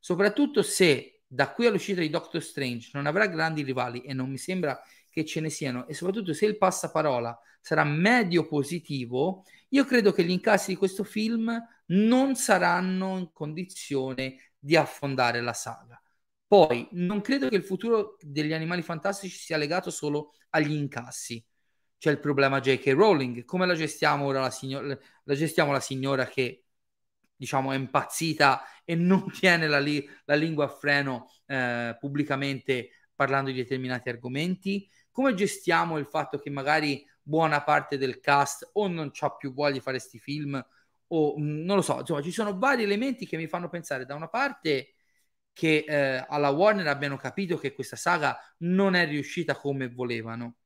Soprattutto 0.00 0.62
se 0.62 1.17
da 1.28 1.52
qui 1.52 1.66
all'uscita 1.66 2.00
di 2.00 2.08
Doctor 2.08 2.42
Strange 2.42 2.90
non 2.94 3.06
avrà 3.06 3.26
grandi 3.26 3.62
rivali 3.62 4.00
e 4.00 4.14
non 4.14 4.30
mi 4.30 4.38
sembra 4.38 4.80
che 5.10 5.24
ce 5.24 5.40
ne 5.40 5.50
siano, 5.50 5.86
e 5.86 5.94
soprattutto 5.94 6.32
se 6.32 6.46
il 6.46 6.56
passaparola 6.56 7.38
sarà 7.60 7.84
medio 7.84 8.46
positivo, 8.46 9.44
io 9.70 9.84
credo 9.84 10.12
che 10.12 10.24
gli 10.24 10.30
incassi 10.30 10.70
di 10.72 10.76
questo 10.76 11.04
film 11.04 11.62
non 11.86 12.34
saranno 12.34 13.18
in 13.18 13.30
condizione 13.32 14.52
di 14.58 14.76
affondare 14.76 15.40
la 15.40 15.52
saga. 15.52 16.00
Poi 16.46 16.88
non 16.92 17.20
credo 17.20 17.48
che 17.48 17.56
il 17.56 17.64
futuro 17.64 18.16
degli 18.20 18.52
animali 18.54 18.82
fantastici 18.82 19.36
sia 19.36 19.58
legato 19.58 19.90
solo 19.90 20.32
agli 20.50 20.72
incassi 20.72 21.44
c'è 21.98 22.10
il 22.12 22.20
problema 22.20 22.60
J.K. 22.60 22.86
Rowling. 22.94 23.44
Come 23.44 23.66
la 23.66 23.74
gestiamo 23.74 24.24
ora 24.24 24.40
la 24.40 24.50
signora, 24.50 24.96
la 25.24 25.34
gestiamo 25.34 25.72
la 25.72 25.80
signora 25.80 26.26
che 26.26 26.64
diciamo, 27.36 27.72
è 27.72 27.76
impazzita 27.76 28.62
e 28.88 28.94
non 28.94 29.30
tiene 29.32 29.66
la, 29.68 29.78
li- 29.78 30.08
la 30.24 30.34
lingua 30.34 30.64
a 30.64 30.68
freno 30.68 31.30
eh, 31.46 31.94
pubblicamente 32.00 32.90
parlando 33.14 33.50
di 33.50 33.56
determinati 33.56 34.08
argomenti? 34.08 34.88
Come 35.10 35.34
gestiamo 35.34 35.98
il 35.98 36.06
fatto 36.06 36.38
che 36.38 36.48
magari 36.48 37.04
buona 37.20 37.62
parte 37.62 37.98
del 37.98 38.18
cast 38.20 38.70
o 38.74 38.88
non 38.88 39.10
ha 39.18 39.36
più 39.36 39.52
voglia 39.52 39.72
di 39.74 39.80
fare 39.80 39.98
questi 39.98 40.18
film 40.18 40.64
o 41.08 41.38
mm, 41.38 41.64
non 41.64 41.76
lo 41.76 41.82
so, 41.82 41.98
insomma, 42.00 42.22
ci 42.22 42.30
sono 42.32 42.56
vari 42.58 42.82
elementi 42.84 43.26
che 43.26 43.36
mi 43.36 43.46
fanno 43.48 43.68
pensare 43.68 44.06
da 44.06 44.14
una 44.14 44.28
parte 44.28 44.94
che 45.52 45.84
eh, 45.86 46.24
alla 46.28 46.50
Warner 46.50 46.86
abbiano 46.86 47.16
capito 47.16 47.58
che 47.58 47.72
questa 47.74 47.96
saga 47.96 48.38
non 48.58 48.94
è 48.94 49.06
riuscita 49.06 49.56
come 49.56 49.88
volevano 49.88 50.56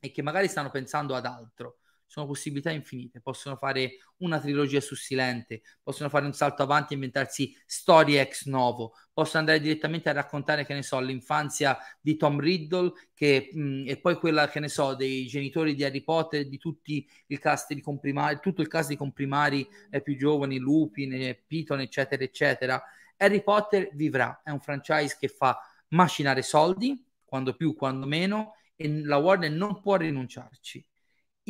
e 0.00 0.10
che 0.12 0.22
magari 0.22 0.48
stanno 0.48 0.70
pensando 0.70 1.14
ad 1.14 1.26
altro. 1.26 1.79
Sono 2.10 2.26
possibilità 2.26 2.72
infinite, 2.72 3.20
possono 3.20 3.54
fare 3.54 3.98
una 4.16 4.40
trilogia 4.40 4.80
su 4.80 4.96
Silente, 4.96 5.62
possono 5.80 6.08
fare 6.08 6.26
un 6.26 6.32
salto 6.32 6.64
avanti 6.64 6.92
e 6.92 6.96
inventarsi 6.96 7.56
storie 7.64 8.20
ex 8.20 8.46
novo, 8.46 8.94
possono 9.12 9.38
andare 9.38 9.60
direttamente 9.60 10.08
a 10.08 10.12
raccontare, 10.12 10.66
che 10.66 10.74
ne 10.74 10.82
so, 10.82 10.98
l'infanzia 10.98 11.78
di 12.00 12.16
Tom 12.16 12.40
Riddle 12.40 12.90
che, 13.14 13.50
mh, 13.52 13.84
e 13.86 14.00
poi 14.00 14.16
quella, 14.16 14.48
che 14.48 14.58
ne 14.58 14.66
so, 14.66 14.96
dei 14.96 15.26
genitori 15.26 15.76
di 15.76 15.84
Harry 15.84 16.02
Potter, 16.02 16.48
di 16.48 16.58
tutti 16.58 17.08
il 17.28 17.38
cast 17.38 17.72
di 17.72 17.80
comprimari, 17.80 18.40
tutto 18.40 18.60
il 18.60 18.66
cast 18.66 18.88
di 18.88 18.96
comprimari 18.96 19.64
eh, 19.88 20.02
più 20.02 20.16
giovani, 20.16 20.58
Lupin, 20.58 21.12
eh, 21.12 21.40
Piton, 21.46 21.78
eccetera, 21.78 22.24
eccetera. 22.24 22.82
Harry 23.18 23.40
Potter 23.44 23.88
vivrà, 23.92 24.40
è 24.42 24.50
un 24.50 24.60
franchise 24.60 25.16
che 25.16 25.28
fa 25.28 25.56
macinare 25.90 26.42
soldi, 26.42 27.04
quando 27.24 27.54
più, 27.54 27.76
quando 27.76 28.04
meno, 28.06 28.54
e 28.74 29.04
la 29.04 29.18
Warner 29.18 29.52
non 29.52 29.80
può 29.80 29.94
rinunciarci. 29.94 30.84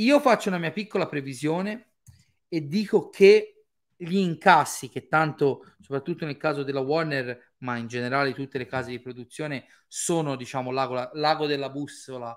Io 0.00 0.18
faccio 0.18 0.48
una 0.48 0.56
mia 0.56 0.72
piccola 0.72 1.06
previsione 1.06 1.92
e 2.48 2.66
dico 2.66 3.10
che 3.10 3.66
gli 3.96 4.16
incassi, 4.16 4.88
che 4.88 5.08
tanto, 5.08 5.74
soprattutto 5.78 6.24
nel 6.24 6.38
caso 6.38 6.62
della 6.62 6.80
Warner, 6.80 7.52
ma 7.58 7.76
in 7.76 7.86
generale 7.86 8.32
tutte 8.32 8.56
le 8.56 8.64
case 8.64 8.90
di 8.90 8.98
produzione, 8.98 9.66
sono, 9.86 10.36
diciamo, 10.36 10.70
l'ago, 10.70 11.10
l'ago 11.12 11.46
della 11.46 11.68
bussola 11.68 12.34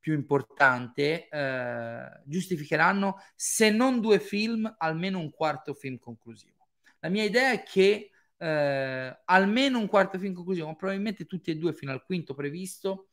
più 0.00 0.14
importante, 0.14 1.28
eh, 1.28 2.22
giustificheranno, 2.24 3.22
se 3.36 3.70
non 3.70 4.00
due 4.00 4.18
film, 4.18 4.74
almeno 4.76 5.20
un 5.20 5.30
quarto 5.30 5.74
film 5.74 5.98
conclusivo. 5.98 6.66
La 6.98 7.08
mia 7.08 7.22
idea 7.22 7.52
è 7.52 7.62
che 7.62 8.10
eh, 8.36 9.20
almeno 9.26 9.78
un 9.78 9.86
quarto 9.86 10.18
film 10.18 10.34
conclusivo, 10.34 10.74
probabilmente 10.74 11.24
tutti 11.24 11.52
e 11.52 11.56
due 11.56 11.72
fino 11.72 11.92
al 11.92 12.04
quinto 12.04 12.34
previsto, 12.34 13.10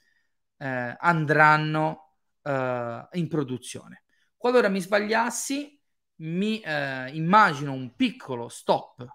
eh, 0.58 0.96
andranno 0.98 2.13
eh, 2.44 3.08
in 3.14 3.28
produzione. 3.28 4.04
Qualora 4.38 4.70
mi 4.70 4.82
sbagliassi, 4.82 5.80
mi 6.18 6.60
eh, 6.60 7.10
immagino 7.16 7.74
un 7.74 7.96
piccolo 7.96 8.50
stop 8.50 9.06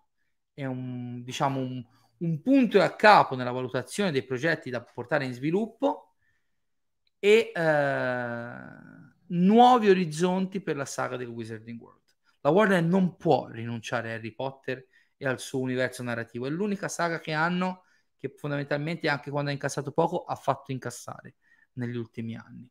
e 0.54 0.66
un, 0.66 1.22
diciamo, 1.22 1.60
un, 1.60 1.84
un 2.18 2.42
punto 2.42 2.80
a 2.80 2.94
capo 2.96 3.36
nella 3.36 3.52
valutazione 3.52 4.10
dei 4.10 4.24
progetti 4.24 4.70
da 4.70 4.82
portare 4.82 5.24
in 5.24 5.32
sviluppo 5.32 6.14
e 7.18 7.52
eh, 7.54 8.52
nuovi 9.28 9.90
orizzonti 9.90 10.60
per 10.60 10.76
la 10.76 10.84
saga 10.84 11.16
del 11.16 11.28
Wizarding 11.28 11.80
World. 11.80 12.02
La 12.40 12.50
Warner 12.50 12.82
non 12.82 13.16
può 13.16 13.48
rinunciare 13.48 14.12
a 14.12 14.14
Harry 14.14 14.32
Potter 14.32 14.86
e 15.16 15.26
al 15.26 15.40
suo 15.40 15.60
universo 15.60 16.02
narrativo. 16.02 16.46
È 16.46 16.50
l'unica 16.50 16.88
saga 16.88 17.20
che 17.20 17.32
hanno 17.32 17.82
che 18.16 18.34
fondamentalmente 18.36 19.08
anche 19.08 19.30
quando 19.30 19.50
ha 19.50 19.52
incassato 19.52 19.92
poco 19.92 20.24
ha 20.24 20.34
fatto 20.34 20.72
incassare 20.72 21.36
negli 21.74 21.96
ultimi 21.96 22.36
anni. 22.36 22.68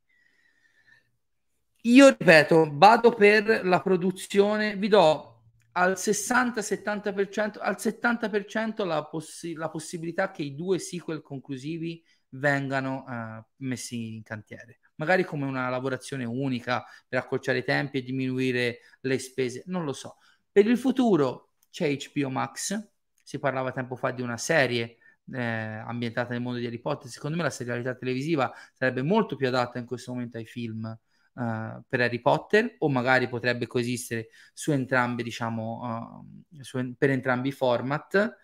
Io 1.83 2.09
ripeto, 2.09 2.69
vado 2.73 3.13
per 3.13 3.65
la 3.65 3.81
produzione, 3.81 4.75
vi 4.75 4.87
do 4.87 5.35
al 5.73 5.95
60-70%, 5.97 7.59
al 7.59 7.77
70% 7.77 8.83
la, 8.83 9.05
possi- 9.05 9.53
la 9.53 9.69
possibilità 9.69 10.31
che 10.31 10.41
i 10.41 10.55
due 10.55 10.79
sequel 10.79 11.21
conclusivi 11.21 12.03
vengano 12.29 13.05
uh, 13.07 13.45
messi 13.63 14.15
in 14.15 14.23
cantiere, 14.23 14.79
magari 14.95 15.23
come 15.23 15.45
una 15.45 15.69
lavorazione 15.69 16.25
unica 16.25 16.83
per 17.07 17.19
accorciare 17.19 17.59
i 17.59 17.63
tempi 17.63 17.99
e 17.99 18.03
diminuire 18.03 18.79
le 19.01 19.19
spese, 19.19 19.63
non 19.67 19.85
lo 19.85 19.93
so. 19.93 20.17
Per 20.51 20.65
il 20.65 20.77
futuro 20.77 21.51
c'è 21.69 21.95
HBO 21.95 22.29
Max, 22.29 22.89
si 23.23 23.39
parlava 23.39 23.71
tempo 23.71 23.95
fa 23.95 24.11
di 24.11 24.21
una 24.21 24.37
serie 24.37 24.97
eh, 25.31 25.41
ambientata 25.41 26.31
nel 26.31 26.41
mondo 26.41 26.59
di 26.59 26.65
Harry 26.65 26.79
Potter, 26.79 27.09
secondo 27.09 27.37
me 27.37 27.43
la 27.43 27.49
serialità 27.49 27.95
televisiva 27.95 28.51
sarebbe 28.73 29.03
molto 29.03 29.35
più 29.35 29.47
adatta 29.47 29.77
in 29.77 29.85
questo 29.85 30.11
momento 30.11 30.37
ai 30.37 30.45
film 30.45 30.97
uh, 31.37 31.83
per 31.87 32.01
Harry 32.01 32.19
Potter 32.19 32.75
o 32.79 32.89
magari 32.89 33.27
potrebbe 33.29 33.67
coesistere 33.67 34.29
su 34.53 34.71
entrambi, 34.71 35.23
diciamo, 35.23 36.25
uh, 36.51 36.61
su, 36.61 36.95
per 36.97 37.11
entrambi 37.11 37.49
i 37.49 37.53
format. 37.53 38.37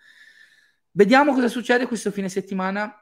Vediamo 0.91 1.34
cosa 1.34 1.48
succede 1.48 1.88
questo 1.88 2.12
fine 2.12 2.30
settimana 2.30 2.96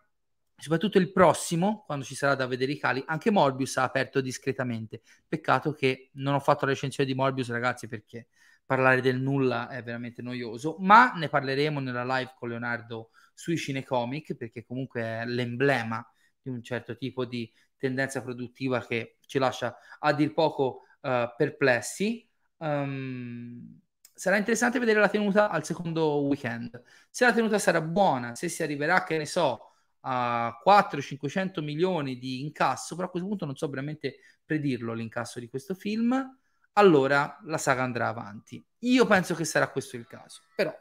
soprattutto 0.62 1.00
il 1.00 1.12
prossimo, 1.12 1.84
quando 1.88 2.06
ci 2.06 2.14
sarà 2.14 2.36
da 2.36 2.46
vedere 2.46 2.74
i 2.74 2.78
cali, 2.78 3.04
anche 3.08 3.32
Morbius 3.32 3.78
ha 3.78 3.84
aperto 3.84 4.22
discretamente. 4.22 5.02
Peccato 5.28 5.74
che 5.74 6.12
non 6.14 6.36
ho 6.36 6.40
fatto 6.40 6.66
la 6.66 6.72
recensione 6.72 7.10
di 7.10 7.16
Morbius, 7.16 7.50
ragazzi, 7.50 7.88
perché 7.88 8.28
parlare 8.64 9.02
del 9.02 9.20
nulla 9.20 9.70
è 9.70 9.82
veramente 9.82 10.22
noioso, 10.22 10.76
ma 10.80 11.14
ne 11.14 11.30
parleremo 11.30 11.80
nella 11.80 12.06
live 12.06 12.34
con 12.38 12.50
Leonardo 12.50 13.10
sui 13.34 13.58
cinecomic, 13.58 14.36
perché 14.36 14.64
comunque 14.64 15.02
è 15.02 15.26
l'emblema 15.26 16.06
di 16.40 16.52
un 16.52 16.62
certo 16.62 16.96
tipo 16.96 17.26
di 17.26 17.52
tendenza 17.82 18.22
produttiva 18.22 18.86
che 18.86 19.18
ci 19.26 19.40
lascia 19.40 19.76
a 20.00 20.14
dir 20.14 20.34
poco 20.34 20.84
uh, 21.02 21.34
perplessi. 21.36 22.30
Um, 22.58 23.80
sarà 24.14 24.38
interessante 24.38 24.78
vedere 24.78 25.00
la 25.00 25.10
tenuta 25.10 25.50
al 25.50 25.66
secondo 25.66 26.22
weekend. 26.22 26.82
Se 27.10 27.26
la 27.26 27.34
tenuta 27.34 27.58
sarà 27.58 27.82
buona, 27.82 28.36
se 28.36 28.50
si 28.50 28.62
arriverà, 28.62 29.04
che 29.04 29.18
ne 29.18 29.26
so, 29.26 29.72
a 30.02 30.56
400-500 30.64 31.64
milioni 31.64 32.20
di 32.20 32.42
incasso, 32.42 32.96
però 32.96 33.08
a 33.08 33.10
questo 33.10 33.28
punto 33.28 33.46
non 33.46 33.56
so 33.56 33.68
veramente 33.68 34.18
predirlo 34.46 34.94
l'incasso 34.94 35.40
di 35.40 35.50
questo 35.50 35.74
film, 35.74 36.38
allora 36.74 37.40
la 37.46 37.58
saga 37.58 37.82
andrà 37.82 38.08
avanti. 38.08 38.64
Io 38.80 39.06
penso 39.08 39.34
che 39.34 39.44
sarà 39.44 39.70
questo 39.70 39.98
il 39.98 40.06
caso, 40.06 40.42
però 40.56 40.74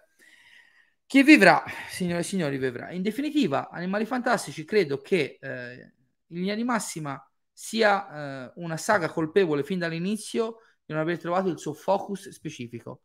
chi 1.11 1.25
vivrà, 1.25 1.65
signore 1.89 2.21
e 2.21 2.23
signori, 2.23 2.57
vivrà. 2.57 2.93
In 2.93 3.03
definitiva, 3.03 3.69
Animali 3.69 4.05
Fantastici 4.05 4.65
credo 4.65 4.99
che 4.99 5.39
eh, 5.41 5.95
in 6.31 6.41
linea 6.41 6.55
di 6.55 6.65
massima 6.65 7.23
sia 7.53 8.49
eh, 8.49 8.53
una 8.57 8.77
saga 8.77 9.09
colpevole 9.11 9.63
fin 9.63 9.79
dall'inizio 9.79 10.59
di 10.85 10.93
non 10.93 11.03
aver 11.03 11.19
trovato 11.19 11.49
il 11.49 11.59
suo 11.59 11.73
focus 11.73 12.31
specifico, 12.31 13.03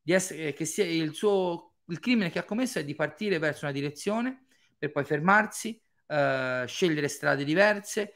di 0.00 0.12
essere, 0.12 0.48
eh, 0.48 0.52
che 0.52 0.64
sia 0.64 0.84
il 0.84 1.14
suo 1.14 1.72
il 1.86 1.98
crimine 1.98 2.30
che 2.30 2.38
ha 2.38 2.44
commesso 2.44 2.78
è 2.78 2.84
di 2.84 2.94
partire 2.94 3.38
verso 3.38 3.64
una 3.64 3.74
direzione 3.74 4.46
per 4.78 4.92
poi 4.92 5.04
fermarsi, 5.04 5.80
eh, 6.06 6.64
scegliere 6.66 7.08
strade 7.08 7.44
diverse, 7.44 8.14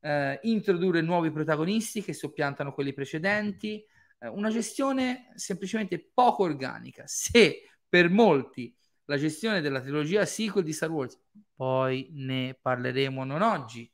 eh, 0.00 0.38
introdurre 0.44 1.00
nuovi 1.00 1.30
protagonisti 1.30 2.02
che 2.02 2.12
soppiantano 2.12 2.72
quelli 2.72 2.92
precedenti, 2.92 3.84
eh, 4.18 4.28
una 4.28 4.50
gestione 4.50 5.32
semplicemente 5.34 6.10
poco 6.12 6.44
organica. 6.44 7.04
Se 7.06 7.68
per 7.88 8.10
molti 8.10 8.74
la 9.06 9.16
gestione 9.16 9.60
della 9.60 9.80
trilogia 9.80 10.24
sequel 10.24 10.64
di 10.64 10.72
Star 10.72 10.90
Wars, 10.90 11.20
poi 11.54 12.08
ne 12.12 12.58
parleremo 12.60 13.24
non 13.24 13.42
oggi, 13.42 13.90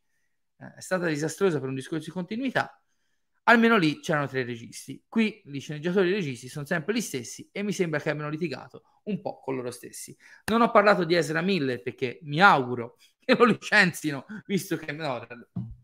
eh, 0.62 0.74
è 0.76 0.80
stata 0.80 1.06
disastrosa 1.06 1.58
per 1.58 1.68
un 1.68 1.74
discorso 1.74 2.04
di 2.06 2.10
continuità, 2.12 2.80
almeno 3.44 3.76
lì 3.76 3.98
c'erano 4.00 4.28
tre 4.28 4.44
registi. 4.44 5.02
Qui 5.08 5.42
i 5.44 5.58
sceneggiatori 5.58 6.08
e 6.08 6.10
i 6.12 6.14
registi 6.14 6.48
sono 6.48 6.64
sempre 6.64 6.94
gli 6.94 7.00
stessi 7.00 7.48
e 7.52 7.62
mi 7.62 7.72
sembra 7.72 7.98
che 8.00 8.10
abbiano 8.10 8.30
litigato 8.30 8.84
un 9.04 9.20
po' 9.20 9.40
con 9.40 9.56
loro 9.56 9.70
stessi. 9.70 10.16
Non 10.46 10.62
ho 10.62 10.70
parlato 10.70 11.04
di 11.04 11.14
Ezra 11.14 11.40
Miller 11.40 11.82
perché 11.82 12.20
mi 12.22 12.40
auguro 12.40 12.96
che 13.18 13.34
lo 13.34 13.44
licenzino, 13.44 14.24
visto 14.46 14.76
che... 14.76 14.92
No, 14.92 15.26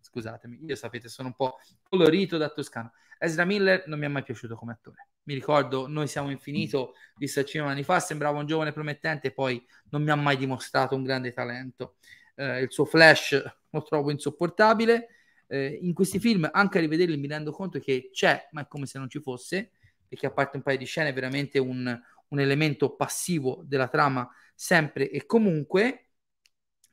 scusatemi, 0.00 0.64
io 0.64 0.74
sapete 0.74 1.08
sono 1.08 1.28
un 1.28 1.34
po' 1.34 1.58
colorito 1.82 2.36
da 2.36 2.48
toscano. 2.48 2.92
Ezra 3.18 3.44
Miller 3.44 3.84
non 3.86 3.98
mi 3.98 4.04
è 4.04 4.08
mai 4.08 4.22
piaciuto 4.22 4.54
come 4.54 4.72
attore. 4.72 5.08
Mi 5.24 5.34
ricordo, 5.34 5.88
noi 5.88 6.06
siamo 6.06 6.30
infinito, 6.30 6.94
visto 7.16 7.42
cinque 7.44 7.70
anni 7.70 7.82
fa, 7.82 8.00
sembrava 8.00 8.38
un 8.38 8.46
giovane 8.46 8.72
promettente, 8.72 9.32
poi 9.32 9.64
non 9.90 10.02
mi 10.02 10.10
ha 10.10 10.14
mai 10.14 10.36
dimostrato 10.36 10.94
un 10.94 11.02
grande 11.02 11.32
talento. 11.32 11.96
Eh, 12.34 12.62
il 12.62 12.70
suo 12.70 12.84
flash 12.84 13.42
lo 13.78 13.84
trovo 13.84 14.10
insopportabile. 14.10 15.08
Eh, 15.46 15.78
in 15.82 15.94
questi 15.94 16.18
film, 16.18 16.48
anche 16.52 16.78
a 16.78 16.80
rivederli, 16.80 17.16
mi 17.16 17.26
rendo 17.26 17.52
conto 17.52 17.78
che 17.78 18.10
c'è, 18.12 18.48
ma 18.52 18.62
è 18.62 18.66
come 18.66 18.86
se 18.86 18.98
non 18.98 19.08
ci 19.08 19.20
fosse, 19.20 19.72
perché 20.06 20.26
a 20.26 20.32
parte 20.32 20.56
un 20.56 20.62
paio 20.62 20.78
di 20.78 20.84
scene, 20.84 21.10
è 21.10 21.12
veramente 21.12 21.58
un, 21.58 22.00
un 22.28 22.40
elemento 22.40 22.94
passivo 22.94 23.62
della 23.64 23.88
trama, 23.88 24.28
sempre 24.54 25.10
e 25.10 25.26
comunque. 25.26 26.02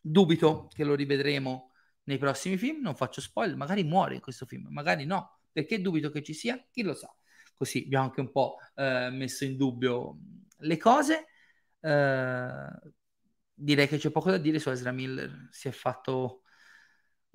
Dubito 0.07 0.67
che 0.71 0.83
lo 0.83 0.93
rivedremo 0.93 1.71
nei 2.03 2.19
prossimi 2.19 2.57
film, 2.57 2.81
non 2.81 2.95
faccio 2.95 3.21
spoiler, 3.21 3.55
magari 3.55 3.83
muore 3.83 4.13
in 4.13 4.21
questo 4.21 4.45
film, 4.45 4.67
magari 4.69 5.03
no, 5.03 5.39
perché 5.51 5.81
dubito 5.81 6.11
che 6.11 6.21
ci 6.21 6.33
sia, 6.33 6.63
chi 6.69 6.83
lo 6.83 6.93
sa. 6.93 7.11
Così 7.55 7.83
abbiamo 7.85 8.05
anche 8.05 8.19
un 8.19 8.29
po' 8.29 8.57
eh, 8.75 9.09
messo 9.11 9.45
in 9.45 9.57
dubbio 9.57 10.17
le 10.57 10.77
cose. 10.77 11.25
Eh, 11.79 12.67
direi 13.51 13.87
che 13.87 13.97
c'è 13.97 14.11
poco 14.11 14.29
da 14.29 14.37
dire 14.37 14.59
su 14.59 14.69
Ezra 14.69 14.91
Miller, 14.91 15.47
si 15.49 15.69
è 15.69 15.71
fatto 15.71 16.43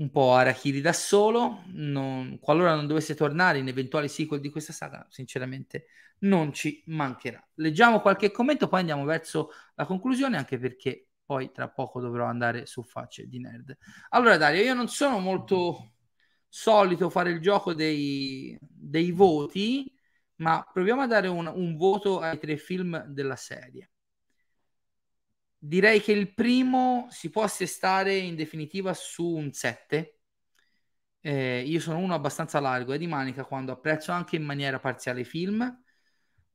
un 0.00 0.10
po' 0.10 0.32
Arachiri 0.32 0.80
da 0.80 0.92
solo. 0.92 1.62
Non, 1.66 2.38
qualora 2.40 2.74
non 2.74 2.86
dovesse 2.86 3.14
tornare 3.14 3.58
in 3.58 3.68
eventuali 3.68 4.08
sequel 4.08 4.40
di 4.40 4.50
questa 4.50 4.72
saga, 4.72 5.06
sinceramente 5.08 5.86
non 6.20 6.52
ci 6.52 6.82
mancherà. 6.86 7.42
Leggiamo 7.54 8.00
qualche 8.00 8.30
commento, 8.30 8.68
poi 8.68 8.80
andiamo 8.80 9.04
verso 9.04 9.50
la 9.74 9.86
conclusione, 9.86 10.36
anche 10.36 10.58
perché 10.58 11.06
poi 11.24 11.52
tra 11.52 11.68
poco 11.68 12.00
dovrò 12.00 12.26
andare 12.26 12.66
su 12.66 12.82
facce 12.82 13.26
di 13.26 13.38
nerd. 13.38 13.76
Allora, 14.10 14.36
Dario, 14.36 14.62
io 14.62 14.74
non 14.74 14.88
sono 14.88 15.18
molto 15.18 15.92
solito 16.48 17.08
fare 17.08 17.30
il 17.30 17.40
gioco 17.40 17.72
dei, 17.74 18.58
dei 18.60 19.12
voti, 19.12 19.90
ma 20.36 20.66
proviamo 20.70 21.02
a 21.02 21.06
dare 21.06 21.28
un, 21.28 21.46
un 21.46 21.76
voto 21.76 22.20
ai 22.20 22.38
tre 22.38 22.56
film 22.56 23.04
della 23.06 23.36
serie. 23.36 23.90
Direi 25.62 26.00
che 26.00 26.12
il 26.12 26.32
primo 26.32 27.06
si 27.10 27.28
può 27.28 27.42
assestare 27.42 28.16
in 28.16 28.34
definitiva 28.34 28.94
su 28.94 29.26
un 29.26 29.52
7. 29.52 30.18
Eh, 31.20 31.62
io 31.66 31.80
sono 31.80 31.98
uno 31.98 32.14
abbastanza 32.14 32.60
largo 32.60 32.94
e 32.94 32.98
di 32.98 33.06
manica 33.06 33.44
quando 33.44 33.72
apprezzo 33.72 34.10
anche 34.10 34.36
in 34.36 34.42
maniera 34.42 34.78
parziale 34.80 35.20
i 35.20 35.24
film. 35.24 35.82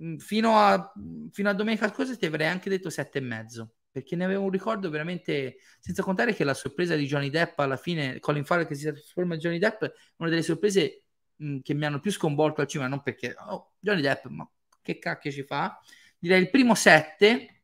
Mm, 0.03 0.18
fino 0.18 0.58
a, 0.58 0.91
fino 1.32 1.49
a 1.49 1.53
domenica 1.53 1.88
scorsa 1.88 2.18
ti 2.18 2.26
avrei 2.26 2.47
anche 2.47 2.70
detto 2.70 2.89
7,5 2.89 3.68
perché 3.91 4.18
ne 4.18 4.26
avevo 4.26 4.43
un 4.43 4.49
ricordo 4.49 4.89
veramente 4.89 5.58
senza 5.80 6.03
contare 6.03 6.34
che 6.34 6.43
la 6.43 6.53
sorpresa 6.53 6.95
di 6.95 7.06
Johnny 7.06 7.30
Depp 7.30 7.58
alla 7.60 7.78
fine 7.78 8.20
Colin 8.20 8.43
Farrell 8.43 8.68
che 8.68 8.76
si 8.76 8.84
trasforma 8.84 9.36
in 9.36 9.39
Johnny 9.39 9.58
Depp 9.58 9.84
una 10.18 10.30
delle 10.30 10.41
sorprese 10.41 11.03
mh, 11.38 11.47
mm, 11.47 11.60
che 11.62 11.74
mi 11.74 11.86
hanno 11.86 12.01
più 12.01 12.12
sconvolto 12.12 12.60
al 12.60 12.68
cinema 12.68 12.89
non 12.89 13.01
perché 13.01 13.36
oh, 13.47 13.76
Johnny 13.80 14.01
Depp 14.01 14.26
ma 14.26 14.49
che 14.82 14.99
cacchio 14.99 15.32
ci 15.32 15.43
fa 15.43 15.80
direi 16.20 16.41
il 16.41 16.49
primo 16.49 16.76
7 16.76 17.55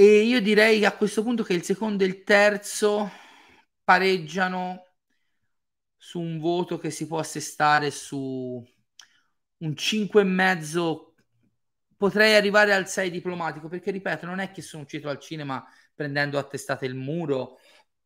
e 0.00 0.20
io 0.20 0.40
direi 0.40 0.84
a 0.84 0.96
questo 0.96 1.24
punto 1.24 1.42
che 1.42 1.54
il 1.54 1.64
secondo 1.64 2.04
e 2.04 2.06
il 2.06 2.22
terzo 2.22 3.10
pareggiano 3.82 4.92
su 5.96 6.20
un 6.20 6.38
voto 6.38 6.78
che 6.78 6.90
si 6.90 7.08
può 7.08 7.18
assestare 7.18 7.90
su 7.90 8.64
un 9.56 9.74
5,5. 9.74 11.14
Potrei 11.96 12.36
arrivare 12.36 12.74
al 12.74 12.88
6 12.88 13.10
diplomatico 13.10 13.66
perché, 13.66 13.90
ripeto, 13.90 14.24
non 14.24 14.38
è 14.38 14.52
che 14.52 14.62
sono 14.62 14.84
uscito 14.84 15.08
al 15.08 15.18
cinema 15.18 15.66
prendendo 15.92 16.38
a 16.38 16.44
testate 16.44 16.86
il 16.86 16.94
muro. 16.94 17.58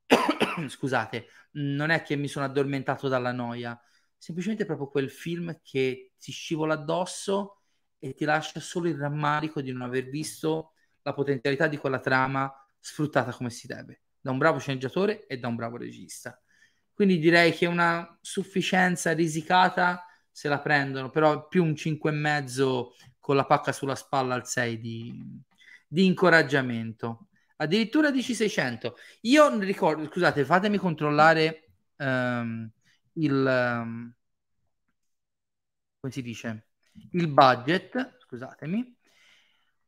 Scusate, 0.69 1.27
non 1.53 1.91
è 1.91 2.01
che 2.01 2.17
mi 2.17 2.27
sono 2.27 2.47
addormentato 2.47 3.09
dalla 3.09 3.33
noia. 3.33 3.79
Semplicemente 4.17 4.65
proprio 4.65 4.89
quel 4.89 5.11
film 5.11 5.61
che 5.63 6.13
ti 6.19 6.33
scivola 6.33 6.73
addosso 6.73 7.61
e 7.99 8.15
ti 8.15 8.25
lascia 8.25 8.61
solo 8.61 8.89
il 8.89 8.97
rammarico 8.97 9.61
di 9.61 9.73
non 9.73 9.83
aver 9.83 10.09
visto 10.09 10.73
la 11.03 11.13
potenzialità 11.13 11.67
di 11.67 11.77
quella 11.77 12.01
trama 12.01 12.53
sfruttata 12.79 13.33
come 13.33 13.51
si 13.51 13.67
deve, 13.67 14.03
da 14.21 14.31
un 14.31 14.39
bravo 14.39 14.59
sceneggiatore 14.59 15.27
e 15.27 15.39
da 15.39 15.49
un 15.49 15.57
bravo 15.57 15.77
regista. 15.77 16.41
Quindi 16.93 17.19
direi 17.19 17.53
che 17.53 17.67
una 17.67 18.19
sufficienza 18.21 19.13
risicata 19.13 20.07
se 20.31 20.49
la 20.49 20.61
prendono, 20.61 21.11
però 21.11 21.49
più 21.49 21.65
un 21.65 21.73
5,5 21.73 22.87
con 23.19 23.37
la 23.37 23.47
pacca 23.47 23.73
sulla 23.73 23.95
spalla 23.95 24.35
al 24.35 24.47
6 24.47 24.79
di, 24.79 25.41
di 25.87 26.05
incoraggiamento. 26.05 27.29
Addirittura 27.57 28.11
dici 28.11 28.35
600. 28.35 28.97
Io 29.23 29.59
ricordo, 29.59 30.05
scusate, 30.07 30.45
fatemi 30.45 30.79
controllare 30.79 31.69
um, 31.97 32.69
il... 33.15 33.33
Um, 33.33 34.15
come 36.01 36.13
si 36.13 36.23
dice? 36.23 36.67
Il 37.13 37.29
budget, 37.29 38.17
scusatemi 38.19 38.97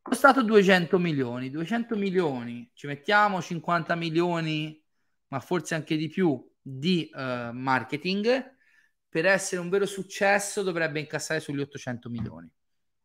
costato 0.04 0.42
200 0.42 0.98
milioni. 0.98 1.50
200 1.50 1.96
milioni, 1.96 2.70
ci 2.74 2.86
mettiamo 2.86 3.40
50 3.40 3.94
milioni, 3.94 4.78
ma 5.28 5.40
forse 5.40 5.74
anche 5.74 5.96
di 5.96 6.08
più, 6.08 6.46
di 6.60 7.08
uh, 7.10 7.52
marketing. 7.52 8.52
Per 9.08 9.24
essere 9.24 9.62
un 9.62 9.70
vero 9.70 9.86
successo 9.86 10.62
dovrebbe 10.62 11.00
incassare 11.00 11.40
sugli 11.40 11.60
800 11.60 12.10
milioni. 12.10 12.52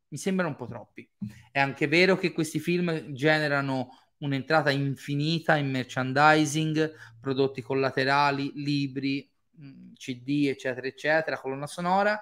Mi 0.10 0.18
sembrano 0.18 0.50
un 0.52 0.58
po' 0.58 0.66
troppi. 0.66 1.10
È 1.50 1.60
anche 1.60 1.88
vero 1.88 2.18
che 2.18 2.34
questi 2.34 2.60
film 2.60 3.14
generano 3.14 3.92
un'entrata 4.18 4.70
infinita 4.70 5.56
in 5.56 5.70
merchandising, 5.70 6.94
prodotti 7.22 7.62
collaterali, 7.62 8.52
libri, 8.56 9.32
mm, 9.62 9.94
CD, 9.94 10.48
eccetera, 10.48 10.86
eccetera, 10.86 11.40
colonna 11.40 11.68
sonora, 11.68 12.20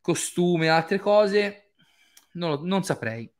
costume, 0.00 0.70
altre 0.70 0.98
cose. 0.98 1.72
Non, 2.34 2.64
non 2.66 2.82
saprei 2.82 3.30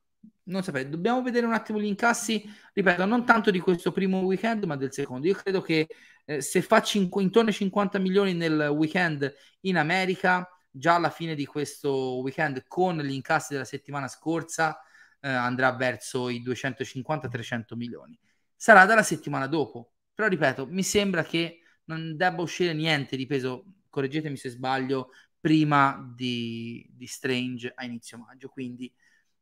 non 0.45 0.63
saprei, 0.63 0.89
dobbiamo 0.89 1.23
vedere 1.23 1.47
un 1.47 1.53
attimo 1.53 1.81
gli 1.81 1.85
incassi, 1.87 2.45
ripeto, 2.73 3.05
non 3.05 3.25
tanto 3.25 3.51
di 3.51 3.61
questo 3.61 3.93
primo 3.93 4.21
weekend, 4.21 4.65
ma 4.65 4.77
del 4.77 4.93
secondo. 4.93 5.27
Io 5.27 5.35
credo 5.35 5.61
che 5.61 5.87
eh, 6.25 6.41
se 6.41 6.63
fa 6.63 6.81
cinqu- 6.83 7.23
intorno 7.23 7.49
ai 7.51 7.55
50 7.55 7.99
milioni 7.99 8.35
nel 8.35 8.69
weekend 8.75 9.33
in 9.61 9.77
America, 9.77 10.49
già 10.71 10.95
alla 10.95 11.11
fine 11.11 11.35
di 11.35 11.45
questo 11.47 12.21
weekend 12.21 12.65
con 12.67 12.99
gli 12.99 13.13
incassi 13.13 13.53
della 13.53 13.65
settimana 13.65 14.09
scorsa 14.09 14.81
eh, 15.21 15.29
andrà 15.29 15.73
verso 15.73 16.29
i 16.29 16.43
250-300 16.43 17.77
milioni. 17.77 18.19
Sarà 18.57 18.85
dalla 18.85 19.03
settimana 19.03 19.47
dopo, 19.47 19.93
però 20.15 20.29
ripeto, 20.29 20.67
mi 20.67 20.83
sembra 20.83 21.25
che 21.25 21.61
non 21.85 22.17
debba 22.17 22.43
uscire 22.43 22.73
niente 22.73 23.17
di 23.17 23.27
peso, 23.27 23.65
correggetemi 23.89 24.37
se 24.37 24.49
sbaglio, 24.51 25.11
prima 25.41 26.13
di, 26.15 26.89
di 26.93 27.07
Strange 27.07 27.73
a 27.75 27.85
inizio 27.85 28.19
maggio, 28.19 28.49
quindi 28.49 28.93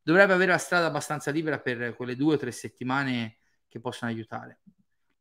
dovrebbe 0.03 0.33
avere 0.33 0.53
la 0.53 0.59
strada 0.59 0.87
abbastanza 0.87 1.31
libera 1.31 1.59
per 1.59 1.95
quelle 1.95 2.17
due 2.17 2.35
o 2.35 2.39
tre 2.39 2.53
settimane 2.53 3.39
che 3.69 3.81
possono 3.81 4.11
aiutare. 4.11 4.61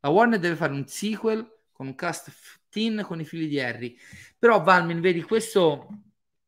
La 0.02 0.10
Warner 0.10 0.40
deve 0.40 0.56
fare 0.56 0.74
un 0.74 0.88
sequel 0.88 1.58
con 1.72 1.88
un 1.88 1.96
cast 1.96 2.32
teen 2.70 3.04
con 3.06 3.20
i 3.20 3.26
figli 3.26 3.48
di 3.48 3.60
Harry. 3.60 3.98
Però 4.38 4.62
Valmin, 4.62 5.02
vedi, 5.02 5.22
questo 5.22 5.88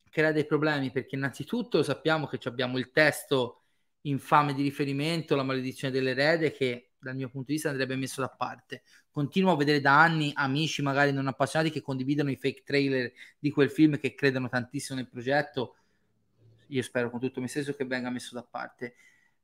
crea 0.10 0.32
dei 0.32 0.46
problemi 0.46 0.92
perché 0.92 1.16
innanzitutto 1.16 1.84
sappiamo 1.84 2.28
che 2.28 2.40
abbiamo 2.44 2.78
il 2.78 2.92
testo 2.92 3.62
infame 4.02 4.54
di 4.54 4.64
riferimento, 4.64 5.36
la 5.36 5.44
maledizione 5.44 5.94
dell'erede, 5.94 6.52
che 6.52 6.92
dal 6.98 7.16
mio 7.16 7.30
punto 7.30 7.48
di 7.48 7.54
vista 7.54 7.70
andrebbe 7.70 7.96
messo 7.96 8.22
da 8.22 8.30
parte. 8.30 8.84
Continuo 9.10 9.54
a 9.54 9.58
vedere 9.58 9.82
da 9.82 10.02
anni 10.02 10.32
amici 10.36 10.82
magari 10.82 11.12
non 11.12 11.28
appassionati 11.28 11.72
che 11.72 11.82
condividono 11.82 12.30
i 12.30 12.36
fake 12.36 12.64
trailer 12.64 13.12
di 13.40 13.52
quel 13.52 13.70
film 13.70 13.98
che 13.98 14.14
credono 14.14 14.50
tantissimo 14.50 15.00
nel 15.00 15.10
progetto 15.10 15.76
io 16.72 16.82
spero 16.82 17.10
con 17.10 17.20
tutto 17.20 17.42
me 17.42 17.48
stesso 17.48 17.74
che 17.74 17.86
venga 17.86 18.10
messo 18.10 18.34
da 18.34 18.44
parte, 18.44 18.96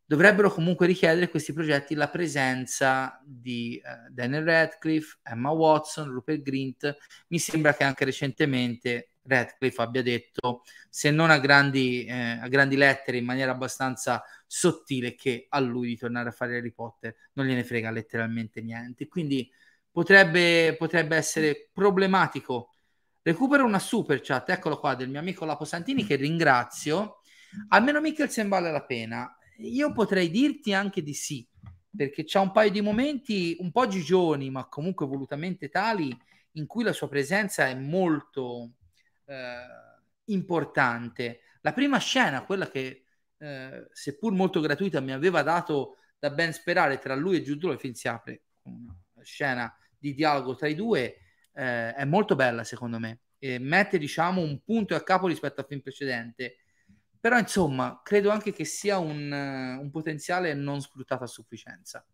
dovrebbero 0.05 0.51
comunque 0.51 0.87
richiedere 0.87 1.29
questi 1.29 1.53
progetti 1.53 1.93
la 1.93 2.09
presenza 2.09 3.21
di 3.25 3.81
uh, 3.83 4.11
Daniel 4.11 4.45
Radcliffe, 4.45 5.19
Emma 5.23 5.51
Watson, 5.51 6.09
Rupert 6.09 6.41
Grint. 6.41 6.95
Mi 7.27 7.39
sembra 7.39 7.73
che 7.73 7.83
anche 7.83 8.05
recentemente 8.05 9.09
Radcliffe 9.23 9.81
abbia 9.81 10.01
detto, 10.01 10.63
se 10.89 11.11
non 11.11 11.29
a 11.29 11.39
grandi, 11.39 12.05
eh, 12.05 12.39
a 12.41 12.47
grandi 12.47 12.77
lettere, 12.77 13.17
in 13.17 13.25
maniera 13.25 13.51
abbastanza 13.51 14.23
sottile, 14.45 15.15
che 15.15 15.47
a 15.49 15.59
lui 15.59 15.87
di 15.87 15.97
tornare 15.97 16.29
a 16.29 16.31
fare 16.31 16.57
Harry 16.57 16.71
Potter 16.71 17.13
non 17.33 17.45
gliene 17.45 17.65
frega 17.65 17.91
letteralmente 17.91 18.61
niente. 18.61 19.07
Quindi 19.09 19.51
potrebbe, 19.91 20.75
potrebbe 20.77 21.17
essere 21.17 21.69
problematico 21.73 22.71
Recupero 23.27 23.65
una 23.65 23.79
super 23.79 24.21
chat, 24.21 24.47
eccolo 24.51 24.79
qua, 24.79 24.95
del 24.95 25.09
mio 25.09 25.19
amico 25.19 25.43
Lapo 25.43 25.65
Santini 25.65 26.05
che 26.05 26.15
ringrazio. 26.15 27.16
Almeno 27.69 28.01
Mikkelsen 28.01 28.47
vale 28.47 28.71
la 28.71 28.83
pena. 28.83 29.37
Io 29.59 29.91
potrei 29.91 30.29
dirti 30.29 30.73
anche 30.73 31.01
di 31.01 31.13
sì, 31.13 31.47
perché 31.95 32.23
c'è 32.23 32.39
un 32.39 32.51
paio 32.51 32.69
di 32.69 32.81
momenti 32.81 33.55
un 33.59 33.71
po' 33.71 33.87
gigioni, 33.87 34.49
ma 34.49 34.67
comunque 34.67 35.05
volutamente 35.05 35.69
tali, 35.69 36.15
in 36.53 36.65
cui 36.65 36.83
la 36.83 36.93
sua 36.93 37.07
presenza 37.07 37.67
è 37.67 37.75
molto 37.75 38.73
eh, 39.25 39.55
importante. 40.25 41.41
La 41.61 41.73
prima 41.73 41.97
scena, 41.97 42.43
quella 42.43 42.69
che 42.69 43.03
eh, 43.37 43.87
seppur 43.91 44.31
molto 44.31 44.59
gratuita 44.59 44.99
mi 44.99 45.11
aveva 45.11 45.41
dato 45.41 45.97
da 46.19 46.29
ben 46.31 46.53
sperare 46.53 46.99
tra 46.99 47.15
lui 47.15 47.37
e 47.37 47.43
Giudo 47.43 47.67
Law, 47.67 47.77
si 47.93 48.07
apre 48.07 48.41
una 48.63 48.95
scena 49.21 49.75
di 49.97 50.13
dialogo 50.13 50.55
tra 50.55 50.67
i 50.67 50.75
due 50.75 51.17
eh, 51.53 51.93
è 51.93 52.05
molto 52.05 52.35
bella 52.35 52.63
secondo 52.63 52.99
me 52.99 53.21
e 53.39 53.59
mette 53.59 53.97
diciamo 53.97 54.41
un 54.41 54.61
punto 54.63 54.95
a 54.95 55.03
capo 55.03 55.27
rispetto 55.27 55.61
al 55.61 55.67
film 55.67 55.81
precedente 55.81 56.57
però 57.27 57.39
insomma 57.39 57.99
credo 58.05 58.29
anche 58.29 58.53
che 58.53 58.63
sia 58.63 58.99
un, 58.99 59.29
un 59.29 59.91
potenziale 59.91 60.53
non 60.53 60.79
sfruttato 60.79 61.25
a 61.25 61.27
sufficienza. 61.27 62.05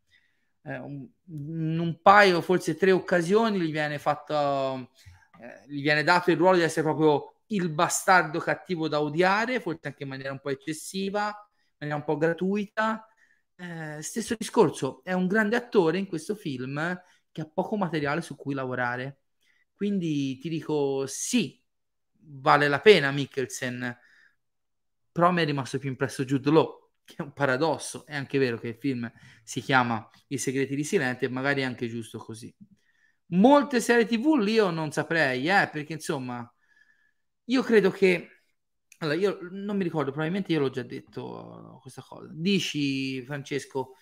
Eh, 0.63 0.77
un, 0.79 1.07
un 1.27 1.99
paio 2.01 2.41
forse 2.41 2.75
tre 2.75 2.91
occasioni 2.91 3.59
gli 3.59 3.71
viene 3.71 3.99
fatto 3.99 4.89
eh, 5.39 5.65
gli 5.67 5.83
viene 5.83 6.03
dato 6.03 6.31
il 6.31 6.37
ruolo 6.37 6.57
di 6.57 6.63
essere 6.63 6.81
proprio 6.81 7.41
il 7.47 7.69
bastardo 7.69 8.39
cattivo 8.39 8.87
da 8.87 9.01
odiare 9.01 9.59
forse 9.59 9.81
anche 9.83 10.01
in 10.01 10.09
maniera 10.09 10.31
un 10.31 10.39
po' 10.39 10.49
eccessiva 10.49 11.27
in 11.27 11.75
maniera 11.77 11.99
un 11.99 12.05
po' 12.05 12.17
gratuita. 12.17 13.07
Eh, 13.55 14.01
stesso 14.01 14.33
discorso 14.35 15.03
è 15.03 15.13
un 15.13 15.27
grande 15.27 15.55
attore 15.57 15.99
in 15.99 16.07
questo 16.07 16.33
film 16.33 16.99
che 17.31 17.41
ha 17.41 17.47
poco 17.47 17.77
materiale 17.77 18.21
su 18.21 18.35
cui 18.35 18.55
lavorare. 18.55 19.19
Quindi 19.75 20.39
ti 20.39 20.49
dico 20.49 21.05
sì, 21.05 21.63
vale 22.17 22.67
la 22.67 22.79
pena 22.79 23.11
Mikkelsen, 23.11 23.95
però 25.13 25.31
mi 25.31 25.41
è 25.43 25.45
rimasto 25.45 25.79
più 25.79 25.89
impresso 25.89 26.25
Jude 26.25 26.51
Law, 26.51 26.89
che 27.05 27.15
è 27.19 27.21
un 27.21 27.31
paradosso. 27.33 28.05
È 28.05 28.15
anche 28.15 28.37
vero 28.39 28.57
che 28.57 28.69
il 28.69 28.75
film 28.75 29.09
si 29.43 29.61
chiama 29.61 30.09
I 30.27 30.37
segreti 30.37 30.75
di 30.75 30.83
Silente 30.83 31.29
magari 31.29 31.61
è 31.61 31.65
anche 31.65 31.87
giusto 31.87 32.17
così. 32.17 32.53
Molte 33.27 33.79
serie 33.79 34.05
TV 34.05 34.35
lì 34.35 34.53
io 34.53 34.69
non 34.71 34.91
saprei, 34.91 35.47
eh, 35.47 35.69
perché 35.71 35.93
insomma, 35.93 36.51
io 37.45 37.61
credo 37.63 37.91
che 37.91 38.29
allora, 38.99 39.17
io 39.17 39.37
non 39.51 39.75
mi 39.75 39.83
ricordo, 39.83 40.11
probabilmente 40.11 40.51
io 40.53 40.59
l'ho 40.59 40.69
già 40.69 40.83
detto 40.83 41.79
questa 41.81 42.01
cosa. 42.01 42.29
Dici, 42.31 43.21
Francesco, 43.23 43.95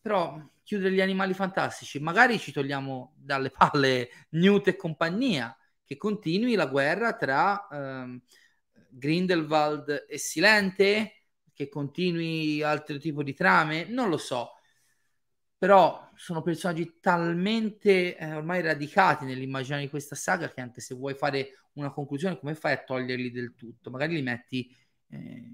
però 0.00 0.40
chiudere 0.62 0.94
gli 0.94 1.00
animali 1.00 1.34
fantastici, 1.34 1.98
magari 1.98 2.38
ci 2.38 2.52
togliamo 2.52 3.14
dalle 3.16 3.50
palle 3.50 4.08
Newt 4.30 4.68
e 4.68 4.76
compagnia, 4.76 5.56
che 5.84 5.96
continui 5.96 6.54
la 6.54 6.66
guerra 6.66 7.16
tra 7.16 7.66
ehm, 7.68 8.20
Grindelwald 8.96 10.06
e 10.08 10.18
Silente, 10.18 11.24
che 11.52 11.68
continui 11.68 12.62
altro 12.62 12.98
tipo 12.98 13.22
di 13.22 13.34
trame, 13.34 13.84
non 13.84 14.08
lo 14.08 14.16
so. 14.16 14.52
Però 15.58 16.10
sono 16.14 16.42
personaggi 16.42 16.98
talmente 17.00 18.16
eh, 18.16 18.34
ormai 18.34 18.60
radicati 18.60 19.24
nell'immaginario 19.24 19.84
di 19.86 19.90
questa 19.90 20.14
saga 20.14 20.50
che 20.50 20.60
anche 20.60 20.80
se 20.80 20.94
vuoi 20.94 21.14
fare 21.14 21.68
una 21.74 21.90
conclusione, 21.90 22.38
come 22.38 22.54
fai 22.54 22.72
a 22.74 22.82
toglierli 22.84 23.30
del 23.30 23.54
tutto? 23.54 23.90
Magari 23.90 24.14
li 24.14 24.22
metti 24.22 24.74
eh, 25.08 25.50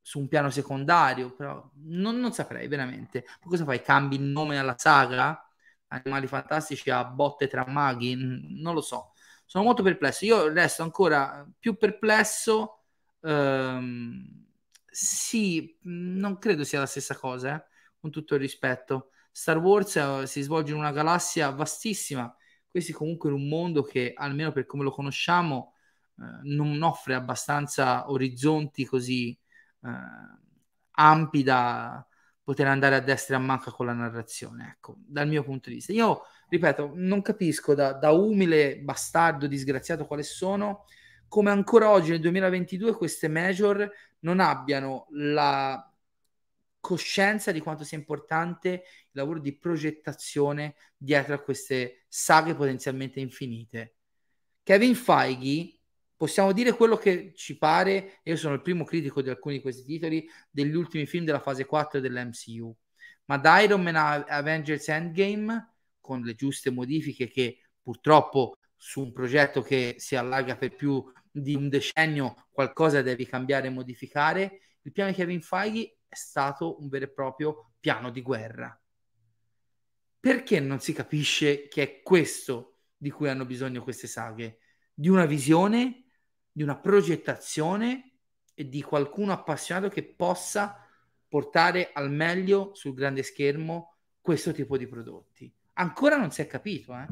su 0.00 0.18
un 0.20 0.28
piano 0.28 0.50
secondario, 0.50 1.34
però 1.34 1.70
non, 1.84 2.18
non, 2.18 2.32
saprei 2.32 2.66
veramente. 2.66 3.24
Ma 3.42 3.48
cosa 3.48 3.64
fai? 3.64 3.82
Cambi 3.82 4.16
il 4.16 4.22
nome 4.22 4.58
alla 4.58 4.74
saga? 4.76 5.46
Animali 5.88 6.26
fantastici 6.26 6.90
a 6.90 7.04
botte 7.04 7.46
tra 7.46 7.66
maghi? 7.66 8.14
Non 8.16 8.74
lo 8.74 8.80
so. 8.80 9.12
Sono 9.44 9.64
molto 9.64 9.82
perplesso. 9.82 10.24
Io 10.24 10.48
resto 10.52 10.82
ancora 10.82 11.46
più 11.58 11.76
perplesso. 11.76 12.81
Ehm, 13.22 14.46
sì, 14.90 15.76
non 15.82 16.38
credo 16.38 16.64
sia 16.64 16.80
la 16.80 16.86
stessa 16.86 17.16
cosa, 17.16 17.56
eh? 17.56 17.64
con 18.00 18.10
tutto 18.10 18.34
il 18.34 18.40
rispetto. 18.40 19.10
Star 19.30 19.58
Wars 19.58 19.96
eh, 19.96 20.26
si 20.26 20.42
svolge 20.42 20.72
in 20.72 20.78
una 20.78 20.92
galassia 20.92 21.50
vastissima 21.50 22.34
questi 22.72 22.92
comunque 22.92 23.28
in 23.28 23.36
un 23.36 23.48
mondo 23.48 23.82
che, 23.82 24.14
almeno 24.16 24.50
per 24.50 24.64
come 24.64 24.82
lo 24.82 24.90
conosciamo, 24.90 25.74
eh, 26.18 26.22
non 26.44 26.80
offre 26.82 27.14
abbastanza 27.14 28.10
orizzonti 28.10 28.86
così 28.86 29.38
eh, 29.82 29.88
ampi 30.92 31.42
da 31.42 32.04
poter 32.42 32.66
andare 32.66 32.96
a 32.96 33.00
destra 33.00 33.36
e 33.36 33.38
a 33.38 33.42
manca 33.42 33.70
con 33.70 33.86
la 33.86 33.92
narrazione, 33.92 34.74
ecco, 34.76 34.96
dal 34.98 35.28
mio 35.28 35.42
punto 35.44 35.68
di 35.68 35.76
vista. 35.76 35.92
Io, 35.92 36.22
ripeto, 36.48 36.92
non 36.94 37.20
capisco 37.20 37.74
da, 37.74 37.92
da 37.92 38.10
umile 38.12 38.78
bastardo 38.78 39.46
disgraziato 39.46 40.06
quale 40.06 40.22
sono, 40.22 40.86
come 41.32 41.48
ancora 41.48 41.88
oggi 41.88 42.10
nel 42.10 42.20
2022 42.20 42.92
queste 42.92 43.26
major 43.26 43.90
non 44.18 44.38
abbiano 44.38 45.06
la 45.12 45.90
coscienza 46.78 47.52
di 47.52 47.60
quanto 47.60 47.84
sia 47.84 47.96
importante 47.96 48.68
il 48.68 49.10
lavoro 49.12 49.38
di 49.38 49.56
progettazione 49.56 50.74
dietro 50.94 51.32
a 51.32 51.38
queste 51.38 52.04
saghe 52.06 52.54
potenzialmente 52.54 53.18
infinite. 53.18 53.94
Kevin 54.62 54.94
Feige, 54.94 55.78
possiamo 56.14 56.52
dire 56.52 56.72
quello 56.72 56.98
che 56.98 57.32
ci 57.34 57.56
pare, 57.56 58.20
io 58.24 58.36
sono 58.36 58.52
il 58.52 58.60
primo 58.60 58.84
critico 58.84 59.22
di 59.22 59.30
alcuni 59.30 59.54
di 59.54 59.62
questi 59.62 59.84
titoli, 59.84 60.28
degli 60.50 60.74
ultimi 60.74 61.06
film 61.06 61.24
della 61.24 61.40
fase 61.40 61.64
4 61.64 61.98
dell'MCU, 61.98 62.76
ma 63.24 63.38
da 63.38 63.58
Iron 63.60 63.80
Man 63.80 63.96
a 63.96 64.22
Avengers 64.24 64.86
Endgame, 64.86 65.76
con 65.98 66.20
le 66.20 66.34
giuste 66.34 66.70
modifiche 66.70 67.26
che 67.26 67.62
purtroppo 67.80 68.58
su 68.76 69.00
un 69.00 69.12
progetto 69.12 69.62
che 69.62 69.94
si 69.96 70.14
allarga 70.14 70.56
per 70.56 70.74
più 70.74 71.02
di 71.32 71.54
un 71.54 71.68
decennio 71.68 72.46
qualcosa 72.52 73.00
devi 73.00 73.26
cambiare 73.26 73.68
e 73.68 73.70
modificare, 73.70 74.60
il 74.82 74.92
piano 74.92 75.10
di 75.10 75.16
Kevin 75.16 75.40
Feige 75.40 75.96
è 76.06 76.14
stato 76.14 76.80
un 76.80 76.88
vero 76.88 77.06
e 77.06 77.10
proprio 77.10 77.72
piano 77.80 78.10
di 78.10 78.20
guerra. 78.20 78.78
Perché 80.20 80.60
non 80.60 80.78
si 80.78 80.92
capisce 80.92 81.66
che 81.66 81.82
è 81.82 82.02
questo 82.02 82.80
di 82.96 83.10
cui 83.10 83.28
hanno 83.28 83.46
bisogno 83.46 83.82
queste 83.82 84.06
saghe? 84.06 84.58
Di 84.94 85.08
una 85.08 85.24
visione, 85.24 86.04
di 86.52 86.62
una 86.62 86.78
progettazione 86.78 88.18
e 88.54 88.68
di 88.68 88.82
qualcuno 88.82 89.32
appassionato 89.32 89.88
che 89.88 90.04
possa 90.04 90.86
portare 91.26 91.90
al 91.94 92.12
meglio 92.12 92.74
sul 92.74 92.94
grande 92.94 93.22
schermo 93.22 93.96
questo 94.20 94.52
tipo 94.52 94.76
di 94.76 94.86
prodotti. 94.86 95.52
Ancora 95.74 96.16
non 96.16 96.30
si 96.30 96.42
è 96.42 96.46
capito, 96.46 96.92
eh? 96.92 97.06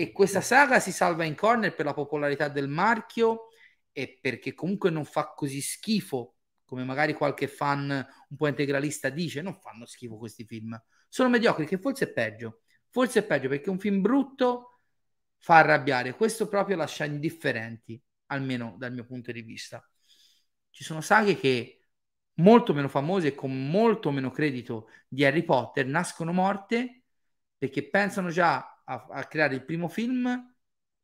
E 0.00 0.12
questa 0.12 0.40
saga 0.40 0.78
si 0.78 0.92
salva 0.92 1.24
in 1.24 1.34
corner 1.34 1.74
per 1.74 1.84
la 1.84 1.92
popolarità 1.92 2.46
del 2.46 2.68
marchio 2.68 3.48
e 3.90 4.16
perché 4.22 4.54
comunque 4.54 4.90
non 4.90 5.04
fa 5.04 5.32
così 5.34 5.60
schifo 5.60 6.36
come 6.64 6.84
magari 6.84 7.14
qualche 7.14 7.48
fan 7.48 7.90
un 8.28 8.36
po' 8.36 8.46
integralista 8.46 9.08
dice, 9.08 9.42
non 9.42 9.54
fanno 9.54 9.86
schifo 9.86 10.16
questi 10.16 10.44
film. 10.44 10.80
Sono 11.08 11.28
mediocri, 11.30 11.66
che 11.66 11.78
forse 11.78 12.04
è 12.04 12.12
peggio. 12.12 12.60
Forse 12.90 13.18
è 13.18 13.24
peggio 13.24 13.48
perché 13.48 13.70
un 13.70 13.80
film 13.80 14.00
brutto 14.00 14.82
fa 15.38 15.56
arrabbiare. 15.56 16.14
Questo 16.14 16.46
proprio 16.46 16.76
lascia 16.76 17.04
indifferenti, 17.04 18.00
almeno 18.26 18.76
dal 18.78 18.92
mio 18.92 19.04
punto 19.04 19.32
di 19.32 19.42
vista. 19.42 19.84
Ci 20.70 20.84
sono 20.84 21.00
saghe 21.00 21.34
che 21.34 21.88
molto 22.34 22.72
meno 22.72 22.86
famose 22.86 23.28
e 23.28 23.34
con 23.34 23.68
molto 23.68 24.12
meno 24.12 24.30
credito 24.30 24.90
di 25.08 25.24
Harry 25.24 25.42
Potter 25.42 25.86
nascono 25.86 26.32
morte 26.32 27.02
perché 27.58 27.88
pensano 27.90 28.28
già 28.28 28.77
a, 28.88 29.06
a 29.10 29.24
creare 29.24 29.54
il 29.54 29.64
primo 29.64 29.88
film 29.88 30.54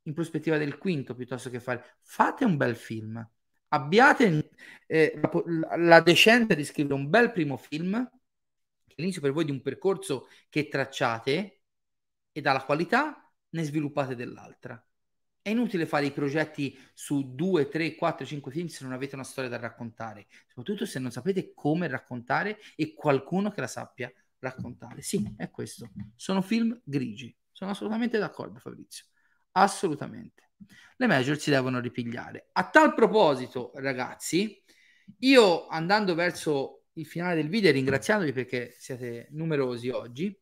in 0.07 0.13
prospettiva 0.13 0.59
del 0.59 0.79
quinto 0.79 1.15
piuttosto 1.15 1.51
che 1.51 1.61
fare 1.61 1.97
fate 2.03 2.45
un 2.45 2.57
bel 2.57 2.77
film 2.77 3.27
abbiate 3.75 4.51
eh, 4.87 5.21
la, 5.21 5.77
la 5.77 6.01
decenza 6.01 6.55
di 6.55 6.65
scrivere 6.65 6.95
un 6.95 7.11
bel 7.11 7.33
primo 7.33 7.57
film, 7.57 8.09
che 8.87 8.95
l'inizio 8.97 9.21
per 9.21 9.33
voi 9.33 9.45
di 9.45 9.51
un 9.51 9.61
percorso 9.61 10.29
che 10.49 10.69
tracciate 10.69 11.63
e 12.33 12.41
dalla 12.41 12.65
qualità 12.65 13.31
ne 13.51 13.63
sviluppate 13.65 14.15
dell'altra. 14.15 14.83
È 15.43 15.51
inutile 15.51 15.85
fare 15.85 16.07
i 16.07 16.13
progetti 16.13 16.79
su 16.95 17.35
2, 17.35 17.69
3, 17.69 17.97
4, 17.97 18.25
5 18.25 18.51
film 18.51 18.67
se 18.69 18.83
non 18.85 18.95
avete 18.95 19.15
una 19.15 19.25
storia 19.25 19.51
da 19.51 19.59
raccontare, 19.59 20.27
soprattutto 20.47 20.87
se 20.87 20.99
non 20.99 21.11
sapete 21.11 21.53
come 21.53 21.87
raccontare 21.87 22.59
e 22.77 22.95
qualcuno 22.95 23.51
che 23.51 23.61
la 23.61 23.67
sappia 23.67 24.11
raccontare. 24.39 25.03
Sì, 25.03 25.23
è 25.37 25.51
questo. 25.51 25.91
Sono 26.17 26.41
film 26.41 26.81
grigi. 26.83 27.35
Sono 27.55 27.71
assolutamente 27.71 28.19
d'accordo, 28.19 28.59
Fabrizio. 28.59 29.05
Assolutamente 29.53 30.51
le 30.97 31.07
major 31.07 31.39
si 31.39 31.51
devono 31.51 31.79
ripigliare. 31.81 32.49
A 32.53 32.69
tal 32.69 32.95
proposito, 32.95 33.71
ragazzi, 33.77 34.61
io 35.21 35.67
andando 35.69 36.15
verso 36.15 36.85
il 36.95 37.07
finale 37.07 37.37
del 37.37 37.49
video, 37.49 37.71
ringraziandovi 37.73 38.33
perché 38.33 38.75
siete 38.77 39.29
numerosi 39.31 39.89
oggi, 39.89 40.37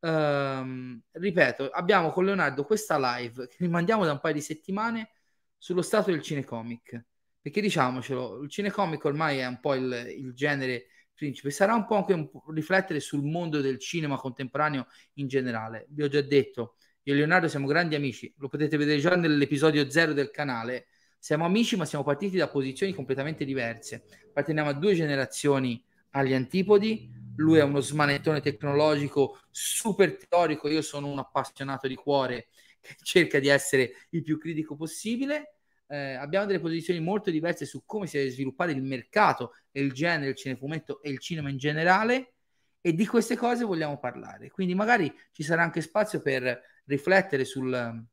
ehm, 0.00 1.02
ripeto, 1.12 1.68
abbiamo 1.70 2.10
con 2.10 2.24
Leonardo 2.24 2.64
questa 2.64 2.98
live 2.98 3.46
che 3.46 3.56
rimandiamo 3.60 4.04
da 4.04 4.12
un 4.12 4.20
paio 4.20 4.34
di 4.34 4.40
settimane 4.40 5.12
sullo 5.56 5.82
stato 5.82 6.10
del 6.10 6.22
cinecomic. 6.22 7.04
Perché 7.40 7.60
diciamocelo, 7.60 8.42
il 8.42 8.50
cinecomic 8.50 9.04
ormai 9.04 9.38
è 9.38 9.46
un 9.46 9.58
po' 9.58 9.74
il, 9.74 10.14
il 10.16 10.32
genere 10.32 10.86
principe, 11.22 11.50
sarà 11.50 11.74
un 11.74 11.86
po' 11.86 11.94
anche 11.94 12.12
un 12.14 12.28
po' 12.28 12.42
riflettere 12.48 12.98
sul 12.98 13.22
mondo 13.22 13.60
del 13.60 13.78
cinema 13.78 14.16
contemporaneo 14.16 14.88
in 15.14 15.28
generale. 15.28 15.86
Vi 15.90 16.02
ho 16.02 16.08
già 16.08 16.20
detto, 16.20 16.74
io 17.04 17.14
e 17.14 17.16
Leonardo 17.16 17.46
siamo 17.46 17.68
grandi 17.68 17.94
amici, 17.94 18.32
lo 18.38 18.48
potete 18.48 18.76
vedere 18.76 18.98
già 18.98 19.14
nell'episodio 19.14 19.88
zero 19.88 20.12
del 20.12 20.32
canale. 20.32 20.86
Siamo 21.18 21.44
amici, 21.44 21.76
ma 21.76 21.84
siamo 21.84 22.02
partiti 22.02 22.36
da 22.36 22.48
posizioni 22.48 22.92
completamente 22.92 23.44
diverse. 23.44 24.02
Apparteniamo 24.30 24.70
a 24.70 24.72
due 24.72 24.94
generazioni 24.94 25.80
agli 26.10 26.32
antipodi. 26.34 27.08
Lui 27.36 27.58
è 27.58 27.62
uno 27.62 27.78
smanettone 27.78 28.40
tecnologico 28.40 29.38
super 29.48 30.16
teorico. 30.16 30.68
Io 30.68 30.82
sono 30.82 31.06
un 31.06 31.20
appassionato 31.20 31.86
di 31.86 31.94
cuore 31.94 32.48
che 32.80 32.96
cerca 33.00 33.38
di 33.38 33.46
essere 33.46 33.92
il 34.10 34.22
più 34.22 34.36
critico 34.38 34.74
possibile. 34.74 35.58
Eh, 35.92 36.14
abbiamo 36.14 36.46
delle 36.46 36.58
posizioni 36.58 37.00
molto 37.00 37.30
diverse 37.30 37.66
su 37.66 37.82
come 37.84 38.06
si 38.06 38.16
deve 38.16 38.30
sviluppare 38.30 38.72
il 38.72 38.82
mercato 38.82 39.56
e 39.70 39.82
il 39.82 39.92
genere, 39.92 40.30
il 40.30 40.36
cinefumetto 40.36 41.02
e 41.02 41.10
il 41.10 41.18
cinema 41.18 41.50
in 41.50 41.58
generale. 41.58 42.32
E 42.80 42.94
di 42.94 43.06
queste 43.06 43.36
cose 43.36 43.64
vogliamo 43.64 43.98
parlare. 43.98 44.50
Quindi 44.50 44.74
magari 44.74 45.14
ci 45.32 45.42
sarà 45.42 45.62
anche 45.62 45.82
spazio 45.82 46.22
per 46.22 46.62
riflettere 46.86 47.44
sul, 47.44 48.06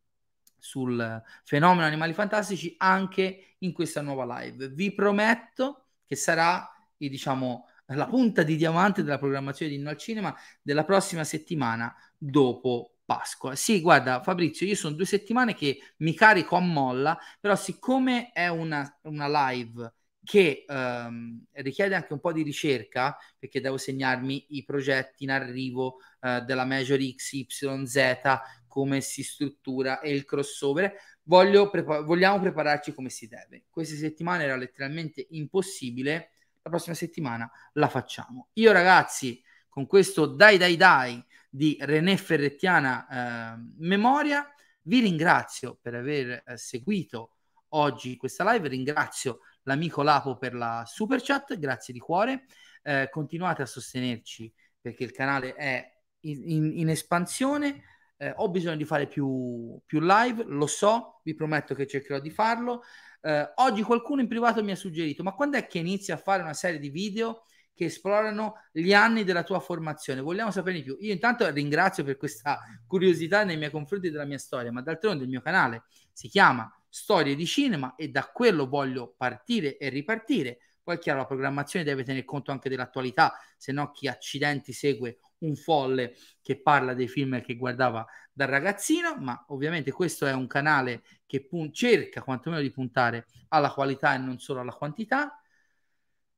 sul 0.57 1.23
fenomeno 1.45 1.85
Animali 1.85 2.11
Fantastici 2.13 2.75
anche 2.77 3.55
in 3.59 3.71
questa 3.71 4.01
nuova 4.01 4.41
live. 4.41 4.67
Vi 4.67 4.93
prometto 4.93 5.85
che 6.05 6.17
sarà, 6.17 6.69
diciamo, 6.97 7.65
la 7.85 8.07
punta 8.07 8.43
di 8.43 8.57
diamante 8.57 9.03
della 9.03 9.17
programmazione 9.17 9.71
di 9.71 9.77
Inno 9.77 9.89
al 9.89 9.97
Cinema 9.97 10.35
della 10.61 10.83
prossima 10.83 11.23
settimana 11.23 11.95
dopo 12.17 12.98
Pasqua. 13.09 13.55
Sì, 13.55 13.81
guarda 13.81 14.21
Fabrizio, 14.21 14.67
io 14.67 14.75
sono 14.75 14.95
due 14.95 15.05
settimane 15.05 15.55
che 15.55 15.79
mi 15.97 16.13
carico 16.13 16.55
a 16.55 16.59
molla, 16.59 17.17
però 17.39 17.55
siccome 17.55 18.31
è 18.31 18.47
una, 18.49 18.87
una 19.03 19.49
live 19.49 19.93
che 20.23 20.63
ehm, 20.67 21.45
richiede 21.53 21.95
anche 21.95 22.13
un 22.13 22.19
po' 22.19 22.31
di 22.31 22.43
ricerca, 22.43 23.17
perché 23.39 23.61
devo 23.61 23.77
segnarmi 23.77 24.45
i 24.49 24.63
progetti 24.63 25.23
in 25.23 25.31
arrivo 25.31 25.97
eh, 26.21 26.41
della 26.41 26.65
Major 26.65 26.99
X, 26.99 27.31
Y, 27.31 27.47
Z, 27.87 28.21
come 28.67 29.01
si 29.01 29.23
struttura 29.23 30.01
e 30.01 30.13
il 30.13 30.23
crossover. 30.25 30.93
Prepa- 31.23 32.01
vogliamo 32.01 32.39
prepararci 32.39 32.93
come 32.93 33.09
si 33.09 33.27
deve. 33.27 33.65
Queste 33.69 33.95
settimane 33.95 34.43
era 34.43 34.55
letteralmente 34.55 35.25
impossibile. 35.31 36.31
La 36.61 36.69
prossima 36.69 36.95
settimana 36.95 37.49
la 37.73 37.87
facciamo. 37.87 38.49
Io, 38.53 38.71
ragazzi, 38.71 39.41
con 39.67 39.87
questo 39.87 40.25
dai 40.27 40.57
dai 40.57 40.75
dai 40.75 41.23
di 41.49 41.77
René 41.79 42.15
Ferrettiana 42.17 43.55
eh, 43.55 43.73
Memoria. 43.79 44.47
Vi 44.83 44.99
ringrazio 44.99 45.77
per 45.81 45.95
aver 45.95 46.43
eh, 46.45 46.57
seguito 46.57 47.33
oggi 47.69 48.15
questa 48.17 48.49
live, 48.51 48.67
ringrazio 48.67 49.39
l'amico 49.63 50.01
Lapo 50.01 50.37
per 50.37 50.53
la 50.53 50.83
super 50.85 51.21
chat, 51.21 51.57
grazie 51.57 51.93
di 51.93 51.99
cuore. 51.99 52.45
Eh, 52.81 53.09
continuate 53.11 53.61
a 53.61 53.65
sostenerci 53.65 54.51
perché 54.79 55.03
il 55.03 55.11
canale 55.11 55.53
è 55.53 55.85
in, 56.21 56.49
in, 56.49 56.79
in 56.79 56.89
espansione. 56.89 57.83
Eh, 58.17 58.33
ho 58.35 58.49
bisogno 58.49 58.75
di 58.75 58.85
fare 58.85 59.07
più, 59.07 59.79
più, 59.85 59.99
live, 60.01 60.43
lo 60.45 60.67
so, 60.67 61.21
vi 61.23 61.33
prometto 61.35 61.73
che 61.73 61.87
cercherò 61.87 62.19
di 62.19 62.29
farlo. 62.29 62.83
Eh, 63.21 63.51
oggi 63.55 63.81
qualcuno 63.81 64.21
in 64.21 64.27
privato 64.27 64.63
mi 64.63 64.71
ha 64.71 64.75
suggerito, 64.75 65.23
ma 65.23 65.33
quando 65.33 65.57
è 65.57 65.67
che 65.67 65.79
inizi 65.79 66.11
a 66.11 66.17
fare 66.17 66.41
una 66.41 66.53
serie 66.53 66.79
di 66.79 66.89
video 66.89 67.43
che 67.79 67.85
esplorano 67.85 68.55
gli 68.73 68.91
anni 68.91 69.23
della 69.23 69.43
tua 69.43 69.61
formazione? 69.61 70.19
Vogliamo 70.19 70.51
sapere 70.51 70.75
di 70.75 70.83
più. 70.83 70.97
Io 70.99 71.13
intanto 71.13 71.49
ringrazio 71.49 72.03
per 72.03 72.17
questa 72.17 72.59
curiosità 72.85 73.45
nei 73.45 73.55
miei 73.55 73.71
confronti 73.71 74.11
della 74.11 74.25
mia 74.25 74.37
storia, 74.37 74.69
ma 74.69 74.81
d'altronde 74.81 75.23
il 75.23 75.29
mio 75.29 75.39
canale 75.39 75.83
si 76.11 76.27
chiama 76.27 76.69
Storie 76.89 77.35
di 77.35 77.45
Cinema 77.45 77.95
e 77.95 78.09
da 78.09 78.29
quello 78.33 78.67
voglio 78.67 79.13
partire 79.15 79.77
e 79.77 79.87
ripartire. 79.87 80.57
Poi 80.83 80.97
è 80.97 80.99
chiaro, 80.99 81.19
la 81.19 81.25
programmazione 81.25 81.85
deve 81.85 82.03
tener 82.03 82.25
conto 82.25 82.51
anche 82.51 82.67
dell'attualità, 82.67 83.39
se 83.55 83.71
no 83.71 83.91
chi 83.91 84.09
accidenti 84.09 84.73
segue 84.73 85.19
un 85.39 85.55
folle 85.55 86.17
che 86.41 86.61
parla 86.61 86.93
dei 86.93 87.07
film 87.07 87.41
che 87.41 87.55
guardava 87.55 88.05
da 88.33 88.43
ragazzino, 88.43 89.15
ma 89.19 89.45
ovviamente 89.49 89.93
questo 89.93 90.25
è 90.25 90.33
un 90.33 90.47
canale 90.47 91.03
che 91.25 91.45
pun- 91.45 91.71
cerca 91.71 92.23
quantomeno 92.23 92.61
di 92.61 92.71
puntare 92.71 93.27
alla 93.49 93.71
qualità 93.71 94.15
e 94.15 94.17
non 94.17 94.37
solo 94.37 94.59
alla 94.59 94.73
quantità. 94.73 95.38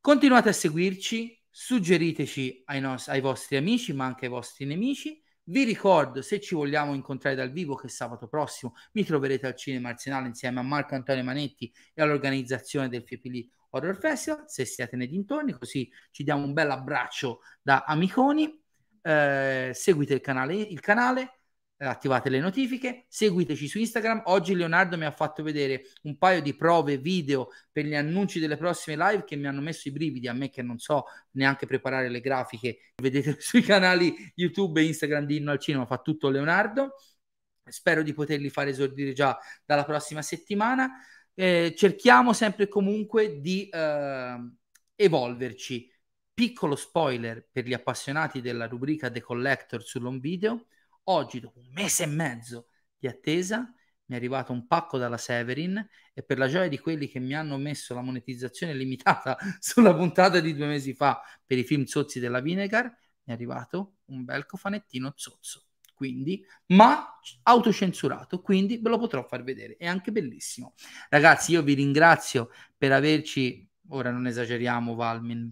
Continuate 0.01 0.49
a 0.49 0.51
seguirci, 0.51 1.39
suggeriteci 1.47 2.63
ai, 2.65 2.79
nos- 2.79 3.07
ai 3.07 3.21
vostri 3.21 3.57
amici, 3.57 3.93
ma 3.93 4.05
anche 4.05 4.25
ai 4.25 4.31
vostri 4.31 4.65
nemici. 4.65 5.21
Vi 5.43 5.63
ricordo, 5.63 6.23
se 6.23 6.39
ci 6.39 6.55
vogliamo 6.55 6.95
incontrare 6.95 7.35
dal 7.35 7.51
vivo, 7.51 7.75
che 7.75 7.87
sabato 7.87 8.27
prossimo 8.27 8.73
mi 8.93 9.05
troverete 9.05 9.45
al 9.45 9.55
Cinema 9.55 9.89
Arsenale 9.89 10.25
insieme 10.25 10.59
a 10.59 10.63
Marco 10.63 10.95
Antonio 10.95 11.23
Manetti 11.23 11.71
e 11.93 12.01
all'organizzazione 12.01 12.89
del 12.89 13.03
FIPLI 13.03 13.47
Horror 13.69 13.95
Festival, 13.95 14.45
se 14.47 14.65
siete 14.65 14.95
nei 14.95 15.07
dintorni, 15.07 15.51
così 15.51 15.87
ci 16.09 16.23
diamo 16.23 16.45
un 16.45 16.53
bel 16.53 16.71
abbraccio 16.71 17.41
da 17.61 17.83
amiconi 17.85 18.59
eh, 19.03 19.69
seguite 19.71 20.15
il 20.15 20.21
canale, 20.21 20.55
il 20.55 20.79
canale 20.79 21.40
attivate 21.87 22.29
le 22.29 22.39
notifiche, 22.39 23.05
seguiteci 23.07 23.67
su 23.67 23.79
Instagram. 23.79 24.23
Oggi 24.25 24.55
Leonardo 24.55 24.97
mi 24.97 25.05
ha 25.05 25.11
fatto 25.11 25.41
vedere 25.43 25.83
un 26.03 26.17
paio 26.17 26.41
di 26.41 26.55
prove 26.55 26.97
video 26.97 27.49
per 27.71 27.85
gli 27.85 27.95
annunci 27.95 28.39
delle 28.39 28.57
prossime 28.57 28.95
live 28.97 29.23
che 29.23 29.35
mi 29.35 29.47
hanno 29.47 29.61
messo 29.61 29.87
i 29.87 29.91
brividi 29.91 30.27
a 30.27 30.33
me 30.33 30.49
che 30.49 30.61
non 30.61 30.77
so 30.77 31.05
neanche 31.31 31.65
preparare 31.65 32.09
le 32.09 32.19
grafiche. 32.19 32.93
Vedete 32.95 33.37
sui 33.41 33.61
canali 33.61 34.15
YouTube 34.35 34.81
e 34.81 34.85
Instagram 34.85 35.25
di 35.25 35.37
Inno 35.37 35.51
al 35.51 35.59
Cinema, 35.59 35.85
fa 35.85 35.97
tutto 35.97 36.29
Leonardo. 36.29 36.95
Spero 37.63 38.03
di 38.03 38.13
poterli 38.13 38.49
fare 38.49 38.71
esordire 38.71 39.13
già 39.13 39.37
dalla 39.65 39.85
prossima 39.85 40.21
settimana. 40.21 40.89
Eh, 41.33 41.73
cerchiamo 41.75 42.33
sempre 42.33 42.65
e 42.65 42.67
comunque 42.67 43.39
di 43.39 43.69
eh, 43.69 44.37
evolverci 44.95 45.89
Piccolo 46.33 46.75
spoiler 46.75 47.47
per 47.51 47.65
gli 47.65 47.73
appassionati 47.73 48.41
della 48.41 48.65
rubrica 48.65 49.11
The 49.11 49.21
Collector 49.21 49.83
sull'home 49.83 50.19
video. 50.19 50.65
Oggi, 51.05 51.39
dopo 51.39 51.59
un 51.59 51.69
mese 51.71 52.03
e 52.03 52.07
mezzo 52.07 52.67
di 52.97 53.07
attesa, 53.07 53.59
mi 53.59 54.15
è 54.15 54.19
arrivato 54.19 54.51
un 54.51 54.67
pacco 54.67 54.97
dalla 54.97 55.17
Severin 55.17 55.83
e 56.13 56.23
per 56.23 56.37
la 56.37 56.47
gioia 56.47 56.67
di 56.67 56.77
quelli 56.77 57.07
che 57.07 57.19
mi 57.19 57.33
hanno 57.33 57.57
messo 57.57 57.93
la 57.93 58.01
monetizzazione 58.01 58.73
limitata 58.73 59.37
sulla 59.59 59.95
puntata 59.95 60.39
di 60.39 60.53
due 60.53 60.67
mesi 60.67 60.93
fa 60.93 61.21
per 61.45 61.57
i 61.57 61.63
film 61.63 61.85
zozzi 61.85 62.19
della 62.19 62.41
Vinegar, 62.41 62.85
mi 62.85 62.95
è 63.23 63.31
arrivato 63.31 63.97
un 64.05 64.25
bel 64.25 64.45
cofanettino 64.45 65.13
zozzo. 65.15 65.65
Quindi, 65.93 66.43
ma 66.67 67.19
autocensurato, 67.43 68.41
quindi 68.41 68.79
ve 68.79 68.89
lo 68.89 68.97
potrò 68.97 69.23
far 69.27 69.43
vedere. 69.43 69.75
È 69.77 69.85
anche 69.85 70.11
bellissimo. 70.11 70.73
Ragazzi, 71.09 71.51
io 71.51 71.61
vi 71.61 71.75
ringrazio 71.75 72.49
per 72.75 72.91
averci, 72.91 73.69
ora 73.89 74.09
non 74.09 74.25
esageriamo 74.25 74.95
Valmin, 74.95 75.51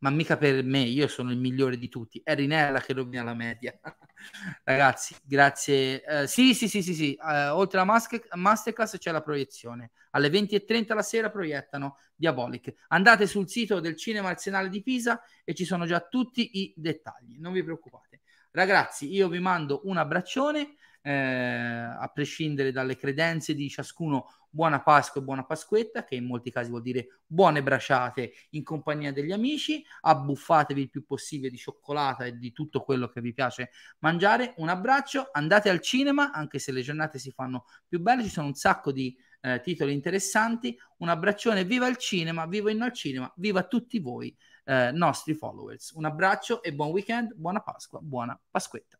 ma 0.00 0.10
mica 0.10 0.36
per 0.36 0.62
me, 0.64 0.80
io 0.80 1.08
sono 1.08 1.30
il 1.30 1.38
migliore 1.38 1.78
di 1.78 1.88
tutti. 1.88 2.20
È 2.22 2.34
Rinella 2.34 2.80
che 2.80 2.92
rovina 2.92 3.22
la 3.22 3.34
media. 3.34 3.78
Ragazzi, 4.64 5.14
grazie. 5.22 6.02
Uh, 6.06 6.26
sì, 6.26 6.54
sì, 6.54 6.68
sì, 6.68 6.82
sì, 6.82 6.94
sì. 6.94 7.18
Uh, 7.20 7.56
oltre 7.56 7.78
alla 7.78 7.90
master- 7.90 8.34
masterclass 8.34 8.98
c'è 8.98 9.10
la 9.10 9.22
proiezione. 9.22 9.92
Alle 10.10 10.28
20.30 10.28 10.94
la 10.94 11.02
sera 11.02 11.30
proiettano 11.30 11.98
Diabolic. 12.14 12.74
Andate 12.88 13.26
sul 13.26 13.48
sito 13.48 13.80
del 13.80 13.96
Cinema 13.96 14.30
Arsenale 14.30 14.68
di 14.68 14.82
Pisa 14.82 15.22
e 15.44 15.54
ci 15.54 15.64
sono 15.64 15.84
già 15.84 16.00
tutti 16.00 16.58
i 16.60 16.72
dettagli. 16.76 17.38
Non 17.38 17.52
vi 17.52 17.62
preoccupate. 17.62 18.20
Ragazzi, 18.52 19.12
io 19.12 19.28
vi 19.28 19.38
mando 19.38 19.82
un 19.84 19.96
abbraccione 19.96 20.76
eh, 21.02 21.12
a 21.12 22.10
prescindere 22.12 22.72
dalle 22.72 22.96
credenze 22.96 23.54
di 23.54 23.68
ciascuno, 23.68 24.39
buona 24.50 24.82
Pasqua 24.82 25.20
e 25.20 25.24
buona 25.24 25.44
Pasquetta, 25.44 26.04
che 26.04 26.16
in 26.16 26.26
molti 26.26 26.50
casi 26.50 26.68
vuol 26.68 26.82
dire 26.82 27.20
buone 27.24 27.62
bracciate 27.62 28.32
in 28.50 28.64
compagnia 28.64 29.12
degli 29.12 29.32
amici, 29.32 29.84
abbuffatevi 30.00 30.82
il 30.82 30.90
più 30.90 31.04
possibile 31.04 31.50
di 31.50 31.56
cioccolata 31.56 32.24
e 32.24 32.36
di 32.36 32.52
tutto 32.52 32.82
quello 32.82 33.08
che 33.08 33.20
vi 33.20 33.32
piace 33.32 33.70
mangiare. 34.00 34.54
Un 34.58 34.68
abbraccio, 34.68 35.30
andate 35.32 35.70
al 35.70 35.80
cinema, 35.80 36.32
anche 36.32 36.58
se 36.58 36.72
le 36.72 36.82
giornate 36.82 37.18
si 37.18 37.30
fanno 37.30 37.64
più 37.86 38.00
belle, 38.00 38.24
ci 38.24 38.30
sono 38.30 38.48
un 38.48 38.54
sacco 38.54 38.92
di 38.92 39.16
eh, 39.40 39.60
titoli 39.60 39.92
interessanti. 39.92 40.78
Un 40.98 41.08
abbraccione, 41.08 41.64
viva 41.64 41.88
il 41.88 41.96
cinema, 41.96 42.46
viva 42.46 42.70
il 42.70 42.80
al 42.80 42.92
cinema, 42.92 43.32
viva 43.36 43.62
tutti 43.62 43.98
voi 43.98 44.36
eh, 44.64 44.90
nostri 44.92 45.34
followers. 45.34 45.92
Un 45.92 46.04
abbraccio 46.04 46.62
e 46.62 46.74
buon 46.74 46.90
weekend, 46.90 47.34
buona 47.34 47.60
Pasqua, 47.60 48.00
buona 48.00 48.38
Pasquetta. 48.50 48.99